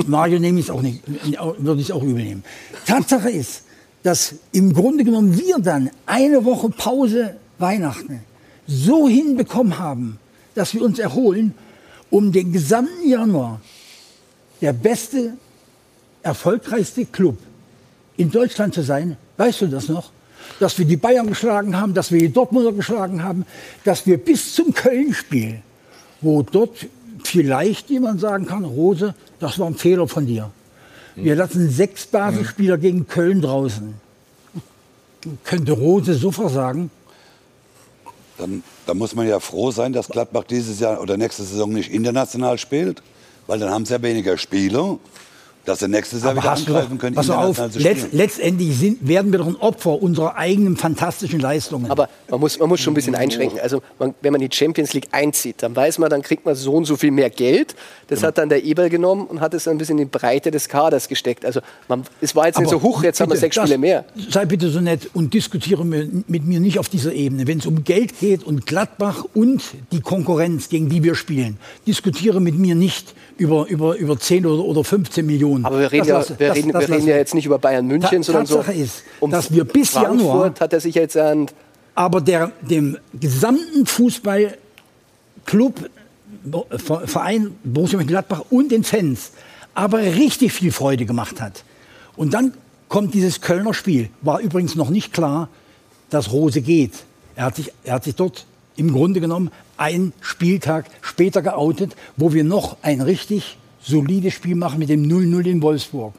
[0.07, 2.43] Mario nehme ich auch nicht, würde ich auch übernehmen.
[2.85, 3.63] Tatsache ist,
[4.03, 8.21] dass im Grunde genommen wir dann eine Woche Pause Weihnachten
[8.67, 10.19] so hinbekommen haben,
[10.53, 11.53] dass wir uns erholen,
[12.09, 13.61] um den gesamten Januar
[14.61, 15.33] der beste,
[16.23, 17.38] erfolgreichste Club
[18.17, 19.17] in Deutschland zu sein.
[19.38, 20.11] Weißt du das noch?
[20.60, 23.45] Dass wir die Bayern geschlagen haben, dass wir die Dortmunder geschlagen haben,
[23.84, 25.62] dass wir bis zum Köln-Spiel,
[26.22, 26.88] wo dort
[27.24, 30.51] vielleicht jemand sagen kann, Rose, das war ein Fehler von dir.
[31.16, 33.95] Wir lassen sechs Basisspieler gegen Köln draußen.
[35.43, 36.91] Könnte Rose so versagen?
[38.38, 41.91] Dann, dann muss man ja froh sein, dass Gladbach dieses Jahr oder nächste Saison nicht
[41.91, 43.01] international spielt,
[43.47, 44.99] weil dann haben sie ja weniger Spieler
[45.68, 47.15] dass sie nächstes Jahr wieder angreifen können.
[47.15, 51.91] Pass auf, letzt, letztendlich sind, werden wir doch ein Opfer unserer eigenen fantastischen Leistungen.
[51.91, 53.59] Aber man muss, man muss schon ein bisschen einschränken.
[53.59, 56.74] Also man, wenn man die Champions League einzieht, dann weiß man, dann kriegt man so
[56.74, 57.76] und so viel mehr Geld.
[58.07, 58.28] Das genau.
[58.30, 61.09] hat dann der Eber genommen und hat es ein bisschen in die Breite des Kaders
[61.09, 61.43] gesteckt.
[61.43, 61.59] Also
[61.89, 64.05] man, es war jetzt nicht so hoch, jetzt bitte, haben wir sechs Spiele mehr.
[64.30, 67.45] Sei bitte so nett und diskutiere mit mir nicht auf dieser Ebene.
[67.45, 69.61] Wenn es um Geld geht und Gladbach und
[69.91, 74.63] die Konkurrenz, gegen die wir spielen, diskutiere mit mir nicht über, über, über 10 oder,
[74.63, 75.65] oder 15 Millionen.
[75.65, 78.23] Aber wir reden, ja, wir reden, wir reden ja jetzt nicht über Bayern München, Ta
[78.23, 78.83] sondern Tatsache so.
[78.83, 80.53] ist, um dass wir bis Frankfurt Januar.
[80.59, 81.47] hat er sich jetzt an.
[81.95, 85.89] Aber der, dem gesamten Fußballclub,
[87.05, 89.31] Verein Borussia Mönchengladbach und den Fans
[89.77, 91.63] aber richtig viel Freude gemacht hat.
[92.15, 92.53] Und dann
[92.89, 94.09] kommt dieses Kölner Spiel.
[94.21, 95.49] War übrigens noch nicht klar,
[96.09, 96.93] dass Rose geht.
[97.35, 98.47] Er hat sich, er hat sich dort
[98.78, 104.80] im Grunde genommen einen Spieltag später geoutet, wo wir noch ein richtig solides Spiel machen
[104.80, 106.13] mit dem 0-0 in Wolfsburg.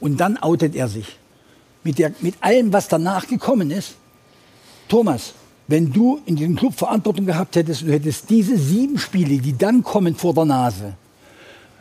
[0.00, 1.18] Und dann outet er sich.
[1.82, 3.94] Mit, der, mit allem, was danach gekommen ist.
[4.88, 5.34] Thomas,
[5.66, 9.82] wenn du in diesem Club Verantwortung gehabt hättest, du hättest diese sieben Spiele, die dann
[9.82, 10.94] kommen vor der Nase,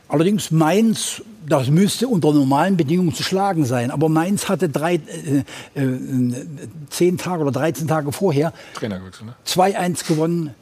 [0.07, 5.79] allerdings Mainz, das müsste unter normalen Bedingungen zu schlagen sein, aber Mainz hatte drei, äh,
[5.79, 6.45] äh,
[6.89, 8.53] zehn Tage oder 13 Tage vorher
[9.25, 9.33] ne?
[9.45, 10.53] 2-1 gewonnen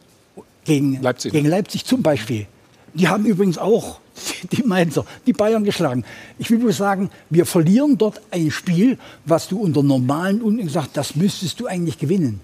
[0.63, 1.31] gegen Leipzig.
[1.31, 2.47] gegen Leipzig zum Beispiel.
[2.93, 3.99] Die haben übrigens auch
[4.51, 6.05] die Mainzer, die Bayern geschlagen.
[6.37, 10.89] Ich will nur sagen, wir verlieren dort ein Spiel, was du unter normalen Umständen gesagt,
[10.93, 12.39] das müsstest du eigentlich gewinnen.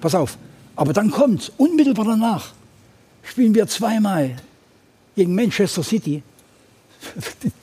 [0.00, 0.36] Pass auf.
[0.76, 2.52] Aber dann kommt unmittelbar danach
[3.26, 4.36] spielen wir zweimal
[5.14, 6.22] gegen Manchester City.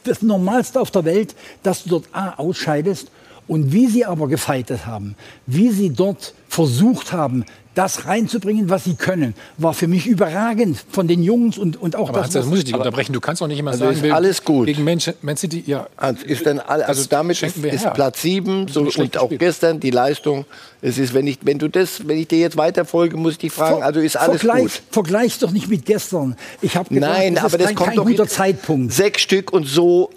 [0.03, 3.09] Das Normalste auf der Welt, dass du dort A ausscheidest
[3.47, 5.15] und wie sie aber gefeitet haben,
[5.45, 7.45] wie sie dort versucht haben,
[7.75, 12.09] das reinzubringen, was sie können, war für mich überragend von den Jungs und, und auch
[12.09, 12.31] aber das.
[12.31, 13.13] das muss ich dich unterbrechen.
[13.13, 14.67] Du kannst doch nicht immer also sagen, ist alles gut.
[14.67, 15.87] Gegen Man, Man City, ja.
[15.97, 19.79] Also ist dann all, also, also damit ist, ist Platz 7 so, und auch gestern
[19.79, 20.45] die Leistung.
[20.81, 23.53] Es ist, wenn ich, wenn du das, wenn ich dir jetzt weiterfolge, muss ich dich
[23.53, 23.77] fragen.
[23.77, 24.81] Ver, also ist alles vergleich, gut.
[24.91, 26.35] Vergleich doch nicht mit gestern.
[26.61, 28.93] Ich habe Nein, das aber das kein, kommt kein doch guter Zeitpunkt.
[28.93, 30.09] Sechs Stück und so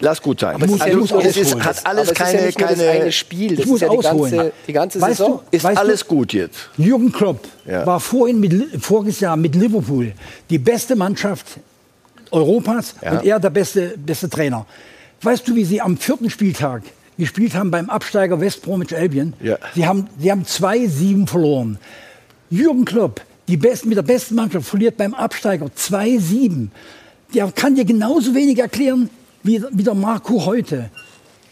[0.00, 0.56] Lass gut sein.
[0.56, 3.56] Aber es, also, es ist, hat alles aber keine, es ist ja keine, eine Spiel.
[3.56, 5.40] Das ich muss ja die ganze, die ganze weißt Saison.
[5.50, 6.68] Du, ist alles du, gut jetzt.
[6.76, 7.86] Jürgen Klopp ja.
[7.86, 10.12] war vorhin mit, voriges Jahr mit Liverpool
[10.50, 11.46] die beste Mannschaft
[12.30, 13.12] Europas ja.
[13.12, 14.66] und er der beste, beste Trainer.
[15.22, 16.82] Weißt du, wie sie am vierten Spieltag
[17.16, 19.32] gespielt haben beim Absteiger West Bromwich Albion?
[19.40, 19.58] Ja.
[19.74, 21.78] Sie haben, sie haben 2-7 verloren.
[22.50, 26.68] Jürgen Klopp, die besten, mit der besten Mannschaft, verliert beim Absteiger 2-7.
[27.32, 29.08] Der kann dir genauso wenig erklären
[29.44, 30.90] wie, wie der Marco heute,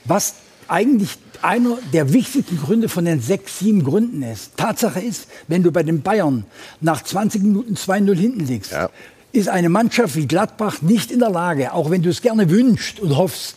[0.05, 0.35] was
[0.67, 1.11] eigentlich
[1.43, 4.57] einer der wichtigsten Gründe von den sechs, sieben Gründen ist.
[4.57, 6.45] Tatsache ist, wenn du bei den Bayern
[6.81, 8.89] nach 20 Minuten 2-0 hinten liegst, ja.
[9.33, 13.01] ist eine Mannschaft wie Gladbach nicht in der Lage, auch wenn du es gerne wünschst
[13.01, 13.57] und hoffst,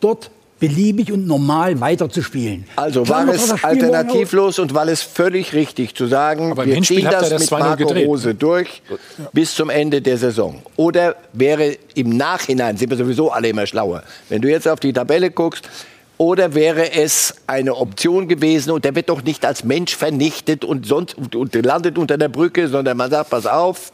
[0.00, 0.30] dort
[0.68, 2.64] beliebig und normal weiterzuspielen.
[2.76, 7.28] Also war es alternativlos und war es völlig richtig zu sagen, Aber wir ziehen das,
[7.28, 8.06] das mit Marco gedreht.
[8.06, 8.96] Rose durch ja.
[9.32, 10.62] bis zum Ende der Saison.
[10.76, 14.92] Oder wäre im Nachhinein, sind wir sowieso alle immer schlauer, wenn du jetzt auf die
[14.92, 15.68] Tabelle guckst,
[16.16, 20.86] oder wäre es eine Option gewesen und der wird doch nicht als Mensch vernichtet und
[20.86, 23.92] sonst und, und landet unter der Brücke, sondern man sagt, pass auf,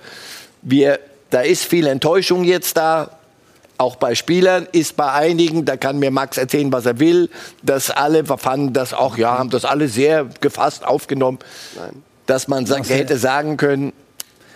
[0.62, 1.00] wir,
[1.30, 3.10] da ist viel Enttäuschung jetzt da,
[3.80, 7.30] auch bei Spielern, ist bei einigen, da kann mir Max erzählen, was er will,
[7.62, 11.38] dass alle fanden das auch, ja, haben das alle sehr gefasst aufgenommen,
[11.76, 12.02] Nein.
[12.26, 13.92] dass man hätte sagen können,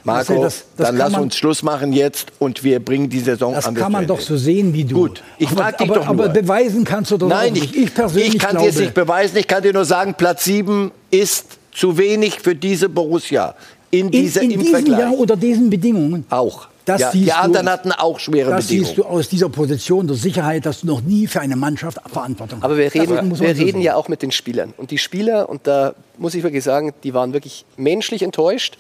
[0.05, 3.55] Marco, das, das dann lass man, uns Schluss machen jetzt und wir bringen die Saison
[3.55, 4.95] das an Das kann man doch so sehen wie du.
[4.97, 6.25] Gut, ich aber, frage dich aber, doch nur.
[6.27, 7.75] Aber beweisen kannst du doch Nein, nicht.
[7.75, 9.39] Ich, persönlich ich kann dir nicht beweisen.
[9.39, 13.55] Ich kann dir nur sagen, Platz 7 ist zu wenig für diese Borussia.
[13.91, 14.99] In, dieser, in, in diesem Vergleich.
[14.99, 16.27] Jahr unter diesen Bedingungen?
[16.29, 16.69] Auch.
[16.87, 18.83] Ja, die anderen du, hatten auch schwere das Bedingungen.
[18.83, 21.99] Das siehst du aus dieser Position der Sicherheit, dass du noch nie für eine Mannschaft
[22.13, 22.65] Verantwortung hast.
[22.65, 24.75] Aber wir reden, wir reden ja auch mit den Spielern.
[24.77, 28.77] Und die Spieler, und da muss ich wirklich sagen, die waren wirklich menschlich enttäuscht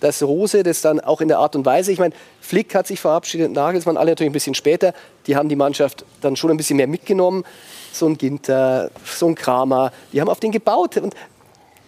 [0.00, 3.00] dass Rose das dann auch in der Art und Weise, ich meine, Flick hat sich
[3.00, 4.94] verabschiedet, Nagelsmann alle natürlich ein bisschen später,
[5.26, 7.44] die haben die Mannschaft dann schon ein bisschen mehr mitgenommen.
[7.92, 10.96] So ein Ginter, so ein Kramer, die haben auf den gebaut.
[10.96, 11.14] Und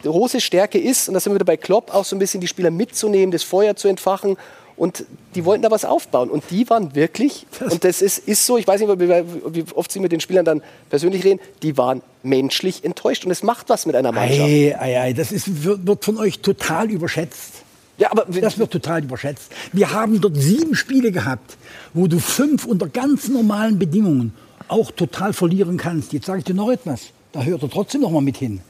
[0.05, 2.49] Rose Stärke ist, und da sind wir wieder bei Klopp, auch so ein bisschen die
[2.49, 4.37] Spieler mitzunehmen, das Feuer zu entfachen.
[4.83, 5.05] Und
[5.37, 6.28] die wollten da was aufbauen.
[6.28, 10.01] Und die waren wirklich, und das ist, ist so, ich weiß nicht, wie oft Sie
[10.01, 10.61] mit den Spielern dann
[10.91, 13.24] persönlich reden, die waren menschlich enttäuscht.
[13.24, 14.41] Und es macht was mit einer Mannschaft.
[14.41, 17.62] Ei, ei, ei, das ist, wird von euch total überschätzt.
[17.97, 19.53] Ja, aber das wird total überschätzt.
[19.72, 21.57] Wir haben dort sieben Spiele gehabt,
[21.95, 24.35] wo du fünf unter ganz normalen Bedingungen
[24.66, 26.12] auch total verlieren kannst.
[26.12, 27.03] Jetzt sage ich dir noch etwas.
[27.30, 28.61] Da hört er trotzdem noch mal mit hin.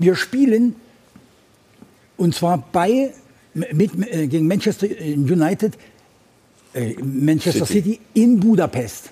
[0.00, 0.74] Wir spielen
[2.16, 3.12] und zwar bei
[3.72, 5.74] mit, äh, gegen Manchester United,
[6.74, 7.90] äh, Manchester City.
[7.90, 9.10] City in Budapest.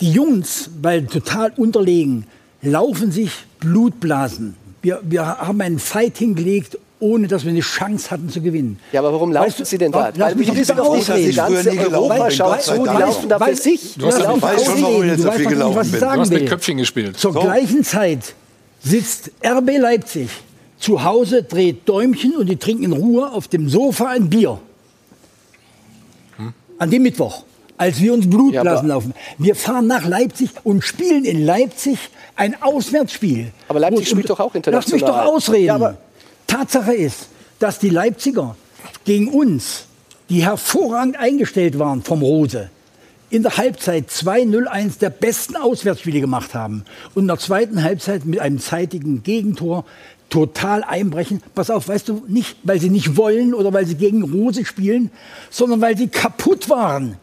[0.00, 2.26] Die Jungs, weil total unterlegen,
[2.62, 4.56] laufen sich Blutblasen.
[4.82, 8.78] Wir, wir haben einen Fight hingelegt ohne dass wir eine Chance hatten zu gewinnen.
[8.90, 10.10] Ja, aber warum laufen weißt du, Sie denn da?
[10.16, 11.30] Weil mich wissen ausreden.
[11.30, 13.94] Die ganze Europa schaut zu, die laufen da für sich.
[13.98, 16.00] Du hast ja weiß schon, warum ich jetzt so viel gelaufen bin.
[16.00, 17.18] Du hast mit Köpfchen gespielt.
[17.18, 17.40] Zur so.
[17.40, 18.34] gleichen Zeit
[18.82, 20.30] sitzt RB Leipzig
[20.78, 24.58] zu Hause, dreht Däumchen und die trinken in Ruhe auf dem Sofa ein Bier.
[26.36, 26.52] Hm?
[26.78, 27.44] An dem Mittwoch,
[27.76, 29.14] als wir uns Blutblasen ja, laufen.
[29.38, 31.98] Wir fahren nach Leipzig und spielen in Leipzig
[32.36, 33.52] ein Auswärtsspiel.
[33.68, 34.82] Aber Leipzig spielt doch auch international.
[34.82, 35.80] Lass mich doch ausreden.
[35.80, 35.96] Ja,
[36.46, 38.56] Tatsache ist, dass die Leipziger
[39.04, 39.86] gegen uns,
[40.28, 42.70] die hervorragend eingestellt waren vom Rose,
[43.28, 48.38] in der Halbzeit 2-0-1 der besten Auswärtsspiele gemacht haben und in der zweiten Halbzeit mit
[48.38, 49.84] einem zeitigen Gegentor
[50.30, 51.42] total einbrechen.
[51.54, 55.10] Pass auf, weißt du, nicht weil sie nicht wollen oder weil sie gegen Rose spielen,
[55.50, 57.16] sondern weil sie kaputt waren.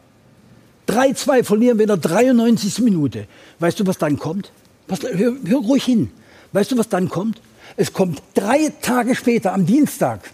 [0.88, 2.80] 3-2 verlieren wir in der 93.
[2.80, 3.28] Minute.
[3.60, 4.52] Weißt du, was dann kommt?
[4.88, 6.12] Pass, hör, hör ruhig hin.
[6.52, 7.42] Weißt du, was dann kommt?
[7.78, 10.32] Es kommt drei Tage später, am Dienstag,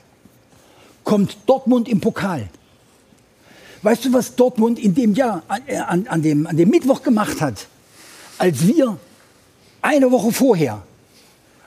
[1.04, 2.50] kommt Dortmund im Pokal.
[3.82, 7.40] Weißt du, was Dortmund in dem Jahr, äh, an, an, dem, an dem Mittwoch gemacht
[7.40, 7.68] hat?
[8.38, 8.98] Als wir
[9.82, 10.84] eine Woche vorher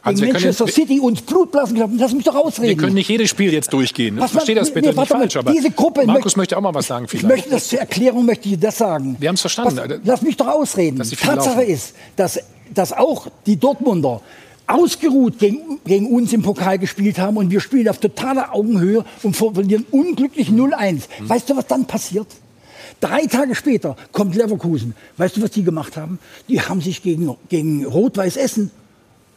[0.02, 1.92] also gegen Manchester jetzt, City uns Blutblasen gehabt.
[1.96, 2.68] Lass mich doch ausreden.
[2.68, 4.16] Wir können nicht jedes Spiel jetzt durchgehen.
[4.18, 5.36] Was, Verstehe das bitte nee, nicht falsch.
[5.36, 7.06] Aber diese Gruppe Markus möchte, möchte auch mal was sagen.
[7.06, 7.24] Vielleicht.
[7.24, 9.16] Ich möchte das zur Erklärung möchte ich das sagen.
[9.20, 9.76] Wir haben es verstanden.
[9.76, 10.98] Was, lass mich doch ausreden.
[10.98, 11.70] Tatsache laufen.
[11.70, 12.40] ist, dass,
[12.74, 14.20] dass auch die Dortmunder
[14.66, 19.36] ausgeruht gegen, gegen, uns im Pokal gespielt haben und wir spielen auf totaler Augenhöhe und
[19.36, 20.94] verlieren unglücklich 0-1.
[21.20, 21.28] Mhm.
[21.28, 22.26] Weißt du, was dann passiert?
[23.00, 24.94] Drei Tage später kommt Leverkusen.
[25.16, 26.18] Weißt du, was die gemacht haben?
[26.48, 28.70] Die haben sich gegen, gegen Rot-Weiß Essen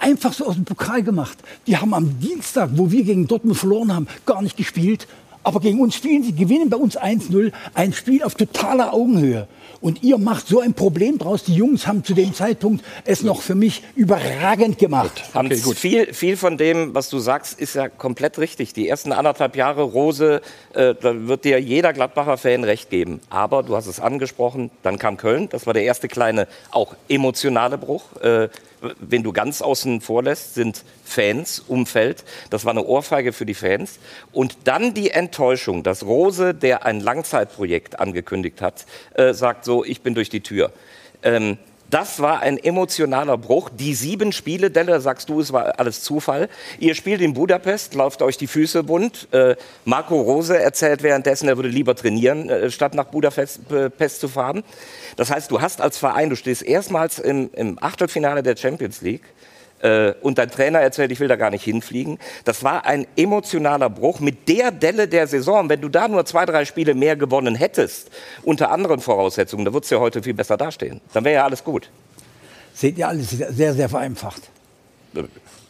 [0.05, 1.37] einfach so aus dem Pokal gemacht.
[1.65, 5.07] Die haben am Dienstag, wo wir gegen Dortmund verloren haben, gar nicht gespielt.
[5.43, 7.51] Aber gegen uns spielen sie, gewinnen bei uns 1-0.
[7.75, 9.47] Ein Spiel auf totaler Augenhöhe.
[9.79, 11.43] Und ihr macht so ein Problem draus.
[11.43, 15.23] Die Jungs haben zu dem Zeitpunkt es noch für mich überragend gemacht.
[15.33, 15.45] Gut.
[15.45, 15.77] Okay, gut.
[15.77, 18.73] Viel, viel von dem, was du sagst, ist ja komplett richtig.
[18.73, 20.41] Die ersten anderthalb Jahre Rose,
[20.73, 23.19] äh, da wird dir jeder Gladbacher Fan recht geben.
[23.29, 25.47] Aber du hast es angesprochen, dann kam Köln.
[25.49, 28.19] Das war der erste kleine, auch emotionale Bruch.
[28.21, 28.49] Äh,
[28.99, 32.23] wenn du ganz außen vor lässt, sind Fans, Umfeld.
[32.49, 33.99] Das war eine Ohrfeige für die Fans.
[34.31, 40.01] Und dann die Enttäuschung, dass Rose, der ein Langzeitprojekt angekündigt hat, äh, sagt so, ich
[40.01, 40.71] bin durch die Tür.
[41.23, 41.57] Ähm,
[41.89, 43.69] Das war ein emotionaler Bruch.
[43.69, 46.49] Die sieben Spiele, Delle, sagst du, es war alles Zufall.
[46.79, 49.27] Ihr spielt in Budapest, lauft euch die Füße bunt.
[49.31, 49.55] Äh,
[49.85, 54.63] Marco Rose erzählt währenddessen, er würde lieber trainieren, äh, statt nach Budapest äh, zu fahren.
[55.15, 59.23] Das heißt, du hast als Verein, du stehst erstmals im, im Achtelfinale der Champions League
[60.21, 62.17] und dein Trainer erzählt, ich will da gar nicht hinfliegen.
[62.43, 65.69] Das war ein emotionaler Bruch mit der Delle der Saison.
[65.69, 68.09] Wenn du da nur zwei, drei Spiele mehr gewonnen hättest,
[68.43, 71.01] unter anderen Voraussetzungen, da würdest du ja heute viel besser dastehen.
[71.13, 71.91] Dann wäre ja alles gut.
[72.73, 74.49] Seht ihr alles sehr, sehr vereinfacht.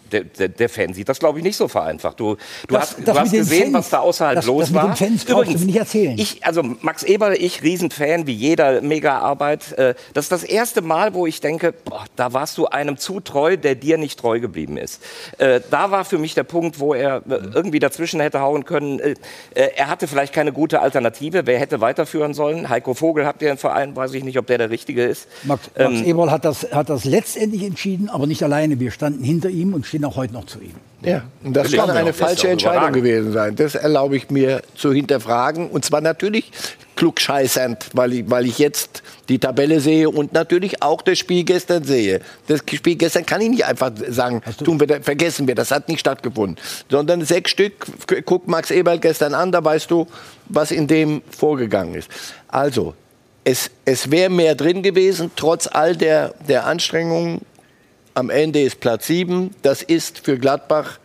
[0.06, 2.19] Äh, der, der, der, Fan sieht das, glaube ich, nicht so vereinfacht.
[2.19, 4.95] Du, du das, hast, das du hast gesehen, Fans, was da außerhalb das, los war.
[5.27, 6.18] Übrigens, nicht erzählen.
[6.18, 9.72] Ich, also Max Eberl, ich Riesenfan, wie jeder, mega Arbeit.
[9.73, 13.19] Äh, das ist das erste Mal, wo ich denke, boah, da warst du einem zu
[13.19, 15.02] treu, der dir nicht treu geblieben ist.
[15.38, 19.02] Äh, da war für mich der Punkt, wo er äh, irgendwie dazwischen hätte hauen können.
[19.53, 21.45] Er hatte vielleicht keine gute Alternative.
[21.45, 22.69] Wer hätte weiterführen sollen?
[22.69, 25.27] Heiko Vogel habt ihr im Verein, weiß ich nicht, ob der der Richtige ist.
[25.44, 28.80] Max, Max ähm, Eberl hat das, hat das letztendlich entschieden, aber nicht alleine.
[28.80, 30.76] Wir standen hinter ihm und stehen auch heute noch zu ihm.
[31.02, 33.56] Ja, und das kann eine falsche Entscheidung gewesen sein.
[33.56, 35.70] Das erlaube ich mir zu hinterfragen.
[35.70, 36.52] Und zwar natürlich
[36.96, 41.84] klugscheißernd, weil ich, weil ich jetzt die Tabelle sehe und natürlich auch das Spiel gestern
[41.84, 42.22] sehe.
[42.48, 46.00] Das Spiel gestern kann ich nicht einfach sagen, tun wir, vergessen wir, das hat nicht
[46.00, 46.58] stattgefunden.
[46.90, 47.86] Sondern sechs Stück,
[48.26, 50.08] guck Max Eberl gestern an, da weißt du,
[50.50, 52.10] was in dem vorgegangen ist.
[52.48, 52.96] Also,
[53.44, 57.42] es, es wäre mehr drin gewesen, trotz all der, der Anstrengungen
[58.16, 59.54] am Ende ist Platz 7.
[59.62, 61.00] Das ist für Gladbach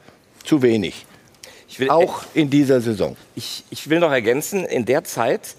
[0.45, 1.05] zu wenig.
[1.77, 3.17] Will, auch in dieser Saison.
[3.37, 5.55] Ich, ich will noch ergänzen, in der Zeit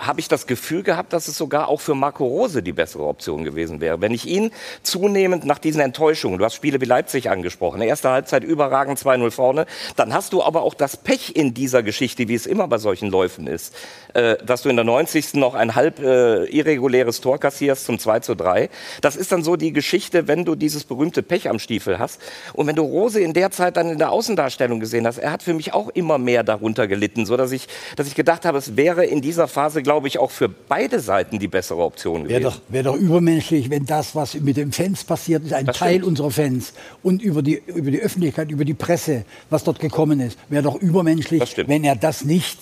[0.00, 3.44] habe ich das Gefühl gehabt, dass es sogar auch für Marco Rose die bessere Option
[3.44, 4.00] gewesen wäre.
[4.00, 4.50] Wenn ich ihn
[4.82, 9.66] zunehmend nach diesen Enttäuschungen, du hast Spiele wie Leipzig angesprochen, erste Halbzeit überragend 2-0 vorne,
[9.96, 13.10] dann hast du aber auch das Pech in dieser Geschichte, wie es immer bei solchen
[13.10, 13.76] Läufen ist,
[14.14, 15.34] äh, dass du in der 90.
[15.34, 18.70] noch ein halb äh, irreguläres Tor kassierst zum 2 zu 3.
[19.02, 22.20] Das ist dann so die Geschichte, wenn du dieses berühmte Pech am Stiefel hast.
[22.54, 25.42] Und wenn du Rose in der Zeit dann in der Außendarstellung gesehen hast, er hat
[25.42, 28.76] für mich auch immer mehr darunter gelitten, so dass ich, dass ich gedacht habe, es
[28.76, 32.44] wäre in dieser Phase, glaube ich, auch für beide Seiten die bessere Option gewesen.
[32.44, 35.78] Wäre doch, wär doch übermenschlich, wenn das, was mit den Fans passiert ist, ein das
[35.78, 36.06] Teil stimmt.
[36.06, 40.38] unserer Fans und über die, über die Öffentlichkeit, über die Presse, was dort gekommen ist,
[40.48, 42.56] wäre doch übermenschlich, wenn er das nicht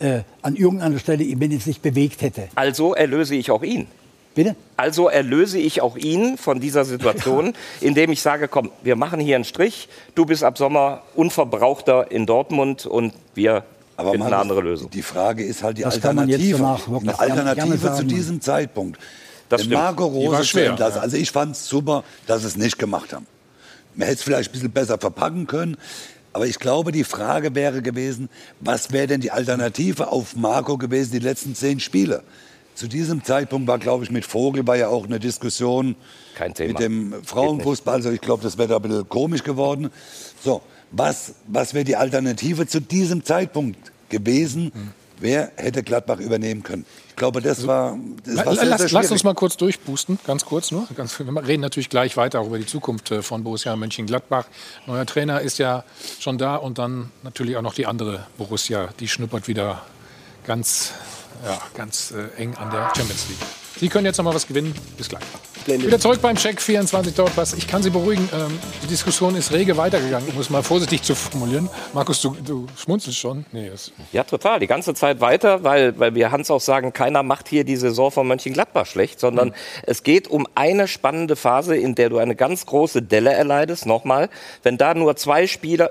[0.00, 2.48] äh, an irgendeiner Stelle wenigstens nicht bewegt hätte.
[2.56, 3.86] Also erlöse ich auch ihn.
[4.34, 4.56] Bitte?
[4.76, 9.36] Also erlöse ich auch ihn von dieser Situation, indem ich sage, komm, wir machen hier
[9.36, 13.62] einen Strich, du bist ab Sommer unverbrauchter in Dortmund und wir
[13.96, 14.90] aber finden eine andere Lösung.
[14.90, 16.78] Die Frage ist halt die das Alternative.
[17.02, 18.98] Die Alternative zu diesem Zeitpunkt.
[19.48, 19.74] Das stimmt.
[19.74, 20.74] Marco Rose schwer.
[20.74, 23.26] Das, also ich fand es super, dass sie es nicht gemacht haben.
[23.94, 25.76] Man hätte es vielleicht ein bisschen besser verpacken können.
[26.32, 31.12] Aber ich glaube, die Frage wäre gewesen, was wäre denn die Alternative auf Marco gewesen,
[31.12, 32.24] die letzten zehn Spiele?
[32.74, 35.94] Zu diesem Zeitpunkt war, glaube ich, mit Vogel war ja auch eine Diskussion
[36.58, 37.94] mit dem Frauenfußball.
[37.94, 39.90] Also ich glaube, das wäre da ein bisschen komisch geworden.
[40.42, 40.60] So,
[40.96, 44.72] was, was wäre die Alternative zu diesem Zeitpunkt gewesen?
[44.74, 44.90] Mhm.
[45.20, 46.84] Wer hätte Gladbach übernehmen können?
[47.08, 47.96] Ich glaube, das war.
[48.24, 50.88] Das war sehr, sehr lass, uns mal kurz durchboosten, ganz kurz nur.
[50.96, 54.46] Ganz, wir reden natürlich gleich weiter auch über die Zukunft äh, von Borussia Mönchengladbach.
[54.86, 55.84] Neuer Trainer ist ja
[56.18, 59.82] schon da und dann natürlich auch noch die andere Borussia, die schnuppert wieder
[60.44, 60.90] ganz,
[61.44, 63.63] ja, ganz äh, eng an der Champions League.
[63.76, 64.74] Sie können jetzt noch mal was gewinnen.
[64.96, 65.22] Bis gleich.
[65.64, 65.86] Blende.
[65.86, 67.54] Wieder zurück beim Check 24 dauert was.
[67.54, 68.28] Ich kann Sie beruhigen.
[68.32, 71.68] Ähm, die Diskussion ist rege weitergegangen, um es mal vorsichtig zu formulieren.
[71.92, 73.46] Markus, du, du schmunzelst schon.
[73.52, 73.70] Nee,
[74.12, 74.60] ja, total.
[74.60, 78.10] Die ganze Zeit weiter, weil, weil wir Hans auch sagen, keiner macht hier die Saison
[78.10, 79.54] von Mönchengladbach schlecht, sondern mhm.
[79.84, 83.86] es geht um eine spannende Phase, in der du eine ganz große Delle erleidest.
[83.86, 84.28] Nochmal,
[84.62, 85.90] wenn da nur zwei Spieler,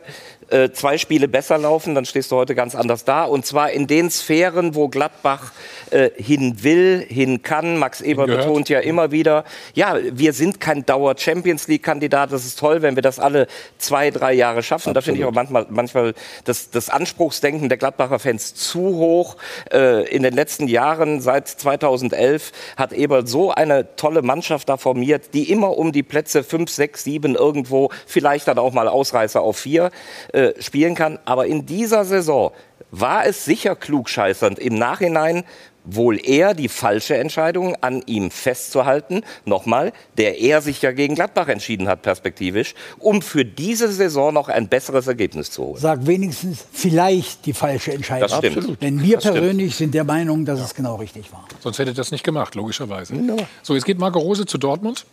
[0.54, 3.24] äh, zwei Spiele besser laufen, dann stehst du heute ganz anders da.
[3.24, 5.52] Und zwar in den Sphären, wo Gladbach
[5.90, 7.78] äh, hin will, hin kann.
[7.78, 12.32] Max Eber betont ja immer wieder, ja, wir sind kein Dauer-Champions League-Kandidat.
[12.32, 13.48] Das ist toll, wenn wir das alle
[13.80, 14.90] zwei, drei Jahre schaffen.
[14.90, 14.98] Absolut.
[14.98, 16.14] Da finde ich auch manchmal, manchmal
[16.46, 19.38] das, das Anspruchsdenken der Gladbacher Fans zu hoch.
[19.72, 25.34] Äh, in den letzten Jahren, seit 2011, hat Eber so eine tolle Mannschaft da formiert,
[25.34, 29.58] die immer um die Plätze 5, 6, 7 irgendwo, vielleicht dann auch mal Ausreißer auf
[29.58, 29.90] 4
[30.34, 31.20] äh, spielen kann.
[31.26, 32.52] Aber in dieser Saison
[32.92, 35.44] war es sicher klugscheißernd im Nachhinein
[35.86, 41.48] wohl eher die falsche Entscheidung, an ihm festzuhalten, nochmal, der er sich ja gegen Gladbach
[41.48, 45.80] entschieden hat, perspektivisch, um für diese Saison noch ein besseres Ergebnis zu holen.
[45.80, 48.30] Sag wenigstens vielleicht die falsche Entscheidung.
[48.30, 48.58] Das stimmt.
[48.58, 48.82] Absolut.
[48.82, 49.78] Denn wir das persönlich stimmt.
[49.78, 50.66] sind der Meinung, dass ja.
[50.66, 51.46] es genau richtig war.
[51.60, 53.16] Sonst hätte das nicht gemacht, logischerweise.
[53.16, 53.36] Ja.
[53.62, 55.06] So, jetzt geht Marco Rose zu Dortmund.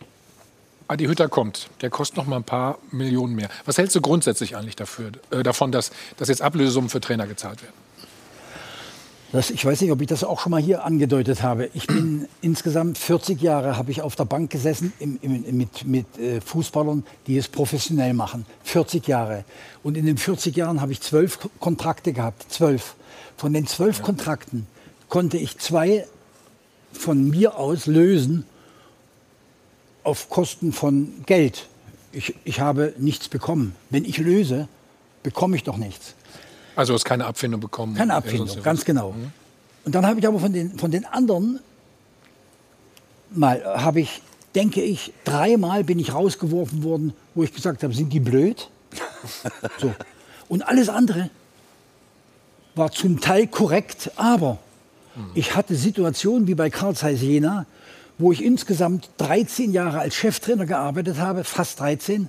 [0.90, 3.48] Adi Hütter kommt, der kostet noch mal ein paar Millionen mehr.
[3.64, 7.62] Was hältst du grundsätzlich eigentlich dafür, äh, davon, dass, dass jetzt Ablösesummen für Trainer gezahlt
[7.62, 7.74] werden?
[9.30, 11.70] Das, ich weiß nicht, ob ich das auch schon mal hier angedeutet habe.
[11.74, 16.18] Ich bin insgesamt 40 Jahre habe ich auf der Bank gesessen im, im, mit, mit
[16.18, 18.44] äh, Fußballern, die es professionell machen.
[18.64, 19.44] 40 Jahre.
[19.84, 22.46] Und in den 40 Jahren habe ich zwölf Kontrakte gehabt.
[22.50, 22.96] Zwölf.
[23.36, 24.04] Von den zwölf ja.
[24.06, 24.66] Kontrakten
[25.08, 26.04] konnte ich zwei
[26.92, 28.44] von mir aus lösen
[30.02, 31.66] auf Kosten von Geld.
[32.12, 33.74] Ich, ich habe nichts bekommen.
[33.90, 34.68] Wenn ich löse,
[35.22, 36.14] bekomme ich doch nichts.
[36.76, 37.94] Also hast keine Abfindung bekommen?
[37.94, 39.12] Keine Abfindung, ganz genau.
[39.12, 39.32] Mhm.
[39.84, 41.60] Und dann habe ich aber von den, von den anderen
[43.30, 44.22] mal, habe ich,
[44.54, 48.68] denke ich, dreimal bin ich rausgeworfen worden, wo ich gesagt habe, sind die blöd?
[49.78, 49.94] so.
[50.48, 51.30] Und alles andere
[52.74, 54.58] war zum Teil korrekt, aber
[55.14, 55.30] mhm.
[55.34, 57.66] ich hatte Situationen wie bei Karl Zeiss Jena,
[58.20, 62.28] wo ich insgesamt 13 Jahre als Cheftrainer gearbeitet habe, fast 13,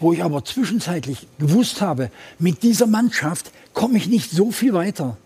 [0.00, 5.16] wo ich aber zwischenzeitlich gewusst habe, mit dieser Mannschaft komme ich nicht so viel weiter.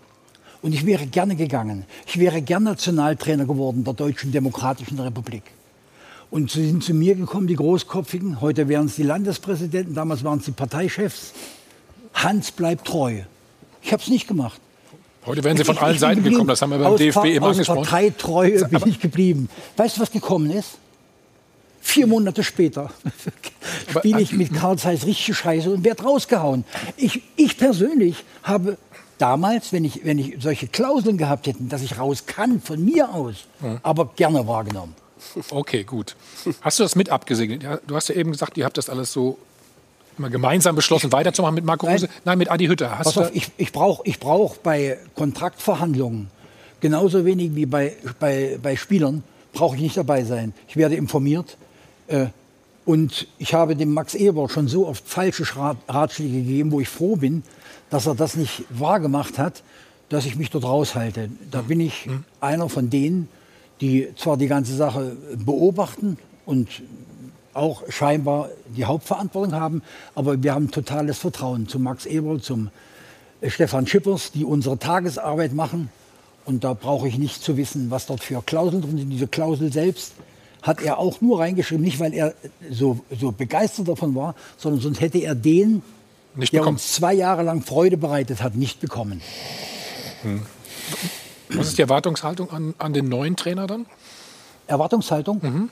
[0.63, 1.87] Und ich wäre gerne gegangen.
[2.07, 5.45] Ich wäre gern Nationaltrainer geworden der Deutschen Demokratischen Republik.
[6.31, 8.43] Und sie sind zu mir gekommen, die Großkopfigen.
[8.43, 11.33] Heute wären es die Landespräsidenten, damals waren es die Parteichefs.
[12.13, 13.23] Hans bleibt treu.
[13.83, 14.61] Ich habe es nicht gemacht.
[15.27, 17.47] Heute werden sie von ich, allen Seiten gekommen, das haben wir beim aus DFB immer
[17.47, 17.83] aus angesprochen.
[17.83, 19.49] Parteitreue bin ich geblieben.
[19.77, 20.79] Weißt du, was gekommen ist?
[21.83, 22.91] Vier Monate später
[23.91, 26.65] spiele ich mit Karl Zeiss richtige Scheiße und werde rausgehauen.
[26.97, 28.77] Ich, ich persönlich habe
[29.19, 33.11] damals, wenn ich, wenn ich solche Klauseln gehabt hätte, dass ich raus kann, von mir
[33.11, 33.79] aus, hm.
[33.83, 34.95] aber gerne wahrgenommen.
[35.51, 36.17] Okay, gut.
[36.63, 37.81] Hast du das mit abgesegnet?
[37.87, 39.39] Du hast ja eben gesagt, ihr habt das alles so
[40.19, 42.09] mal gemeinsam beschlossen, ich, weiterzumachen mit Marco Rose?
[42.25, 42.99] Nein, mit Adi Hütter.
[42.99, 46.29] Hast auf, ich ich brauche ich brauch bei Kontraktverhandlungen
[46.81, 49.23] genauso wenig wie bei, bei, bei Spielern,
[49.53, 50.55] brauche ich nicht dabei sein.
[50.69, 51.57] Ich werde informiert.
[52.09, 52.27] Äh,
[52.85, 55.45] und ich habe dem Max Eber schon so oft falsche
[55.89, 57.43] Ratschläge gegeben, wo ich froh bin,
[57.91, 59.63] dass er das nicht wahrgemacht hat,
[60.09, 61.31] dass ich mich dort raushalte.
[61.51, 62.25] Da bin ich mhm.
[62.41, 63.29] einer von denen,
[63.81, 66.69] die zwar die ganze Sache beobachten und
[67.55, 69.83] auch scheinbar die Hauptverantwortung haben.
[70.15, 72.71] Aber wir haben totales Vertrauen zu Max Eberl, zum
[73.41, 75.91] äh, Stefan Schippers, die unsere Tagesarbeit machen.
[76.45, 79.11] Und da brauche ich nicht zu wissen, was dort für Klauseln drin sind.
[79.11, 80.15] Diese Klausel selbst
[80.63, 82.35] hat er auch nur reingeschrieben, nicht weil er
[82.71, 85.83] so, so begeistert davon war, sondern sonst hätte er den,
[86.35, 86.77] nicht der bekommen.
[86.77, 89.21] uns zwei Jahre lang Freude bereitet hat, nicht bekommen.
[90.23, 90.43] Hm.
[91.51, 93.87] Was ist die Erwartungshaltung an, an den neuen Trainer dann?
[94.67, 95.41] Erwartungshaltung?
[95.43, 95.71] Mhm.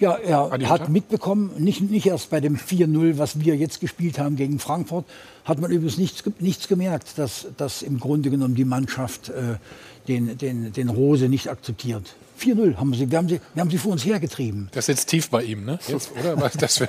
[0.00, 4.36] Ja, er hat mitbekommen, nicht, nicht erst bei dem 4-0, was wir jetzt gespielt haben
[4.36, 5.04] gegen Frankfurt,
[5.44, 9.56] hat man übrigens nichts, nichts gemerkt, dass, dass im Grunde genommen die Mannschaft äh,
[10.06, 12.14] den, den, den Rose nicht akzeptiert.
[12.38, 14.68] 4-0 haben sie, wir haben sie, wir haben sie vor uns hergetrieben.
[14.72, 15.78] Das sitzt tief bei ihm, ne?
[15.88, 16.36] Jetzt, oder?
[16.50, 16.88] Dass wir,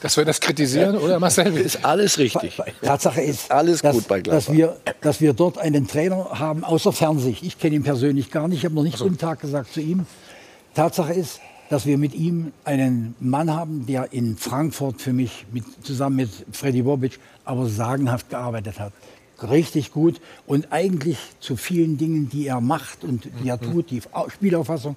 [0.00, 1.54] dass wir das kritisieren, oder Marcel?
[1.58, 2.58] Ist alles richtig.
[2.82, 6.92] Tatsache ist, alles dass, gut bei dass, wir, dass wir dort einen Trainer haben, außer
[6.92, 7.42] Fernsicht.
[7.42, 9.04] Ich kenne ihn persönlich gar nicht, ich habe noch nicht so.
[9.04, 10.06] guten Tag gesagt zu ihm.
[10.74, 15.64] Tatsache ist, dass wir mit ihm einen Mann haben, der in Frankfurt für mich mit,
[15.82, 18.92] zusammen mit Freddy Bobic aber sagenhaft gearbeitet hat.
[19.42, 23.72] Richtig gut und eigentlich zu vielen Dingen, die er macht und die er mhm.
[23.72, 24.96] tut, die Spielauffassung,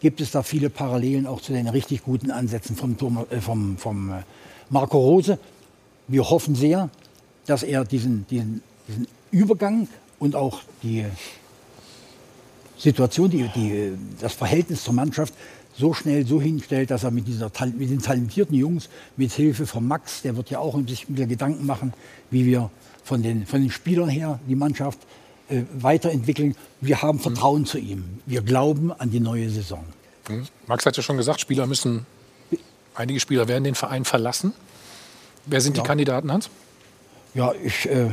[0.00, 2.96] gibt es da viele Parallelen auch zu den richtig guten Ansätzen vom,
[3.30, 4.22] äh, vom, vom äh,
[4.68, 5.38] Marco Rose.
[6.08, 6.90] Wir hoffen sehr,
[7.46, 9.88] dass er diesen, diesen, diesen Übergang
[10.18, 11.04] und auch die
[12.78, 15.34] Situation, die, die, das Verhältnis zur Mannschaft
[15.80, 19.86] so schnell so hinstellt, dass er mit, dieser, mit den talentierten Jungs, mit Hilfe von
[19.88, 21.94] Max, der wird ja auch sich wieder Gedanken machen,
[22.30, 22.70] wie wir
[23.02, 24.98] von den, von den Spielern her die Mannschaft
[25.48, 26.54] äh, weiterentwickeln.
[26.80, 27.66] Wir haben Vertrauen mhm.
[27.66, 28.04] zu ihm.
[28.26, 29.84] Wir glauben an die neue Saison.
[30.28, 30.46] Mhm.
[30.66, 32.06] Max hat ja schon gesagt, Spieler müssen,
[32.94, 34.52] einige Spieler werden den Verein verlassen.
[35.46, 35.82] Wer sind ja.
[35.82, 36.50] die Kandidaten, Hans?
[37.34, 38.10] Ja, ich, äh,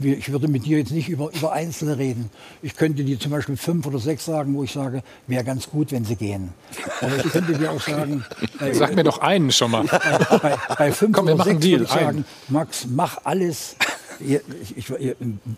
[0.00, 2.30] ich würde mit dir jetzt nicht über, über Einzelne reden.
[2.62, 5.92] Ich könnte dir zum Beispiel fünf oder sechs sagen, wo ich sage, wäre ganz gut,
[5.92, 6.52] wenn sie gehen.
[7.00, 8.24] Aber ich könnte dir auch sagen...
[8.58, 9.84] Bei, Sag mir doch einen schon mal.
[9.84, 13.76] Bei, bei, bei fünf Komm, oder sechs würde ich sagen, Max, mach alles.
[14.18, 14.40] Ich,
[14.76, 14.90] ich,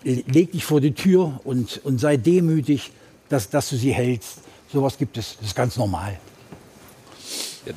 [0.05, 2.93] ich, leg dich vor die Tür und, und sei demütig,
[3.28, 4.39] dass, dass du sie hältst.
[4.73, 5.36] Sowas gibt es.
[5.39, 6.19] Das ist ganz normal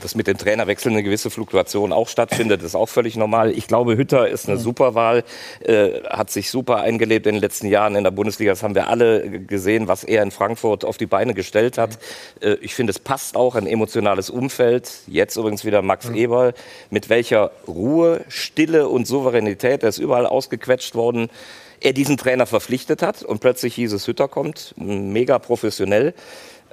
[0.01, 3.51] dass mit den Trainerwechseln eine gewisse Fluktuation auch stattfindet, ist auch völlig normal.
[3.51, 5.23] Ich glaube, Hütter ist eine super Wahl,
[5.63, 8.51] äh, hat sich super eingelebt in den letzten Jahren in der Bundesliga.
[8.51, 11.97] Das haben wir alle gesehen, was er in Frankfurt auf die Beine gestellt hat.
[12.41, 14.91] Äh, ich finde, es passt auch ein emotionales Umfeld.
[15.07, 16.15] Jetzt übrigens wieder Max mhm.
[16.15, 16.53] Eberl.
[16.89, 21.29] Mit welcher Ruhe, Stille und Souveränität, er ist überall ausgequetscht worden,
[21.79, 26.13] er diesen Trainer verpflichtet hat und plötzlich hieß es, Hütter kommt, mega professionell.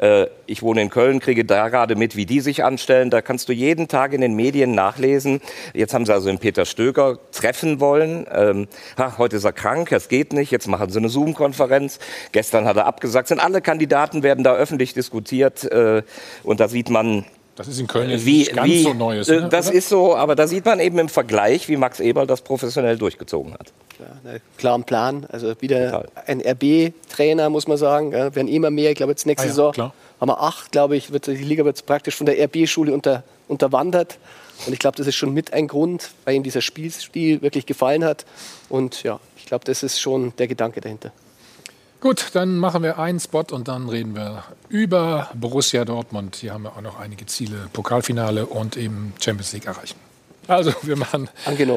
[0.05, 3.09] Äh, ich wohne in Köln, kriege da gerade mit, wie die sich anstellen.
[3.09, 5.41] Da kannst du jeden Tag in den Medien nachlesen.
[5.73, 8.27] Jetzt haben sie also den Peter Stöger treffen wollen.
[8.31, 10.51] Ähm, ach, heute ist er krank, es geht nicht.
[10.51, 11.99] Jetzt machen sie eine Zoom-Konferenz.
[12.33, 13.29] Gestern hat er abgesagt.
[13.29, 15.65] Sind alle Kandidaten werden da öffentlich diskutiert.
[15.65, 16.03] Äh,
[16.43, 17.25] und da sieht man,
[17.57, 19.29] das ist in Köln jetzt wie, nicht ganz wie, so Neues.
[19.29, 19.77] Ne, das oder?
[19.77, 23.55] ist so, aber da sieht man eben im Vergleich, wie Max Eberl das professionell durchgezogen
[23.55, 23.73] hat.
[23.99, 25.27] Ja, klaren Plan.
[25.31, 26.09] Also wieder Total.
[26.27, 28.13] ein RB-Trainer, muss man sagen.
[28.13, 28.91] Ja, werden immer mehr.
[28.91, 29.95] Ich glaube, jetzt nächste ah, ja, Saison klar.
[30.21, 31.13] haben wir acht, glaube ich.
[31.13, 34.19] Wird, die Liga wird praktisch von der RB-Schule unter, unterwandert.
[34.67, 38.05] Und ich glaube, das ist schon mit ein Grund, weil ihm dieser Spielstil wirklich gefallen
[38.05, 38.25] hat.
[38.69, 41.13] Und ja, ich glaube, das ist schon der Gedanke dahinter.
[42.05, 46.37] Gut, dann machen wir einen Spot und dann reden wir über Borussia Dortmund.
[46.37, 49.97] Hier haben wir auch noch einige Ziele, Pokalfinale und eben Champions League erreichen.
[50.47, 51.31] Also, wir machen,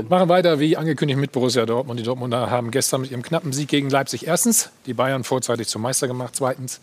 [0.10, 2.02] machen weiter wie angekündigt mit Borussia Dortmund.
[2.02, 5.82] Die Dortmunder haben gestern mit ihrem knappen Sieg gegen Leipzig erstens die Bayern vorzeitig zum
[5.82, 6.82] Meister gemacht, zweitens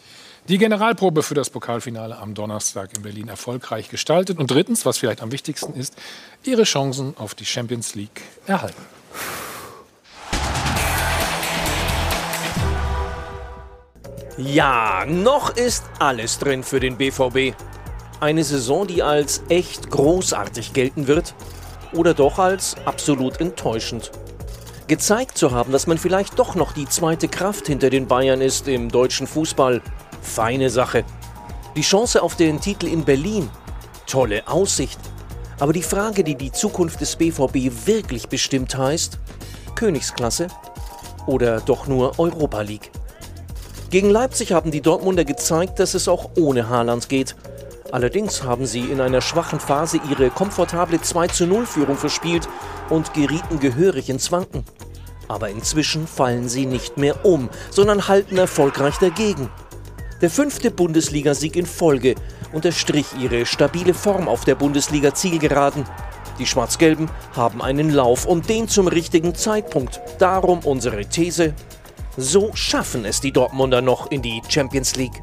[0.49, 5.21] die Generalprobe für das Pokalfinale am Donnerstag in Berlin erfolgreich gestaltet und drittens, was vielleicht
[5.21, 5.95] am wichtigsten ist,
[6.45, 8.81] ihre Chancen auf die Champions League erhalten.
[14.37, 17.55] Ja, noch ist alles drin für den BVB.
[18.19, 21.35] Eine Saison, die als echt großartig gelten wird
[21.93, 24.11] oder doch als absolut enttäuschend.
[24.89, 28.67] Gezeigt zu haben, dass man vielleicht doch noch die zweite Kraft hinter den Bayern ist
[28.67, 29.81] im deutschen Fußball,
[30.21, 31.05] feine Sache.
[31.77, 33.49] Die Chance auf den Titel in Berlin,
[34.07, 34.99] tolle Aussicht.
[35.61, 39.17] Aber die Frage, die die Zukunft des BVB wirklich bestimmt heißt,
[39.77, 40.49] Königsklasse
[41.27, 42.91] oder doch nur Europa League?
[43.91, 47.37] Gegen Leipzig haben die Dortmunder gezeigt, dass es auch ohne Haaland geht.
[47.93, 52.49] Allerdings haben sie in einer schwachen Phase ihre komfortable 2-0-Führung verspielt
[52.91, 54.65] und gerieten gehörig ins Wanken.
[55.29, 59.49] Aber inzwischen fallen sie nicht mehr um, sondern halten erfolgreich dagegen.
[60.21, 62.15] Der fünfte Bundesligasieg in Folge
[62.53, 65.85] unterstrich ihre stabile Form auf der Bundesliga-Zielgeraden.
[66.39, 70.01] Die Schwarz-Gelben haben einen Lauf und den zum richtigen Zeitpunkt.
[70.19, 71.55] Darum unsere These,
[72.17, 75.21] so schaffen es die Dortmunder noch in die Champions League.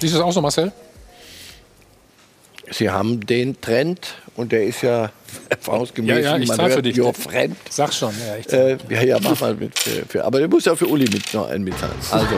[0.00, 0.72] Siehst du das auch so, Marcel?
[2.70, 5.10] Sie haben den Trend und der ist ja
[5.48, 7.00] erfahrungsgemäß, ja, ja, ich man hört, für dich.
[7.00, 7.56] your friend.
[7.70, 9.78] Sag schon, ja, ich äh, ja, ja, mach mal mit.
[9.78, 11.94] Für, für, aber du musst ja für Uli mit noch einen mitteilen.
[12.10, 12.36] Also,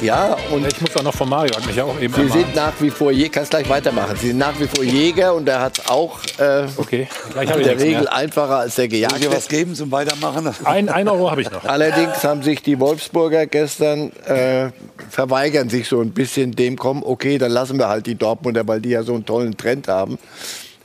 [0.00, 0.66] ja, und.
[0.66, 2.32] Ich muss auch noch von Mario, hat mich auch eben Sie ermahnt.
[2.40, 4.16] sind nach wie vor, kannst gleich weitermachen.
[4.16, 7.08] Sie sind nach wie vor Jäger und er hat auch äh, okay.
[7.32, 8.14] gleich in der Regel mehr.
[8.14, 9.18] einfacher als der Gejagte.
[9.26, 10.48] Ich was geben zum Weitermachen?
[10.64, 11.64] Ein, ein Euro habe ich noch.
[11.64, 14.70] Allerdings haben sich die Wolfsburger gestern äh,
[15.10, 18.80] verweigern sich so ein bisschen dem kommen, okay, dann lassen wir halt die Dortmunder, weil
[18.80, 20.18] die ja so einen tollen Trend haben.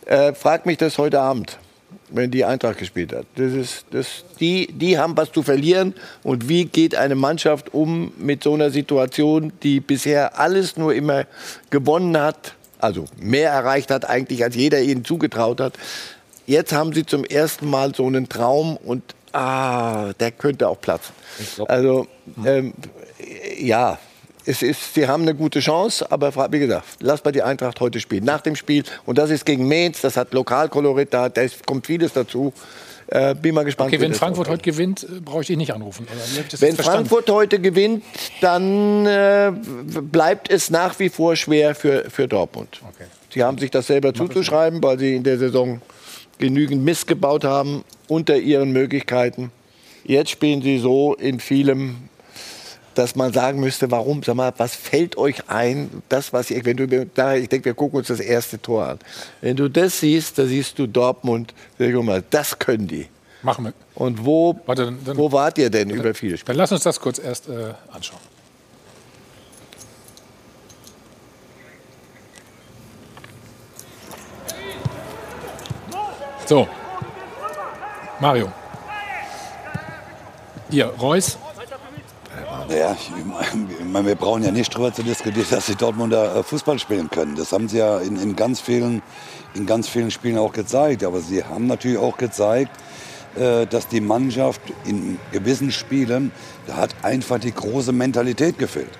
[0.05, 1.57] Äh, frag mich das heute Abend,
[2.09, 3.25] wenn die Eintracht gespielt hat.
[3.35, 5.93] Das ist, das, die, die haben was zu verlieren.
[6.23, 11.25] Und wie geht eine Mannschaft um mit so einer Situation, die bisher alles nur immer
[11.69, 15.73] gewonnen hat, also mehr erreicht hat eigentlich, als jeder ihnen zugetraut hat.
[16.45, 21.15] Jetzt haben sie zum ersten Mal so einen Traum und ah, der könnte auch platzen.
[21.67, 22.07] Also
[22.45, 22.73] ähm,
[23.57, 23.97] ja,
[24.45, 27.99] es ist, sie haben eine gute Chance, aber wie gesagt, lass mal die Eintracht heute
[27.99, 28.25] spielen.
[28.25, 32.13] Nach dem Spiel, und das ist gegen Mainz, das hat Lokalkolorit, da, da kommt vieles
[32.13, 32.53] dazu.
[33.07, 33.89] Äh, bin mal gespannt.
[33.89, 36.07] Okay, wenn Frankfurt heute gewinnt, äh, brauche ich dich nicht anrufen.
[36.59, 38.03] wenn Frankfurt heute gewinnt,
[38.41, 39.51] dann äh,
[40.01, 42.81] bleibt es nach wie vor schwer für, für Dortmund.
[42.93, 43.03] Okay.
[43.29, 45.81] Sie haben sich das selber Mach zuzuschreiben, weil sie in der Saison
[46.39, 49.51] genügend Mist gebaut haben unter ihren Möglichkeiten.
[50.05, 52.09] Jetzt spielen sie so in vielem
[52.95, 56.77] dass man sagen müsste, warum, sag mal, was fällt euch ein, das, was ihr, wenn
[56.77, 58.99] du, da, ich denke, wir gucken uns das erste Tor an.
[59.41, 63.07] Wenn du das siehst, da siehst du Dortmund, sag mal, das können die.
[63.41, 63.73] Machen wir.
[63.95, 66.47] Und wo, Warte, dann, dann, wo wart ihr denn dann, über viele Spiele?
[66.47, 68.19] Dann lass uns das kurz erst äh, anschauen.
[76.45, 76.67] So,
[78.19, 78.51] Mario.
[80.69, 81.37] Hier, Reus,
[82.77, 86.79] ja, ich meine, wir brauchen ja nicht darüber zu diskutieren, dass die Dortmunder äh, Fußball
[86.79, 87.35] spielen können.
[87.35, 89.01] Das haben sie ja in, in, ganz vielen,
[89.53, 91.03] in ganz vielen Spielen auch gezeigt.
[91.03, 92.71] Aber sie haben natürlich auch gezeigt,
[93.35, 96.31] äh, dass die Mannschaft in gewissen Spielen,
[96.67, 98.91] da hat einfach die große Mentalität gefehlt.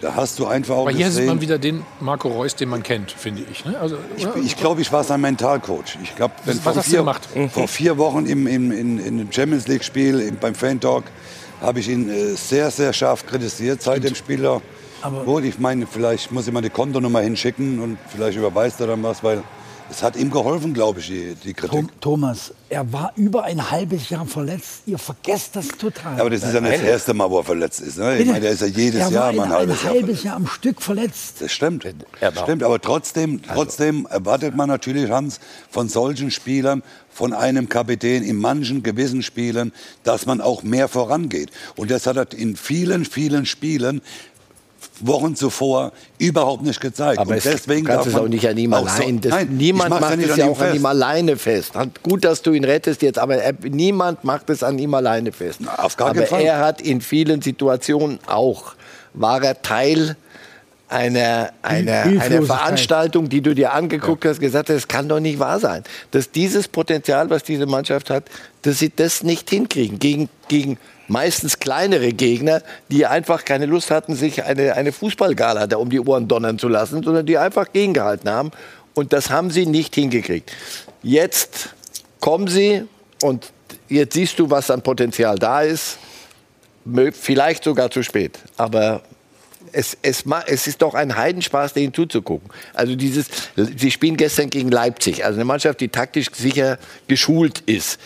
[0.00, 2.68] Da hast du einfach auch Aber hier gesehen, sieht man wieder den Marco Reus, den
[2.68, 3.64] man kennt, finde ich.
[3.64, 3.78] Ne?
[3.78, 5.96] Also, ich, ich glaube, ich war sein Mentalcoach.
[6.02, 7.28] Ich glaube, was vor, hast vier, du gemacht?
[7.52, 11.04] vor vier Wochen im, im, in, in dem Champions League-Spiel beim Fan Talk
[11.62, 14.60] habe ich ihn äh, sehr, sehr scharf kritisiert seit dem Spieler.
[15.00, 18.88] Aber Gut, ich meine, vielleicht muss ich mal die Kontonummer hinschicken und vielleicht überweist er
[18.88, 19.42] dann was, weil
[19.90, 21.88] es hat ihm geholfen, glaube ich, die, die Kritik.
[22.00, 24.82] Thomas, er war über ein halbes Jahr verletzt.
[24.86, 26.20] Ihr vergesst das total.
[26.20, 27.98] Aber das ist ja nicht das erste Mal, wo er verletzt ist.
[27.98, 28.18] Ne?
[28.18, 30.36] Ich meine, der ist ja jedes er Jahr mal ein halbes, ein halbes Jahr, Jahr
[30.36, 31.36] am Stück verletzt.
[31.40, 31.86] Das stimmt.
[32.20, 32.62] Das stimmt.
[32.62, 35.40] Aber trotzdem, trotzdem erwartet man natürlich, Hans,
[35.70, 36.82] von solchen Spielern,
[37.12, 39.72] von einem Kapitän in manchen gewissen Spielen,
[40.02, 41.50] dass man auch mehr vorangeht.
[41.76, 44.00] Und das hat er in vielen, vielen Spielen
[45.06, 47.18] Wochen zuvor überhaupt nicht gezeigt.
[47.18, 49.20] Aber und deswegen kannst es auch nicht an ihm allein.
[49.22, 51.72] So, nein, niemand macht es ja auch an ihm alleine fest.
[52.02, 55.60] Gut, dass du ihn rettest jetzt, aber er, niemand macht es an ihm alleine fest.
[55.62, 56.42] Na, auf gar aber Fall.
[56.42, 58.74] er hat in vielen Situationen auch,
[59.14, 60.16] war er Teil
[60.92, 65.38] einer, einer, einer Veranstaltung, die du dir angeguckt hast, gesagt hast, das kann doch nicht
[65.38, 65.82] wahr sein.
[66.10, 68.24] Dass dieses Potenzial, was diese Mannschaft hat,
[68.62, 69.98] dass sie das nicht hinkriegen.
[69.98, 75.76] Gegen, gegen meistens kleinere Gegner, die einfach keine Lust hatten, sich eine, eine Fußballgala da
[75.76, 78.50] um die Ohren donnern zu lassen, sondern die einfach gegengehalten haben.
[78.94, 80.52] Und das haben sie nicht hingekriegt.
[81.02, 81.70] Jetzt
[82.20, 82.84] kommen sie
[83.22, 83.50] und
[83.88, 85.98] jetzt siehst du, was an Potenzial da ist.
[87.12, 88.38] Vielleicht sogar zu spät.
[88.56, 89.02] Aber
[89.72, 92.50] es, es, es, ist doch ein Heidenspaß, denen zuzugucken.
[92.74, 93.26] Also dieses,
[93.56, 97.98] sie spielen gestern gegen Leipzig, also eine Mannschaft, die taktisch sicher geschult ist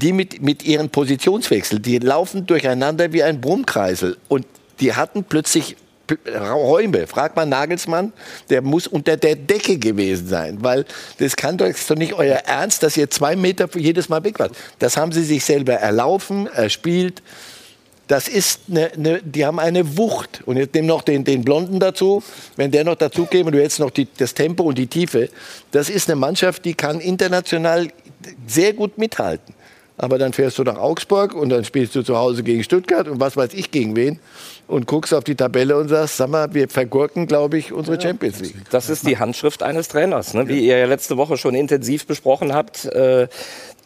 [0.00, 4.16] die mit, mit ihren Positionswechsel, die laufen durcheinander wie ein Brummkreisel.
[4.28, 4.46] Und
[4.80, 5.76] die hatten plötzlich
[6.26, 7.06] Räume.
[7.06, 8.12] Fragt man Nagelsmann,
[8.48, 10.84] der muss unter der Decke gewesen sein, weil
[11.18, 14.56] das kann doch, doch nicht euer Ernst, dass ihr zwei Meter jedes Mal weg wart.
[14.80, 17.22] Das haben sie sich selber erlaufen, erspielt.
[18.08, 20.42] Das ist eine, eine, die haben eine Wucht.
[20.44, 22.24] Und jetzt nimm noch den, den Blonden dazu.
[22.56, 25.28] Wenn der noch dazu käme, du jetzt noch die, das Tempo und die Tiefe.
[25.70, 27.88] Das ist eine Mannschaft, die kann international
[28.48, 29.54] sehr gut mithalten
[30.00, 33.20] aber dann fährst du nach Augsburg und dann spielst du zu Hause gegen Stuttgart und
[33.20, 34.18] was weiß ich gegen wen
[34.66, 38.40] und guckst auf die Tabelle und sagst, sag mal, wir vergurken, glaube ich, unsere Champions
[38.40, 38.56] League.
[38.70, 40.48] Das ist die Handschrift eines Trainers, ne?
[40.48, 42.86] wie ihr ja letzte Woche schon intensiv besprochen habt.
[42.86, 43.28] Äh,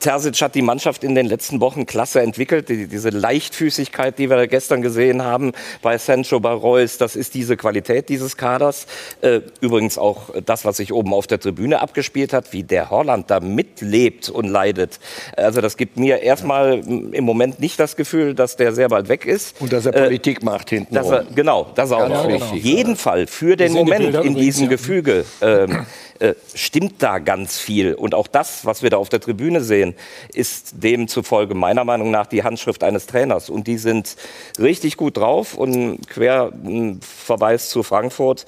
[0.01, 2.69] Terzic hat die Mannschaft in den letzten Wochen klasse entwickelt.
[2.69, 5.53] Die, diese Leichtfüßigkeit, die wir gestern gesehen haben
[5.83, 8.87] bei Sancho, bei Reus, das ist diese Qualität dieses Kaders.
[9.21, 13.31] Äh, übrigens auch das, was sich oben auf der Tribüne abgespielt hat, wie der Holland
[13.31, 14.99] da mitlebt und leidet.
[15.37, 19.27] Also das gibt mir erstmal im Moment nicht das Gefühl, dass der sehr bald weg
[19.27, 19.61] ist.
[19.61, 20.95] Und dass er äh, Politik äh, macht hinten.
[20.95, 22.25] Dass er, genau, das auch noch.
[22.25, 25.25] Auf jeden Fall für den Moment in diesem Gefüge.
[25.41, 25.87] Ähm,
[26.20, 27.95] äh, stimmt da ganz viel.
[27.95, 29.95] Und auch das, was wir da auf der Tribüne sehen,
[30.32, 33.51] ist demzufolge meiner Meinung nach die Handschrift eines Trainers.
[33.51, 34.16] Und die sind
[34.59, 35.55] richtig gut drauf.
[35.55, 36.53] Und quer
[37.01, 38.47] Verweis zu Frankfurt,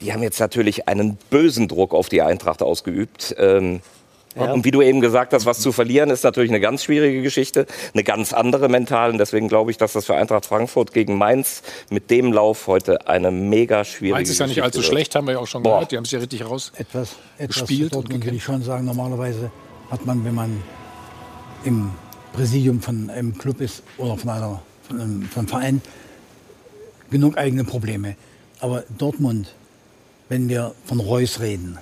[0.00, 3.34] die haben jetzt natürlich einen bösen Druck auf die Eintracht ausgeübt.
[3.38, 3.80] Ähm,
[4.36, 4.52] ja.
[4.52, 7.66] Und wie du eben gesagt hast, was zu verlieren, ist natürlich eine ganz schwierige Geschichte,
[7.92, 9.10] eine ganz andere mental.
[9.10, 13.06] Und deswegen glaube ich, dass das für Eintracht Frankfurt gegen Mainz mit dem Lauf heute
[13.06, 14.86] eine mega schwierige Mainz ist ja nicht allzu wird.
[14.86, 15.74] schlecht, haben wir ja auch schon Boah.
[15.74, 15.92] gehört.
[15.92, 17.94] Die haben es ja richtig raus etwas, etwas gespielt.
[17.94, 19.50] Dortmund würde ich schon sagen, normalerweise
[19.90, 20.62] hat man, wenn man
[21.64, 21.90] im
[22.32, 25.82] Präsidium von einem Club ist oder von, einer, von, einem, von einem Verein,
[27.10, 28.16] genug eigene Probleme.
[28.60, 29.54] Aber Dortmund,
[30.28, 31.78] wenn wir von Reus reden,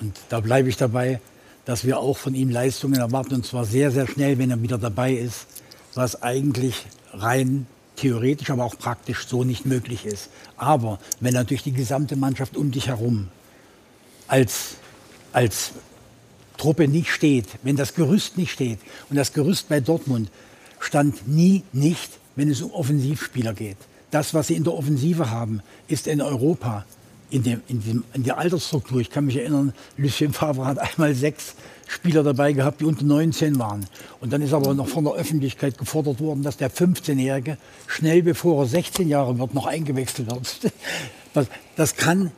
[0.00, 1.20] und da bleibe ich dabei,
[1.66, 4.78] dass wir auch von ihm Leistungen erwarten, und zwar sehr, sehr schnell, wenn er wieder
[4.78, 5.46] dabei ist,
[5.94, 7.66] was eigentlich rein
[7.96, 10.30] theoretisch, aber auch praktisch so nicht möglich ist.
[10.56, 13.28] Aber wenn natürlich die gesamte Mannschaft um dich herum
[14.28, 14.76] als,
[15.32, 15.72] als
[16.56, 18.78] Truppe nicht steht, wenn das Gerüst nicht steht,
[19.10, 20.30] und das Gerüst bei Dortmund
[20.78, 23.78] stand nie nicht, wenn es um Offensivspieler geht.
[24.12, 26.84] Das, was sie in der Offensive haben, ist in Europa
[27.30, 31.14] in, dem, in, dem, in der Altersstruktur, ich kann mich erinnern, Lucien Favre hat einmal
[31.14, 31.54] sechs
[31.86, 33.86] Spieler dabei gehabt, die unter 19 waren.
[34.20, 38.64] Und dann ist aber noch von der Öffentlichkeit gefordert worden, dass der 15-Jährige schnell bevor
[38.64, 40.72] er 16 Jahre wird, noch eingewechselt wird.
[41.34, 42.32] Das, das kann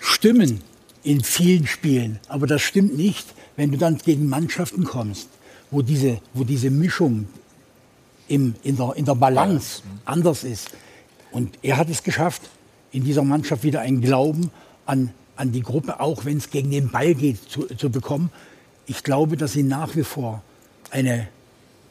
[0.00, 0.62] stimmen
[1.02, 3.26] in vielen Spielen, aber das stimmt nicht,
[3.56, 5.28] wenn du dann gegen Mannschaften kommst,
[5.70, 7.28] wo diese, wo diese Mischung
[8.28, 10.70] im, in, der, in der Balance anders ist.
[11.32, 12.48] Und er hat es geschafft
[12.92, 14.50] in dieser Mannschaft wieder einen Glauben
[14.86, 18.30] an, an die Gruppe, auch wenn es gegen den Ball geht, zu, zu bekommen.
[18.86, 20.42] Ich glaube, dass sie nach wie vor
[20.90, 21.28] eine,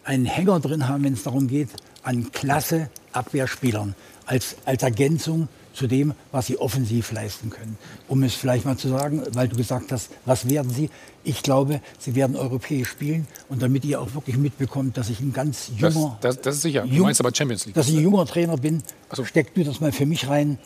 [0.03, 1.69] einen Hänger drin haben, wenn es darum geht,
[2.03, 3.95] an klasse Abwehrspielern
[4.25, 5.47] als, als Ergänzung
[5.77, 7.77] zu dem, was sie offensiv leisten können.
[8.07, 10.89] Um es vielleicht mal zu sagen, weil du gesagt hast, was werden sie?
[11.23, 15.33] Ich glaube, sie werden europäisch spielen und damit ihr auch wirklich mitbekommt, dass ich ein
[15.33, 16.85] ganz junger, das, das, das ist sicher.
[16.87, 17.75] Du meinst aber Champions League.
[17.75, 18.81] Dass ich ein junger Trainer bin,
[19.13, 19.23] so.
[19.23, 20.57] steckt du das mal für mich rein.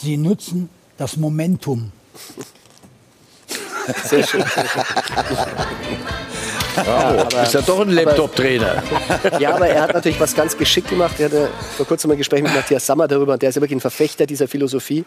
[0.00, 1.92] Sie nutzen das Momentum.
[4.04, 4.44] Sehr schön.
[6.76, 8.82] Ja, aber, ist ja doch ein Laptop-Trainer.
[9.40, 11.18] ja, aber er hat natürlich was ganz geschickt gemacht.
[11.18, 13.78] Er hatte vor kurzem ein Gespräch mit Matthias Sammer darüber und der ist ja wirklich
[13.78, 15.04] ein Verfechter dieser Philosophie.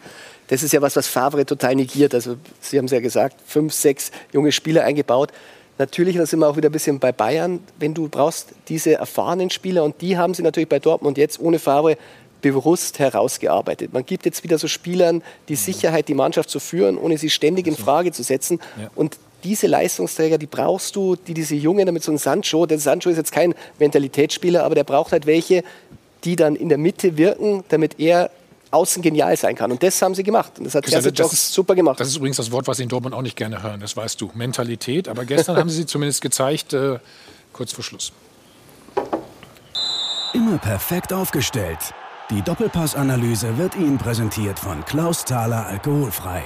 [0.48, 2.14] Das ist ja was, was Favre total negiert.
[2.14, 5.30] Also Sie haben es ja gesagt, fünf, sechs junge Spieler eingebaut.
[5.78, 9.48] Natürlich, da sind wir auch wieder ein bisschen bei Bayern, wenn du brauchst diese erfahrenen
[9.48, 11.96] Spieler und die haben sie natürlich bei Dortmund jetzt ohne Favre
[12.42, 13.92] bewusst herausgearbeitet.
[13.92, 17.66] Man gibt jetzt wieder so Spielern die Sicherheit, die Mannschaft zu führen, ohne sie ständig
[17.66, 18.60] in Frage zu setzen.
[18.78, 18.90] Ja.
[18.94, 23.10] Und diese Leistungsträger, die brauchst du, die diese Jungen, damit so ein Sancho, der Sancho
[23.10, 25.64] ist jetzt kein Mentalitätsspieler, aber der braucht halt welche,
[26.24, 28.30] die dann in der Mitte wirken, damit er
[28.70, 29.70] außen genial sein kann.
[29.70, 30.52] Und das haben sie gemacht.
[30.58, 32.00] Und das hat Terzic das ist, super gemacht.
[32.00, 33.80] Das ist übrigens das Wort, was sie in Dortmund auch nicht gerne hören.
[33.80, 34.30] Das weißt du.
[34.34, 35.08] Mentalität.
[35.08, 36.98] Aber gestern haben sie sie zumindest gezeigt, äh,
[37.52, 38.12] kurz vor Schluss.
[40.32, 41.78] Immer perfekt aufgestellt.
[42.32, 46.42] Die Doppelpassanalyse wird Ihnen präsentiert von Klaus Thaler Alkoholfrei.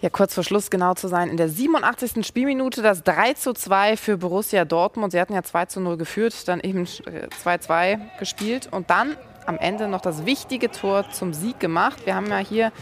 [0.00, 1.28] Ja, kurz vor Schluss genau zu sein.
[1.28, 2.26] In der 87.
[2.26, 5.12] Spielminute das 3 zu 2 für Borussia Dortmund.
[5.12, 9.16] Sie hatten ja 2 zu 0 geführt, dann eben 2-2 äh, gespielt und dann
[9.46, 12.04] am Ende noch das wichtige Tor zum Sieg gemacht.
[12.04, 12.72] Wir haben ja hier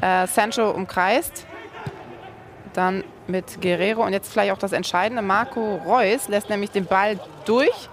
[0.00, 1.44] äh, Sancho umkreist,
[2.72, 5.20] dann mit Guerrero und jetzt vielleicht auch das Entscheidende.
[5.20, 7.90] Marco Reus lässt nämlich den Ball durch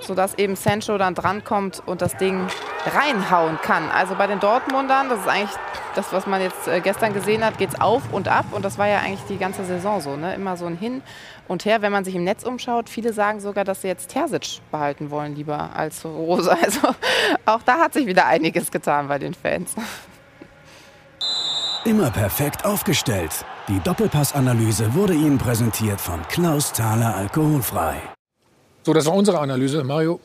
[0.00, 2.46] sodass eben Sancho dann drankommt und das Ding
[2.86, 3.90] reinhauen kann.
[3.90, 5.56] Also bei den Dortmundern, das ist eigentlich
[5.94, 8.46] das, was man jetzt äh, gestern gesehen hat, geht es auf und ab.
[8.52, 10.16] Und das war ja eigentlich die ganze Saison so.
[10.16, 10.34] Ne?
[10.34, 11.02] Immer so ein Hin
[11.48, 11.82] und Her.
[11.82, 15.34] Wenn man sich im Netz umschaut, viele sagen sogar, dass sie jetzt Terzic behalten wollen,
[15.34, 16.56] lieber als Rose.
[16.66, 16.88] Also
[17.44, 19.74] auch da hat sich wieder einiges getan bei den Fans.
[21.84, 23.44] Immer perfekt aufgestellt.
[23.68, 28.15] Die Doppelpassanalyse wurde Ihnen präsentiert von Klaus Thaler Alkoholfrei.
[28.86, 29.82] So, das war unsere Analyse.
[29.82, 30.20] Mario,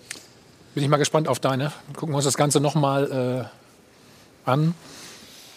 [0.76, 1.72] bin ich mal gespannt auf deine.
[1.96, 3.50] Gucken wir uns das Ganze noch mal
[4.46, 4.76] äh, an.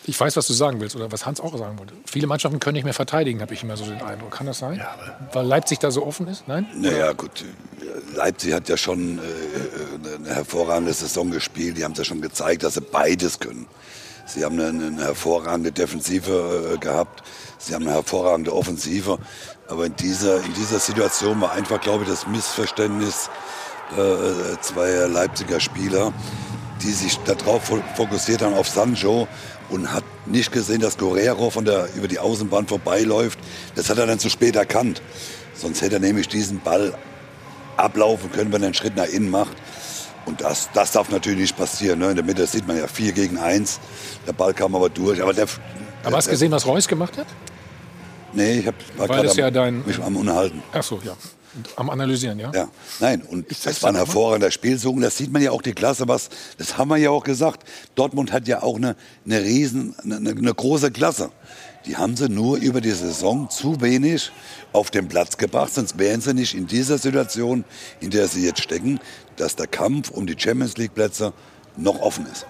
[0.06, 1.92] Ich weiß, was du sagen willst oder was Hans auch sagen wollte.
[2.06, 4.30] Viele Mannschaften können nicht mehr verteidigen, habe ich immer so den Eindruck.
[4.30, 4.78] Kann das sein?
[4.78, 4.96] Ja,
[5.34, 6.48] Weil Leipzig da so offen ist?
[6.48, 6.66] Nein?
[6.76, 7.44] Naja, gut.
[8.14, 11.76] Leipzig hat ja schon äh, eine hervorragende Saison gespielt.
[11.76, 13.66] Die haben es ja schon gezeigt, dass sie beides können.
[14.24, 17.22] Sie haben eine, eine hervorragende Defensive äh, gehabt.
[17.58, 19.18] Sie haben eine hervorragende Offensive.
[19.68, 23.30] Aber in dieser, in dieser Situation war einfach, glaube ich, das Missverständnis
[23.92, 26.12] äh, zweier Leipziger Spieler,
[26.82, 29.26] die sich darauf fokussiert haben, auf Sancho
[29.70, 33.38] und hat nicht gesehen, dass Guerrero von der, über die Außenbahn vorbeiläuft.
[33.74, 35.00] Das hat er dann zu spät erkannt.
[35.54, 36.92] Sonst hätte er nämlich diesen Ball
[37.76, 39.56] ablaufen können, wenn er einen Schritt nach innen macht.
[40.26, 41.98] Und das, das darf natürlich nicht passieren.
[41.98, 42.10] Ne?
[42.10, 43.80] In der Mitte sieht man ja 4 gegen 1.
[44.26, 45.22] Der Ball kam aber durch.
[45.22, 45.46] Aber, der,
[46.02, 47.26] aber hast du gesehen, was Reus gemacht hat?
[48.34, 50.62] Nee, ich hab, war gerade ja dein, mich am Unterhalten.
[50.72, 51.16] Ach so, ja.
[51.76, 52.50] Am Analysieren, ja?
[52.52, 55.00] Ja, nein, und das, das war ein hervorragender Spielzug.
[55.00, 56.28] Das sieht man ja auch die Klasse, was,
[56.58, 57.62] das haben wir ja auch gesagt.
[57.94, 61.30] Dortmund hat ja auch eine, eine riesen, eine, eine große Klasse.
[61.86, 64.32] Die haben sie nur über die Saison zu wenig
[64.72, 67.64] auf den Platz gebracht, sonst wären sie nicht in dieser Situation,
[68.00, 68.98] in der sie jetzt stecken,
[69.36, 71.32] dass der Kampf um die Champions League Plätze
[71.76, 72.46] noch offen ist.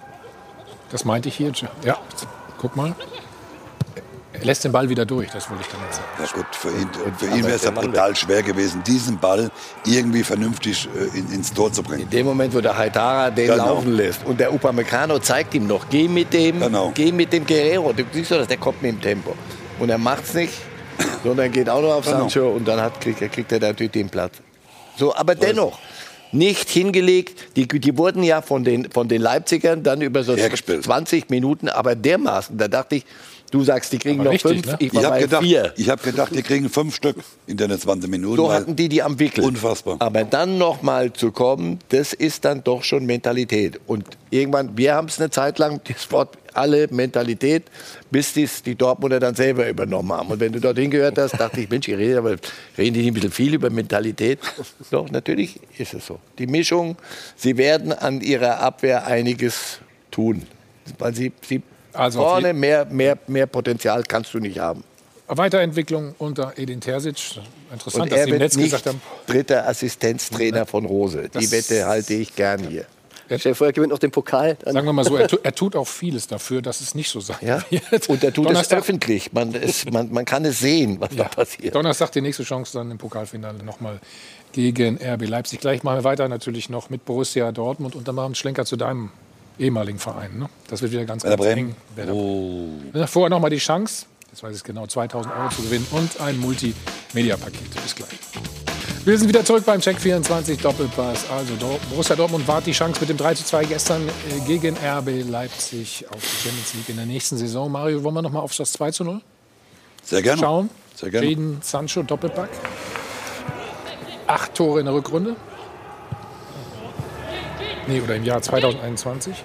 [0.89, 1.51] Das meinte ich hier.
[1.83, 1.99] Ja,
[2.57, 2.95] guck mal.
[4.39, 6.07] Er lässt den Ball wieder durch, das wollte ich damit sagen.
[6.19, 9.49] Ja gut, für ihn, für ihn wäre es ja brutal schwer gewesen, diesen Ball
[9.85, 12.03] irgendwie vernünftig äh, in, ins Tor zu bringen.
[12.03, 13.65] In dem Moment, wo der Haidara den genau.
[13.65, 16.91] laufen lässt und der Upamecano zeigt ihm noch, geh mit dem, genau.
[16.93, 19.35] geh mit dem Guerrero, du siehst doch, dass der kommt mit dem Tempo.
[19.79, 20.53] Und er macht es nicht,
[21.23, 22.19] sondern geht auch noch auf genau.
[22.19, 24.33] Sancho und dann hat, kriegt, kriegt er natürlich den Platz.
[24.97, 25.77] So, aber dennoch,
[26.35, 27.55] nicht hingelegt.
[27.55, 31.95] Die, die wurden ja von den, von den Leipzigern dann über so 20 Minuten, aber
[31.95, 33.05] dermaßen, da dachte ich,
[33.55, 34.65] Du sagst, die kriegen aber noch richtig, fünf.
[34.65, 34.75] Ne?
[34.79, 35.73] Ich, ich habe gedacht, vier.
[35.77, 37.15] ich hab gedacht, die kriegen fünf Stück
[37.47, 38.35] in den 20 Minuten.
[38.35, 39.45] So hatten die die am Wickel.
[39.45, 39.95] Unfassbar.
[39.99, 43.79] Aber dann noch mal zu kommen, das ist dann doch schon Mentalität.
[43.87, 47.63] Und irgendwann, wir haben es eine Zeit lang, das Wort alle Mentalität,
[48.11, 50.31] bis dies die Dortmunder dann selber übernommen haben.
[50.31, 52.35] Und wenn du dorthin gehört hast, dachte ich, Mensch, ich rede aber
[52.77, 54.39] reden die nicht ein bisschen viel über Mentalität?
[54.91, 56.19] Doch, natürlich ist es so.
[56.39, 56.97] Die Mischung,
[57.37, 59.79] sie werden an ihrer Abwehr einiges
[60.11, 60.43] tun.
[60.99, 61.61] Weil sie, sie
[61.95, 64.83] also Vorne mehr, mehr, mehr Potenzial kannst du nicht haben.
[65.27, 67.41] Weiterentwicklung unter Edin Terzic.
[67.71, 69.01] Interessant, Und dass Sie im Netz gesagt haben.
[69.25, 71.29] Dritter Assistenztrainer von Rose.
[71.29, 72.85] Die Wette halte ich gern hier.
[73.27, 74.55] Er, Stell vor, er gewinnt noch den Pokal.
[74.63, 74.73] Dann.
[74.73, 77.19] Sagen wir mal so, er, tu, er, tut auch vieles dafür, dass es nicht so
[77.19, 77.63] sein ja?
[77.69, 78.07] wird.
[78.07, 79.33] Und er tut Donnerstag, es öffentlich.
[79.33, 81.23] Man, es, man, man, kann es sehen, was ja.
[81.23, 81.73] da passiert.
[81.73, 83.99] Donnerstag die nächste Chance dann im Pokalfinale nochmal
[84.51, 85.59] gegen RB Leipzig.
[85.59, 88.65] Gleich machen wir weiter natürlich noch mit Borussia Dortmund und dann machen wir einen Schlenker
[88.65, 89.09] zu deinem
[89.59, 90.37] ehemaligen Verein.
[90.39, 90.49] Ne?
[90.67, 91.75] Das wird wieder ganz, ganz eng.
[92.09, 92.69] Oh.
[93.07, 96.37] Vorher noch mal die Chance, jetzt weiß ich genau, 2000 Euro zu gewinnen und ein
[96.39, 97.81] Multimedia-Paket.
[97.83, 98.09] Bis gleich.
[99.05, 101.29] Wir sind wieder zurück beim Check 24 Doppelpass.
[101.29, 101.53] Also
[101.91, 106.05] Borussia Dortmund wart die Chance mit dem 3 zu 2 gestern äh, gegen RB Leipzig
[106.09, 107.71] auf die Champions League in der nächsten Saison.
[107.71, 109.21] Mario, wollen wir noch mal auf das 2 zu 0?
[110.03, 110.41] Sehr gerne.
[110.41, 110.69] Schauen.
[110.95, 111.27] Sehr gerne.
[111.27, 112.49] Jaden Sancho Doppelpack.
[114.25, 115.35] acht Tore in der Rückrunde.
[117.87, 119.43] Nee, oder im Jahr 2021.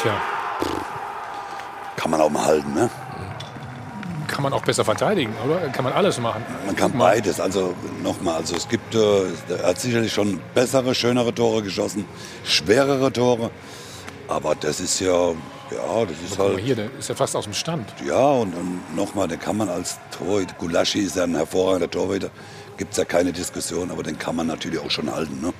[0.00, 0.20] Tja.
[1.96, 2.88] Kann man auch mal halten, ne?
[4.28, 5.68] Kann man auch besser verteidigen, oder?
[5.70, 6.44] Kann man alles machen?
[6.64, 7.40] Man kann beides.
[7.40, 12.04] Also nochmal, also es gibt, äh, er hat sicherlich schon bessere, schönere Tore geschossen,
[12.44, 13.50] schwerere Tore.
[14.28, 15.30] Aber das ist ja,
[15.70, 16.60] ja, das ist halt.
[16.60, 17.92] hier, der ist ja fast aus dem Stand.
[18.06, 22.30] Ja, und, und nochmal, den kann man als Torhüter, Gulaschi ist ja ein hervorragender Torhüter,
[22.76, 25.40] gibt es ja keine Diskussion, aber den kann man natürlich auch schon halten.
[25.40, 25.52] Ne?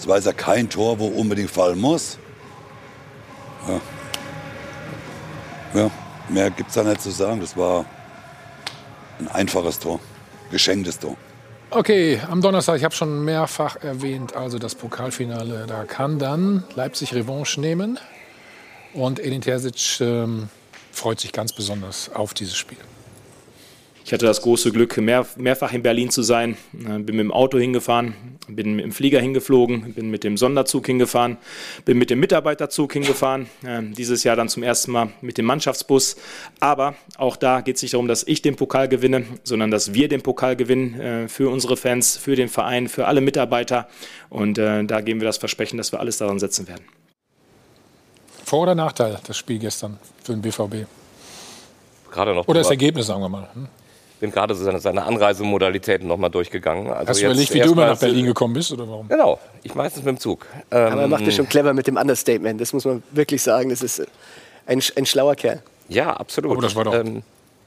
[0.00, 2.16] Es war ja kein Tor, wo unbedingt fallen muss.
[3.68, 3.80] Ja,
[5.78, 5.90] ja
[6.30, 7.38] mehr gibt es da nicht zu sagen.
[7.38, 7.84] Das war
[9.18, 10.00] ein einfaches Tor,
[10.50, 11.16] geschenktes Tor.
[11.68, 17.12] Okay, am Donnerstag, ich habe schon mehrfach erwähnt, also das Pokalfinale, da kann dann Leipzig
[17.14, 18.00] Revanche nehmen.
[18.94, 20.48] Und Edin Terzic ähm,
[20.92, 22.78] freut sich ganz besonders auf dieses Spiel.
[24.04, 26.56] Ich hatte das große Glück, mehr, mehrfach in Berlin zu sein.
[26.74, 28.14] Äh, bin mit dem Auto hingefahren,
[28.48, 31.36] bin mit dem Flieger hingeflogen, bin mit dem Sonderzug hingefahren,
[31.84, 33.46] bin mit dem Mitarbeiterzug hingefahren.
[33.62, 36.16] Äh, dieses Jahr dann zum ersten Mal mit dem Mannschaftsbus.
[36.58, 40.08] Aber auch da geht es nicht darum, dass ich den Pokal gewinne, sondern dass wir
[40.08, 43.88] den Pokal gewinnen äh, für unsere Fans, für den Verein, für alle Mitarbeiter.
[44.28, 46.84] Und da geben wir das Versprechen, dass wir alles daran setzen werden.
[48.44, 50.86] Vor- oder Nachteil, das Spiel gestern für den BVB?
[52.10, 53.48] Gerade noch Oder das Ergebnis, sagen wir mal.
[53.54, 53.68] Hm?
[54.20, 56.88] Bin gerade seine, seine Anreisemodalitäten noch mal durchgegangen.
[56.92, 58.70] Also Hast du überlegt, wie du immer nach Berlin gekommen bist?
[58.72, 59.08] Oder warum?
[59.08, 60.46] Genau, ich meistens mit dem Zug.
[60.70, 62.60] Aber er Ähm, macht das schon clever mit dem Understatement.
[62.60, 63.70] Das muss man wirklich sagen.
[63.70, 64.00] Das ist
[64.66, 65.62] ein, ein schlauer Kerl.
[65.88, 66.52] Ja, absolut.
[66.52, 66.94] Aber das war doch.
[66.94, 67.22] Ähm,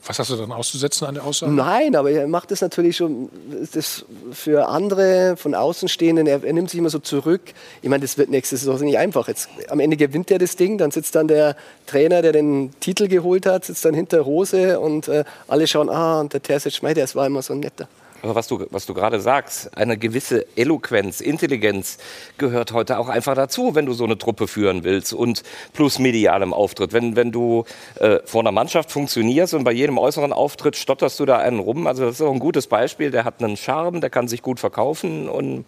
[0.06, 1.52] was hast du dann auszusetzen an der Aussage?
[1.52, 3.30] Nein, aber er macht das natürlich schon
[3.74, 6.28] das für andere von Außenstehenden.
[6.28, 7.42] Er, er nimmt sich immer so zurück.
[7.82, 9.28] Ich meine, das wird nächste Saison nicht einfach.
[9.28, 11.56] Jetzt, am Ende gewinnt er das Ding, dann sitzt dann der
[11.88, 16.20] Trainer, der den Titel geholt hat, sitzt dann hinter Rose und äh, alle schauen, ah,
[16.20, 17.88] und der Terzic, mei, der war immer so ein netter.
[18.24, 21.98] Aber was du, was du gerade sagst, eine gewisse Eloquenz, Intelligenz
[22.38, 25.44] gehört heute auch einfach dazu, wenn du so eine Truppe führen willst und
[25.74, 26.94] plus medialem Auftritt.
[26.94, 27.66] Wenn, wenn du
[28.00, 31.86] äh, vor einer Mannschaft funktionierst und bei jedem äußeren Auftritt stotterst du da einen rum,
[31.86, 34.62] also das ist auch ein gutes Beispiel, der hat einen Charme, der kann sich gut
[34.62, 35.66] verkaufen und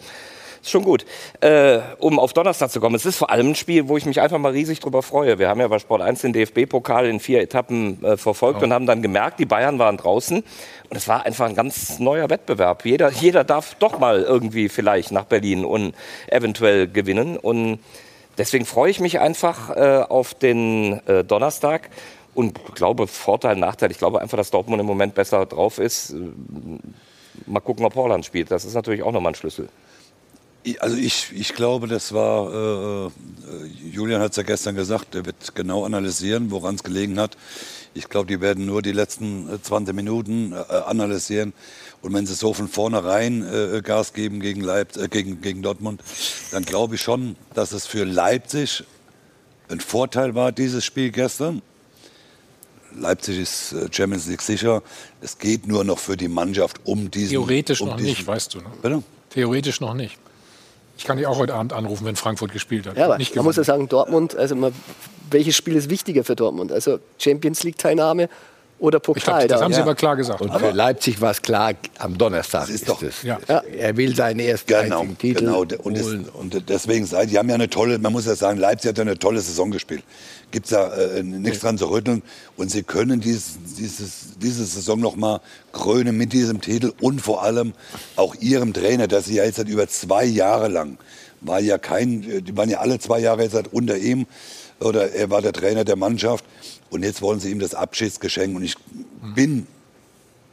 [0.69, 1.05] schon gut.
[1.41, 4.21] Äh, um auf Donnerstag zu kommen, es ist vor allem ein Spiel, wo ich mich
[4.21, 5.39] einfach mal riesig drüber freue.
[5.39, 8.85] Wir haben ja bei Sport 1 den DFB-Pokal in vier Etappen äh, verfolgt und haben
[8.85, 10.37] dann gemerkt, die Bayern waren draußen.
[10.89, 12.85] Und es war einfach ein ganz neuer Wettbewerb.
[12.85, 15.93] Jeder, jeder darf doch mal irgendwie vielleicht nach Berlin und
[16.27, 17.37] eventuell gewinnen.
[17.37, 17.79] Und
[18.37, 21.89] deswegen freue ich mich einfach äh, auf den äh, Donnerstag.
[22.33, 23.91] Und glaube, Vorteil, Nachteil.
[23.91, 26.11] Ich glaube einfach, dass Dortmund im Moment besser drauf ist.
[26.11, 26.15] Äh,
[27.45, 28.51] Mal gucken, ob Holland spielt.
[28.51, 29.69] Das ist natürlich auch nochmal ein Schlüssel.
[30.79, 33.11] Also ich, ich glaube, das war, äh, äh,
[33.91, 37.37] Julian hat es ja gestern gesagt, er wird genau analysieren, woran es gelegen hat.
[37.93, 41.53] Ich glaube, die werden nur die letzten äh, 20 Minuten äh, analysieren.
[42.01, 46.01] Und wenn sie so von vornherein äh, Gas geben gegen, Leip äh, gegen, gegen Dortmund,
[46.51, 48.83] dann glaube ich schon, dass es für Leipzig
[49.69, 51.61] ein Vorteil war, dieses Spiel gestern.
[52.97, 54.81] Leipzig ist äh, Champions League sicher.
[55.21, 57.29] Es geht nur noch für die Mannschaft um diesen.
[57.31, 58.59] Theoretisch um noch diesen, nicht, weißt du.
[58.59, 58.65] Ne?
[58.81, 59.03] Bitte?
[59.29, 60.17] Theoretisch noch nicht.
[60.97, 62.97] Ich kann dich auch heute Abend anrufen, wenn Frankfurt gespielt hat.
[62.97, 64.73] Ja, aber nicht man muss ja sagen, Dortmund, also man,
[65.29, 66.71] welches Spiel ist wichtiger für Dortmund?
[66.71, 68.29] Also Champions League-Teilnahme
[68.79, 69.47] oder Pokal?
[69.47, 70.41] Da- klar gesagt.
[70.41, 73.23] Und für Leipzig war es klar, am Donnerstag ist, doch- es.
[73.23, 73.39] Ja.
[73.77, 75.59] Er will seinen ersten Genau, einzigen Titel genau.
[75.61, 76.27] Und, es, holen.
[76.31, 79.17] und deswegen die haben ja eine tolle, man muss ja sagen, Leipzig hat ja eine
[79.17, 80.03] tolle Saison gespielt.
[80.51, 82.21] Gibt es da äh, nichts dran zu rütteln.
[82.55, 85.41] Und sie können dies, dieses, diese Saison noch mal
[85.73, 87.73] krönen mit diesem Titel und vor allem
[88.15, 90.97] auch ihrem Trainer, der sie ja jetzt seit über zwei Jahre lang
[91.41, 94.25] war ja kein, die waren ja alle zwei Jahre jetzt halt unter ihm
[94.79, 96.45] oder er war der Trainer der Mannschaft
[96.89, 98.75] und jetzt wollen sie ihm das Abschiedsgeschenk und ich
[99.35, 99.67] bin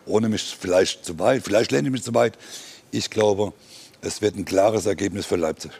[0.06, 2.36] ohne mich vielleicht zu weit, vielleicht lehne ich mich zu weit.
[2.90, 3.52] Ich glaube,
[4.00, 5.70] es wird ein klares Ergebnis für Leipzig.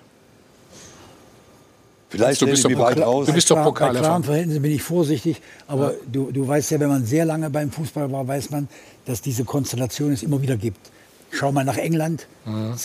[2.13, 3.27] Vielleicht Du bist doch weit aus.
[3.27, 4.23] du bist doch Klar, Pokal bei klaren.
[4.23, 8.13] Verhältnissen bin ich vorsichtig, aber du, du weißt ja, wenn man sehr lange beim Fußball
[8.13, 8.69] war, weiß man,
[9.07, 10.91] dass diese Konstellation es immer wieder gibt.
[11.31, 12.27] Schau mal nach England,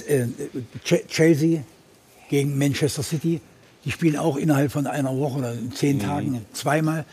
[0.08, 0.26] äh,
[0.86, 1.62] Ch- Chelsea
[2.30, 3.42] gegen Manchester City,
[3.84, 7.04] die spielen auch innerhalb von einer Woche oder zehn Tagen zweimal.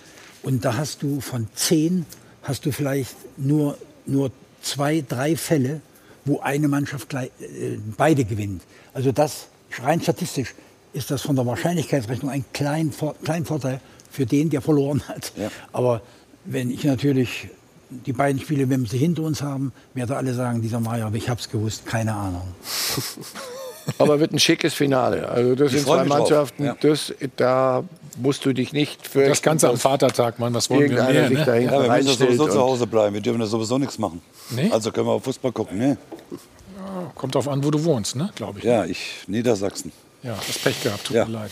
[0.44, 2.06] Und da hast du von zehn,
[2.44, 3.76] hast du vielleicht nur,
[4.06, 4.30] nur
[4.62, 5.80] zwei, drei Fälle,
[6.24, 8.62] wo eine Mannschaft gleich, äh, beide gewinnt.
[8.92, 9.48] Also das
[9.82, 10.54] rein statistisch
[10.94, 12.92] ist das von der Wahrscheinlichkeitsrechnung ein klein,
[13.22, 13.80] klein Vorteil
[14.10, 15.32] für den, der verloren hat.
[15.72, 16.00] Aber
[16.44, 17.48] wenn ich natürlich
[17.90, 21.28] die beiden Spiele, wenn wir sie hinter uns haben, werde alle sagen, dieser Meier, ich
[21.28, 22.42] hab's gewusst, keine Ahnung.
[23.98, 25.28] Aber wird ein schickes Finale.
[25.28, 26.76] Also das Ich sind zwei Mannschaften, ja.
[26.80, 27.84] das, da
[28.16, 31.28] musst du dich nicht für Das Ganze am Vatertag, Mann, was wollen wir irgendeiner mehr?
[31.28, 31.44] sich Ne?
[31.44, 33.14] dahinter Ja, wir müssen ja sowieso zu Hause bleiben.
[33.14, 34.22] Wir dürfen ja sowieso nichts machen.
[34.50, 34.70] Nee?
[34.70, 35.78] Also können wir auf Fußball gucken.
[35.78, 35.96] Nee.
[36.30, 38.30] Ja, kommt drauf an, wo du wohnst, ne?
[38.34, 38.64] glaube ich.
[38.64, 39.92] Ja, ich Niedersachsen.
[40.24, 41.24] Ja, hast Pech gehabt, tut Ja.
[41.26, 41.50] mir leid.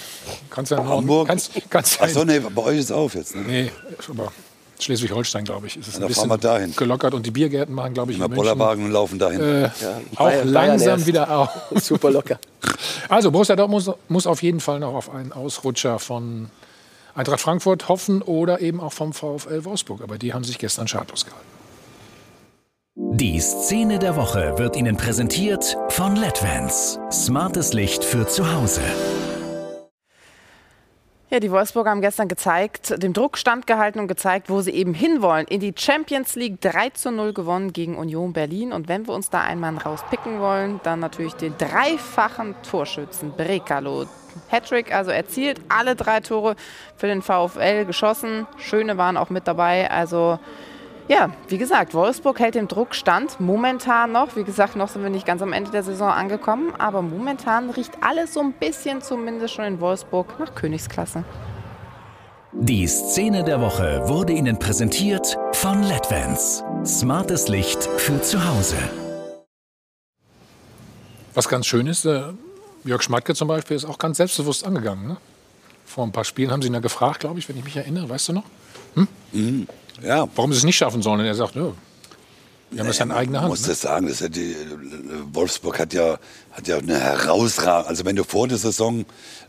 [0.51, 1.29] Kannst ja Hamburg.
[1.29, 3.35] Kannst, kannst Ach so, nee, bei euch ist es auf jetzt.
[3.37, 3.43] Ne?
[3.43, 3.73] Nee,
[4.09, 4.33] aber
[4.81, 6.75] Schleswig-Holstein, glaube ich, ist es Ja, ein bisschen fahren wir dahin.
[6.75, 7.15] gelockert.
[7.15, 9.41] Und die Biergärten machen, glaube ich, Immer in München, Bollerwagen und laufen dahin.
[9.41, 9.69] Äh, Ja,
[10.17, 11.07] auch Bayern- Bayern langsam erst.
[11.07, 11.51] wieder auf.
[11.83, 12.39] Super locker.
[13.09, 16.51] Also Borussia Dortmund muss, muss auf jeden Fall noch auf einen Ausrutscher von
[17.15, 20.01] Eintracht Frankfurt hoffen oder eben auch vom VfL Wolfsburg.
[20.03, 21.47] Aber die haben sich gestern schadlos gehalten.
[22.95, 27.01] Die Szene der Woche wird Ihnen präsentiert von LEDVANCE.
[27.11, 28.83] Smartes Licht für zu Hause.
[31.31, 35.47] Ja, die Wolfsburger haben gestern gezeigt, dem Druck standgehalten und gezeigt, wo sie eben hinwollen.
[35.47, 38.75] In die Champions League 3 zu 0 gewonnen gegen Union Berlin.
[38.75, 44.05] Und wenn wir uns da einen rauspicken wollen, dann natürlich den dreifachen Torschützen Brekalo.
[44.51, 46.57] Hattrick also erzielt, alle drei Tore
[46.97, 48.47] für den VfL geschossen.
[48.59, 49.91] Schöne waren auch mit dabei.
[49.91, 50.39] Also
[51.09, 53.41] ja, wie gesagt, Wolfsburg hält dem Druck stand.
[53.41, 54.37] Momentan noch.
[54.37, 56.73] Wie gesagt, noch sind wir nicht ganz am Ende der Saison angekommen.
[56.79, 61.25] Aber momentan riecht alles so ein bisschen zumindest schon in Wolfsburg nach Königsklasse.
[62.53, 66.63] Die Szene der Woche wurde Ihnen präsentiert von LEDVANCE.
[66.85, 68.77] Smartes Licht für zu Hause.
[71.35, 72.25] Was ganz schön ist, äh,
[72.85, 75.09] Jörg Schmatke zum Beispiel ist auch ganz selbstbewusst angegangen.
[75.09, 75.17] Ne?
[75.87, 78.09] Vor ein paar Spielen haben sie ihn ja gefragt, glaube ich, wenn ich mich erinnere.
[78.09, 78.45] Weißt du noch?
[78.95, 79.67] Hm?
[80.01, 80.29] Ja.
[80.35, 81.21] Warum sie es nicht schaffen sollen.
[81.21, 81.73] Und er sagt, ja,
[82.73, 83.51] wir haben das ja in eigener Hand.
[83.51, 83.69] muss Ne?
[83.69, 84.57] das sagen, das die,
[85.33, 86.19] Wolfsburg hat ja,
[86.53, 89.01] hat ja eine herausragende, also wenn du vor der Saison,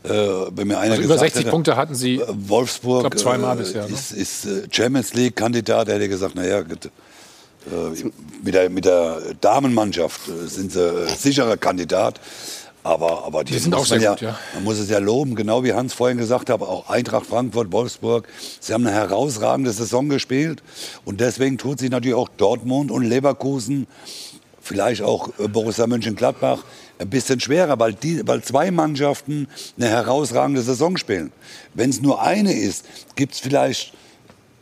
[0.02, 3.10] äh, wenn mir einer Also über gesagt 60 hätte, Punkte hatten sie äh, Wolfsburg ich
[3.10, 3.94] glaub, zweimal äh, bisher, ne?
[3.94, 6.64] ist, ist äh, Champions League Kandidat, hätte ich gesagt, naja, äh,
[8.42, 12.20] mit, der, mit der Damenmannschaft äh, sind sie äh, sicherer Kandidat.
[12.84, 14.38] Aber, aber Die sind muss auch sehr ja, gut, ja.
[14.54, 18.28] Man muss es ja loben, genau wie Hans vorhin gesagt hat, auch Eintracht Frankfurt, Wolfsburg.
[18.60, 20.62] Sie haben eine herausragende Saison gespielt.
[21.06, 23.86] Und deswegen tut sich natürlich auch Dortmund und Leverkusen,
[24.60, 26.62] vielleicht auch äh, Borussia Mönchengladbach,
[26.98, 29.48] ein bisschen schwerer, weil, die, weil zwei Mannschaften
[29.78, 31.32] eine herausragende Saison spielen.
[31.72, 32.84] Wenn es nur eine ist,
[33.16, 33.94] gibt es vielleicht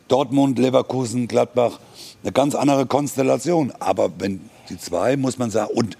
[0.06, 1.80] Dortmund, Leverkusen, Gladbach
[2.22, 3.72] eine ganz andere Konstellation.
[3.80, 5.98] Aber wenn die zwei, muss man sagen, und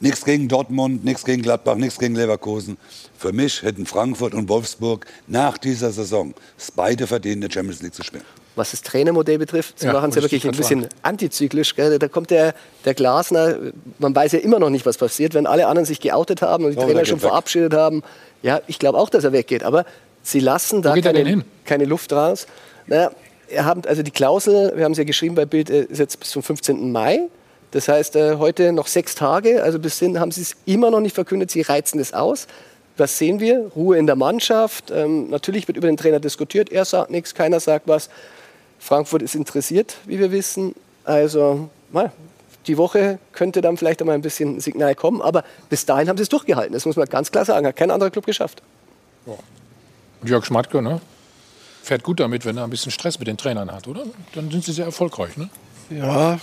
[0.00, 2.76] nichts gegen Dortmund, nichts gegen Gladbach, nichts gegen Leverkusen.
[3.16, 7.82] Für mich hätten Frankfurt und Wolfsburg nach dieser Saison es beide verdient, in der Champions
[7.82, 8.24] League zu spielen.
[8.56, 11.76] Was das Trainermodell betrifft, Sie Ja, machen es ja wirklich ein bisschen antizyklisch.
[11.76, 11.96] Gell?
[11.98, 12.54] Da kommt der,
[12.84, 13.56] der Glasner,
[14.00, 16.72] man weiß ja immer noch nicht, was passiert, wenn alle anderen sich geoutet haben und
[16.72, 17.28] die Oh, der Trainer schon weg.
[17.28, 18.02] verabschiedet haben.
[18.42, 19.84] Ja, ich glaube auch, dass er weggeht, aber
[20.22, 22.46] sie lassen da keine, keine Luft raus.
[22.88, 23.12] Naja,
[23.48, 26.18] er hat also die Klausel, wir haben es ja geschrieben bei Bild, äh, ist jetzt
[26.18, 26.90] bis zum 15.
[26.90, 27.28] Mai.
[27.70, 31.00] Das heißt, äh, heute noch sechs Tage, also bis hin haben sie es immer noch
[31.00, 32.46] nicht verkündet, sie reizen es aus.
[32.96, 33.70] Was sehen wir?
[33.76, 34.90] Ruhe in der Mannschaft.
[34.90, 36.70] Ähm, natürlich wird über den Trainer diskutiert.
[36.70, 38.10] Er sagt nichts, keiner sagt was.
[38.78, 40.74] Frankfurt ist interessiert, wie wir wissen.
[41.04, 42.10] Also, mal,
[42.66, 45.22] die Woche könnte dann vielleicht einmal ein bisschen ein Signal kommen.
[45.22, 46.72] Aber bis dahin haben sie es durchgehalten.
[46.72, 47.66] Das muss man ganz klar sagen.
[47.66, 48.62] Hat kein anderer Club geschafft.
[49.26, 51.00] Und Jörg Schmatke, ne?
[51.82, 54.02] Fährt gut damit, wenn er ein bisschen Stress mit den Trainern hat, oder?
[54.34, 55.48] Dann sind sie sehr erfolgreich, ne?
[55.90, 56.38] Ja,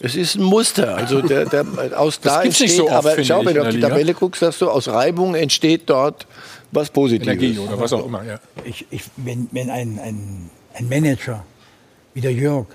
[0.00, 0.96] es ist ein Muster.
[0.96, 1.64] Also der, der,
[1.98, 3.88] aus Das da gibt's nicht entsteht, so oft, aber schau, wenn du auf die Liga.
[3.88, 6.26] Tabelle guckst, dass du aus Reibung entsteht dort
[6.72, 7.28] was Positives.
[7.28, 8.40] Energie oder was auch immer, ja.
[8.64, 11.44] Ich, ich, wenn wenn ein, ein, ein Manager
[12.14, 12.66] wie der Jörg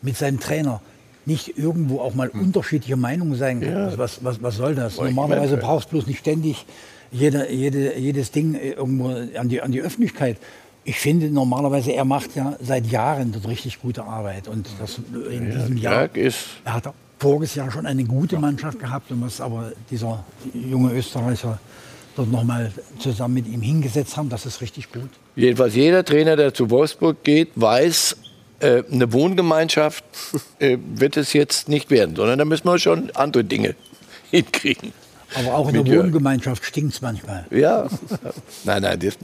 [0.00, 0.80] mit seinem Trainer
[1.26, 3.84] nicht irgendwo auch mal unterschiedlicher Meinung sein kann, Ja.
[3.86, 4.96] also was, was, was soll das?
[4.96, 6.64] Normalerweise brauchst du bloß nicht ständig
[7.10, 10.36] jede, jede, jedes Ding irgendwo an die, an die Öffentlichkeit.
[10.88, 14.48] Ich finde normalerweise, er macht ja seit Jahren dort richtig gute Arbeit.
[14.48, 14.98] Und das
[15.30, 16.08] in diesem Jahr.
[16.16, 20.24] Ist Er hat voriges Jahr schon eine gute Mannschaft gehabt und was aber dieser
[20.54, 21.58] junge Österreicher
[22.16, 25.10] dort nochmal zusammen mit ihm hingesetzt haben, das ist richtig gut.
[25.36, 28.16] Jedenfalls jeder Trainer, der zu Wolfsburg geht, weiß,
[28.60, 30.04] äh, eine Wohngemeinschaft
[30.58, 33.74] äh, wird es jetzt nicht werden, sondern da müssen wir schon andere Dinge
[34.30, 34.94] hinkriegen.
[35.34, 36.06] Aber auch in der Jörg.
[36.06, 37.44] Wohngemeinschaft stinkt es manchmal.
[37.50, 37.86] Ja,
[38.64, 39.18] nein, nein, das,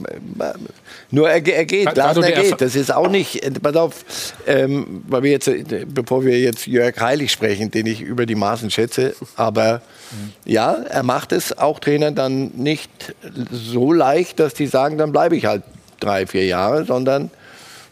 [1.11, 2.61] nur er, er geht, der Erfa- geht.
[2.61, 4.05] Das ist auch nicht, pass auf,
[4.45, 5.49] ähm, weil wir jetzt,
[5.93, 9.81] bevor wir jetzt Jörg Heilig sprechen, den ich über die Maßen schätze, aber
[10.45, 13.15] ja, er macht es auch Trainern dann nicht
[13.51, 15.63] so leicht, dass die sagen, dann bleibe ich halt
[15.99, 17.31] drei, vier Jahre, sondern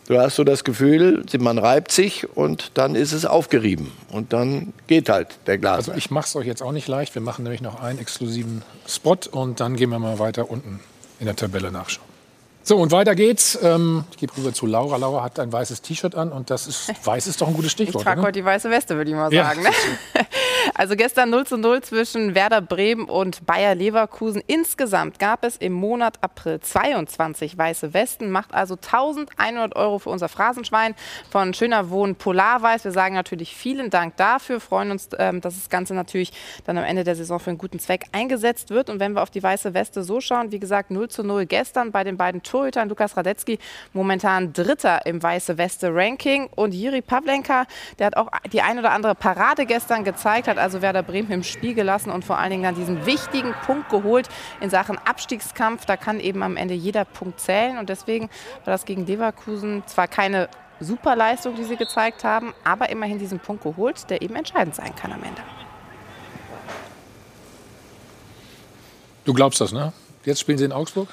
[0.07, 4.73] du hast so das Gefühl, man reibt sich und dann ist es aufgerieben und dann
[4.87, 5.89] geht halt der Glas.
[5.89, 7.15] Also ich mache es euch jetzt auch nicht leicht.
[7.15, 10.79] Wir machen nämlich noch einen exklusiven Spot und dann gehen wir mal weiter unten
[11.19, 12.12] in der Tabelle nachschauen.
[12.65, 13.59] So, und weiter geht's.
[13.61, 14.95] Ähm, ich gebe rüber zu Laura.
[14.95, 17.71] Laura hat ein weißes T-Shirt an und das ist, weiß ist doch ein gutes Ich
[17.73, 18.03] Stichwort.
[18.05, 18.27] trage oder?
[18.27, 19.45] heute die weiße Weste, würde ich mal Ja.
[19.49, 19.63] sagen.
[19.63, 19.69] Ne?
[20.75, 24.41] Also gestern 0 zu 0 zwischen Werder Bremen und Bayer Leverkusen.
[24.47, 30.29] Insgesamt gab es im Monat April 22 weiße Westen, macht also 1100 Euro für unser
[30.29, 30.95] Phrasenschwein
[31.29, 32.85] von Schöner Wohnen Polarweiß.
[32.85, 36.31] Wir sagen natürlich vielen Dank dafür, freuen uns, ähm, dass das Ganze natürlich
[36.65, 38.89] dann am Ende der Saison für einen guten Zweck eingesetzt wird.
[38.89, 41.91] Und wenn wir auf die weiße Weste so schauen, wie gesagt, 0 zu 0 gestern
[41.91, 42.87] bei den beiden Torhütern.
[42.87, 43.57] Lukas Radetzky
[43.93, 47.65] momentan Dritter im weiße Weste Ranking und Jiri Pavlenka,
[47.97, 51.43] der hat auch die ein oder andere Parade gestern gezeigt, hat also Werder Bremen im
[51.43, 54.29] Spiel gelassen und vor allen Dingen dann diesen wichtigen Punkt geholt
[54.61, 55.85] in Sachen Abstiegskampf.
[55.85, 58.29] Da kann eben am Ende jeder Punkt zählen und deswegen
[58.65, 60.47] war das gegen Leverkusen zwar keine
[60.79, 65.11] Superleistung, die sie gezeigt haben, aber immerhin diesen Punkt geholt, der eben entscheidend sein kann
[65.11, 65.41] am Ende.
[69.25, 69.91] Du glaubst das, ne?
[70.23, 71.07] Jetzt spielen sie in Augsburg?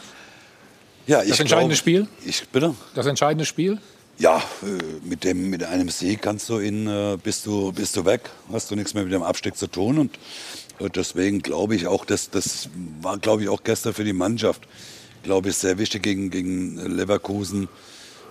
[1.10, 2.06] Ja, Das entscheidende glaub, Spiel?
[2.24, 2.72] Ich bitte?
[2.94, 3.78] Das entscheidende Spiel?
[4.18, 8.04] Ja, äh, mit, dem, mit einem Sieg kannst du in, äh, bist, du, bist du
[8.04, 9.98] weg, hast du nichts mehr mit dem Abstieg zu tun.
[9.98, 10.14] Und
[10.78, 12.68] äh, deswegen glaube ich auch, dass, das
[13.02, 14.62] war, glaube ich, auch gestern für die Mannschaft,
[15.24, 17.68] glaube ich, sehr wichtig gegen, gegen Leverkusen,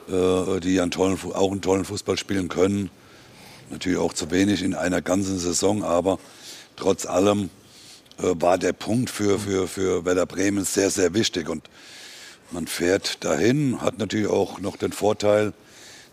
[0.07, 2.89] die einen tollen, auch einen tollen Fußball spielen können.
[3.69, 6.17] Natürlich auch zu wenig in einer ganzen Saison, aber
[6.77, 7.51] trotz allem
[8.17, 11.47] war der Punkt für, für, für Werder Bremen sehr, sehr wichtig.
[11.47, 11.69] Und
[12.51, 15.53] man fährt dahin, hat natürlich auch noch den Vorteil,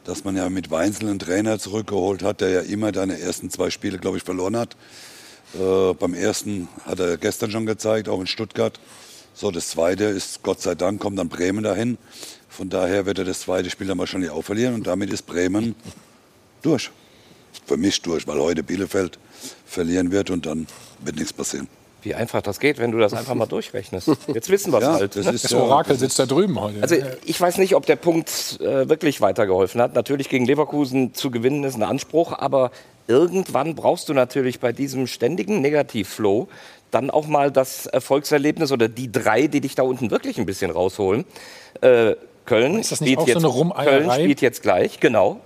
[0.05, 3.71] dass man ja mit Weinzel einen Trainer zurückgeholt hat, der ja immer seine ersten zwei
[3.71, 4.77] Spiele, glaube ich, verloren hat.
[5.55, 8.79] Äh, beim ersten hat er gestern schon gezeigt, auch in Stuttgart.
[9.35, 11.99] So, das zweite ist, Gott sei Dank, kommt dann Bremen dahin.
[12.49, 15.75] Von daher wird er das zweite Spiel dann wahrscheinlich auch verlieren und damit ist Bremen
[16.63, 16.91] durch.
[17.67, 19.19] Für mich durch, weil heute Bielefeld
[19.67, 20.67] verlieren wird und dann
[21.01, 21.69] wird nichts passieren.
[22.07, 24.13] Wie einfach das geht, wenn du das einfach mal durchrechnest.
[24.33, 25.17] Jetzt wissen wir es ja, halt.
[25.17, 26.81] Das, ist das Orakel sitzt da drüben heute.
[26.81, 29.97] Also ich weiß nicht, ob der Punkt äh, wirklich weitergeholfen hat.
[29.97, 32.71] Natürlich gegen Leverkusen zu gewinnen ist ein Anspruch, aber
[33.09, 36.47] irgendwann brauchst du natürlich bei diesem ständigen Negativflow
[36.93, 40.71] dann auch mal das Erfolgserlebnis oder die drei, die dich da unten wirklich ein bisschen
[40.71, 41.25] rausholen.
[41.81, 42.15] Äh,
[42.47, 45.41] Köln, ist das nicht spielt auch jetzt, so eine Köln spielt jetzt gleich, genau.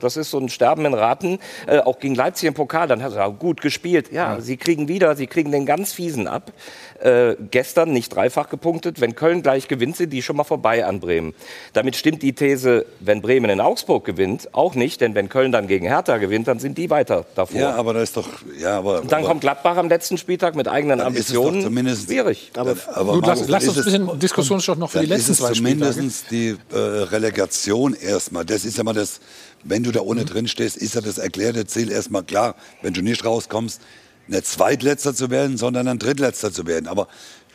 [0.00, 1.38] Das ist so ein Sterben in Raten.
[1.66, 4.12] Äh, auch gegen Leipzig im Pokal, dann hat er gut gespielt.
[4.12, 6.52] Ja, ja, sie kriegen wieder, sie kriegen den ganz fiesen ab.
[7.02, 9.00] Äh, gestern nicht dreifach gepunktet.
[9.00, 11.34] Wenn Köln gleich gewinnt, sind die schon mal vorbei an Bremen.
[11.72, 15.00] Damit stimmt die These, wenn Bremen in Augsburg gewinnt, auch nicht.
[15.00, 17.60] Denn wenn Köln dann gegen Hertha gewinnt, dann sind die weiter davor.
[17.60, 18.28] Ja, aber da ist doch.
[18.58, 21.48] Ja, aber, Und dann aber, kommt Gladbach am letzten Spieltag mit eigenen dann Ambitionen.
[21.48, 22.50] Ist es doch zumindest, Schwierig.
[22.56, 25.46] Aber, aber Gut, lass, lass uns ein bisschen Diskussionsstoff noch für die letzten ist es
[25.46, 25.92] zwei Spieltage.
[25.92, 28.44] zumindest die äh, Relegation erstmal.
[28.44, 29.20] Das ist ja mal das,
[29.64, 30.26] wenn du da ohne Mhm.
[30.26, 32.54] drin stehst, ist ja das erklärte Ziel erstmal klar.
[32.82, 33.80] Wenn du nicht rauskommst,
[34.28, 36.88] nicht Zweitletzter zu werden, sondern ein Drittletzter zu werden.
[36.88, 37.08] Aber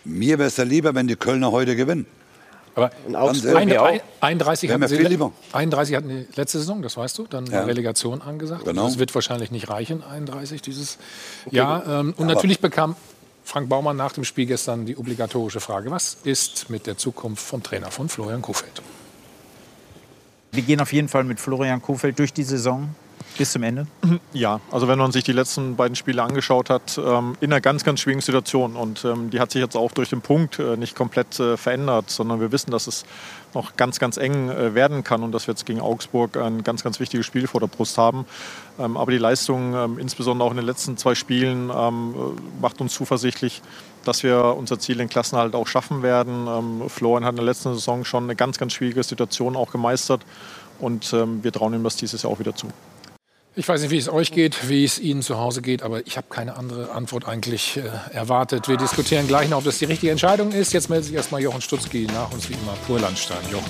[0.04, 2.06] mir wäre es ja lieber, wenn die Kölner heute gewinnen.
[2.74, 3.44] Aber ein, 31,
[4.70, 5.34] Wäre hatten mir sie, viel lieber.
[5.52, 7.60] 31 hatten die letzte Saison, das weißt du, dann Ja.
[7.60, 8.64] eine Relegation angesagt.
[8.64, 8.86] Genau.
[8.86, 10.98] Das wird wahrscheinlich nicht reichen, 31 dieses
[11.50, 11.86] Jahr.
[11.86, 12.96] Ähm, und natürlich bekam
[13.44, 17.62] Frank Baumann nach dem Spiel gestern die obligatorische Frage, was ist mit der Zukunft vom
[17.62, 18.82] Trainer von Florian Kofeld?
[20.54, 22.94] Wir gehen auf jeden Fall mit Florian Kofeld durch die Saison
[23.38, 23.88] bis zum Ende.
[24.34, 27.84] Ja, also wenn man sich die letzten beiden Spiele angeschaut hat, ähm, in einer ganz,
[27.84, 28.76] ganz schwierigen Situation.
[28.76, 32.10] Und ähm, die hat sich jetzt auch durch den Punkt äh, nicht komplett äh, verändert,
[32.10, 33.06] sondern wir wissen, dass es
[33.54, 36.84] noch ganz, ganz eng äh, werden kann und dass wir jetzt gegen Augsburg ein ganz,
[36.84, 38.26] ganz wichtiges Spiel vor der Brust haben.
[38.80, 41.68] Ähm, aber die Leistung, insbesondere auch in den letzten zwei Spielen,
[42.62, 43.62] macht uns zuversichtlich,
[44.06, 46.90] dass wir unser Ziel in Klassenhalt auch schaffen werden.
[46.90, 50.22] Florian hat in der letzten Saison schon eine ganz, ganz schwierige Situation auch gemeistert
[50.80, 52.68] und wir trauen ihm das dieses Jahr auch wieder zu.
[53.54, 56.16] Ich weiß nicht, wie es euch geht, wie es Ihnen zu Hause geht, aber ich
[56.16, 58.70] habe keine andere Antwort eigentlich äh, erwartet.
[58.70, 60.72] Wir diskutieren gleich noch, ob das die richtige Entscheidung ist.
[60.72, 63.42] Jetzt meldet sich erstmal Jochen Stutzki nach uns wie immer Purlandstein.
[63.52, 63.70] Jochen.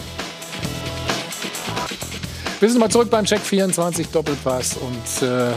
[2.59, 5.51] Wir sind mal zurück beim Check 24 Doppelpass und äh,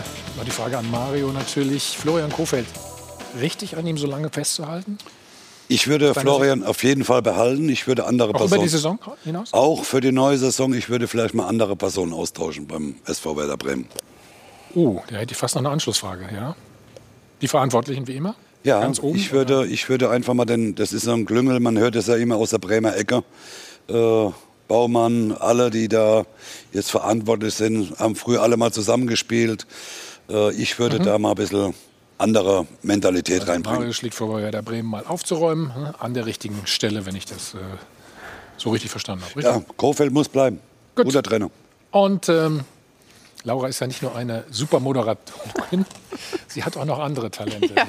[0.47, 1.99] die Frage an Mario natürlich.
[1.99, 2.67] Florian Kofeld,
[3.43, 4.97] richtig an ihm so lange festzuhalten?
[5.69, 7.69] Ich würde Deine Florian auf jeden Fall behalten.
[7.69, 8.55] Ich würde andere Auch Personen.
[8.55, 9.53] über die Saison hinaus?
[9.53, 10.73] Auch für die neue Saison.
[10.73, 13.87] Ich würde vielleicht mal andere Personen austauschen beim SV Werder Bremen.
[14.75, 16.57] Uh, da hätte ich fast noch eine Anschlussfrage, ja?
[17.41, 18.35] Die Verantwortlichen wie immer?
[18.65, 19.17] Ja, Ganz oben?
[19.17, 22.07] ich würde, ich würde einfach mal, denn das ist so ein Klüngel, man hört es
[22.07, 23.23] ja immer aus der Bremer Ecke.
[23.89, 24.31] Äh,
[24.69, 26.25] Baumann, alle, die da
[26.73, 29.67] jetzt verantwortlich sind, haben früher alle mal zusammengespielt.
[30.31, 31.03] Äh, ich würde Mhm.
[31.05, 31.75] da mal ein bisschen
[32.17, 33.81] andere Mentalität reinbringen.
[33.81, 37.27] Mario schlägt vor, bei Werder Bremen mal aufzuräumen, ne, an der richtigen Stelle, wenn ich
[37.27, 37.59] das äh,
[38.57, 39.37] so richtig verstanden habe.
[39.37, 39.55] Richtig?
[39.55, 40.61] Ja, Kofeld muss bleiben.
[40.95, 41.51] Guter Trainer.
[41.91, 42.61] Und ähm,
[43.45, 45.85] Laura ist ja nicht nur eine super Moderatorin,
[46.49, 47.75] sie hat auch noch andere Talente.
[47.75, 47.85] Ja.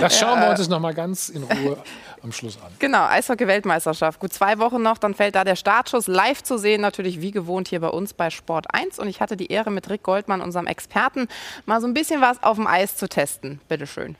[0.00, 1.78] Das schauen wir uns noch mal ganz in Ruhe
[2.22, 2.70] am Schluss an.
[2.78, 4.20] Genau, Eishockey-Weltmeisterschaft.
[4.20, 7.68] Gut zwei Wochen noch, dann fällt da der Startschuss live zu sehen, natürlich wie gewohnt
[7.68, 8.98] hier bei uns bei Sport 1.
[8.98, 11.28] Und ich hatte die Ehre, mit Rick Goldmann, unserem Experten,
[11.64, 13.58] mal so ein bisschen was auf dem Eis zu testen.
[13.68, 14.16] Bitte schön.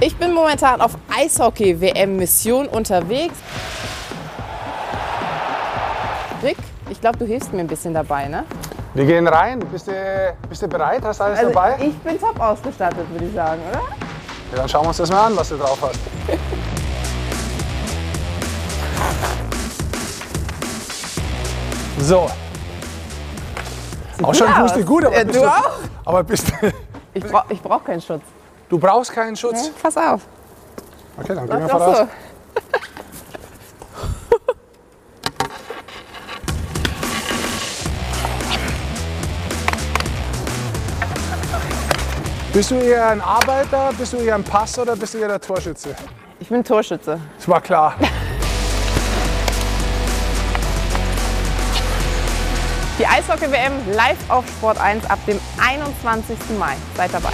[0.00, 3.34] Ich bin momentan auf Eishockey-WM-Mission unterwegs.
[6.42, 6.56] Rick,
[6.90, 8.44] ich glaube, du hilfst mir ein bisschen dabei, ne?
[8.94, 9.60] Wir gehen rein.
[9.60, 9.92] Bist du,
[10.48, 11.02] bist du bereit?
[11.04, 11.76] Hast du alles also dabei?
[11.80, 13.80] Ich bin top ausgestattet, würde ich sagen, oder?
[13.80, 16.00] Ja, dann schauen wir uns das mal an, was du drauf hast.
[22.00, 22.28] So.
[24.16, 25.70] Sieht auch schon tust du gut, aber Ja, bist du auch?
[26.04, 26.52] Aber bist
[27.14, 28.22] Ich, bra ich brauche keinen Schutz.
[28.68, 29.66] du brauchst keinen Schutz.
[29.66, 30.22] Ja, pass auf.
[31.18, 31.98] Okay, dann gehen wir voraus.
[31.98, 32.08] so.
[42.52, 45.40] Bist du eher ein Arbeiter, bist du eher ein Pass oder bist du eher der
[45.40, 45.94] Torschütze?
[46.40, 47.20] Ich bin Torschütze.
[47.36, 47.94] Das war klar.
[52.98, 56.36] Die Eishockey-WM live auf Sport 1 ab dem 21.
[56.58, 56.74] Mai.
[56.96, 57.30] Seid dabei.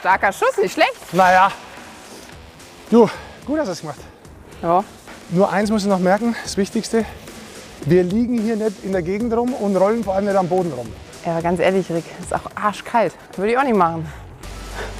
[0.00, 1.12] Starker Schuss, nicht schlecht.
[1.12, 1.52] Naja.
[2.90, 3.06] Du,
[3.44, 3.98] gut hast du es gemacht.
[4.62, 4.82] Ja.
[5.30, 7.04] Nur eins musst du noch merken, das Wichtigste.
[7.84, 10.72] Wir liegen hier nicht in der Gegend rum und rollen vor allem nicht am Boden
[10.72, 10.90] rum.
[11.24, 13.12] Ja, aber ganz ehrlich, Rick, ist auch arschkalt.
[13.36, 14.10] Würde ich auch nicht machen.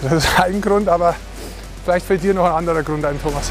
[0.02, 1.15] Das ist ein Grund, aber
[1.82, 3.51] vielleicht fällt dir noch ein anderer Grund ein, Thomas.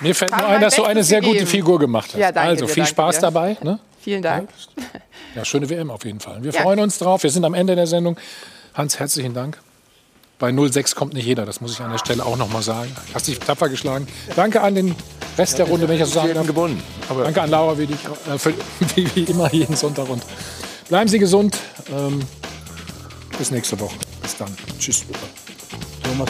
[0.00, 1.44] Mir fällt nur ein, dass du eine sehr gute.
[1.44, 2.20] Figur gemacht hast.
[2.20, 3.20] Ja, danke also dir, viel danke Spaß dir.
[3.22, 3.56] dabei.
[3.62, 3.80] Ne?
[4.00, 4.48] Vielen Dank.
[4.76, 5.00] Ja,
[5.44, 6.42] schöne WM auf jeden Fall.
[6.42, 6.62] Wir Ja.
[6.62, 7.22] freuen uns drauf.
[7.22, 8.16] Wir sind am Ende der Sendung.
[8.74, 9.58] Hans, herzlichen Dank.
[10.38, 12.94] Bei 06 kommt nicht jeder, das muss ich an der Stelle auch noch mal sagen.
[13.12, 14.06] Hast dich tapfer geschlagen.
[14.36, 14.94] Danke an den
[15.36, 16.46] Rest der Runde, wenn ich das so sagen darf.
[16.46, 16.80] gewonnen.
[17.08, 17.98] Danke an Laura, wie, dich,
[18.32, 18.54] äh, für,
[18.94, 20.08] wie, wie immer jeden Sonntag.
[20.08, 20.22] Und
[20.88, 21.58] bleiben Sie gesund.
[21.92, 22.20] Ähm,
[23.36, 23.96] bis nächste Woche.
[24.22, 24.54] Bis dann.
[24.78, 25.04] Tschüss.
[26.04, 26.28] Thomas.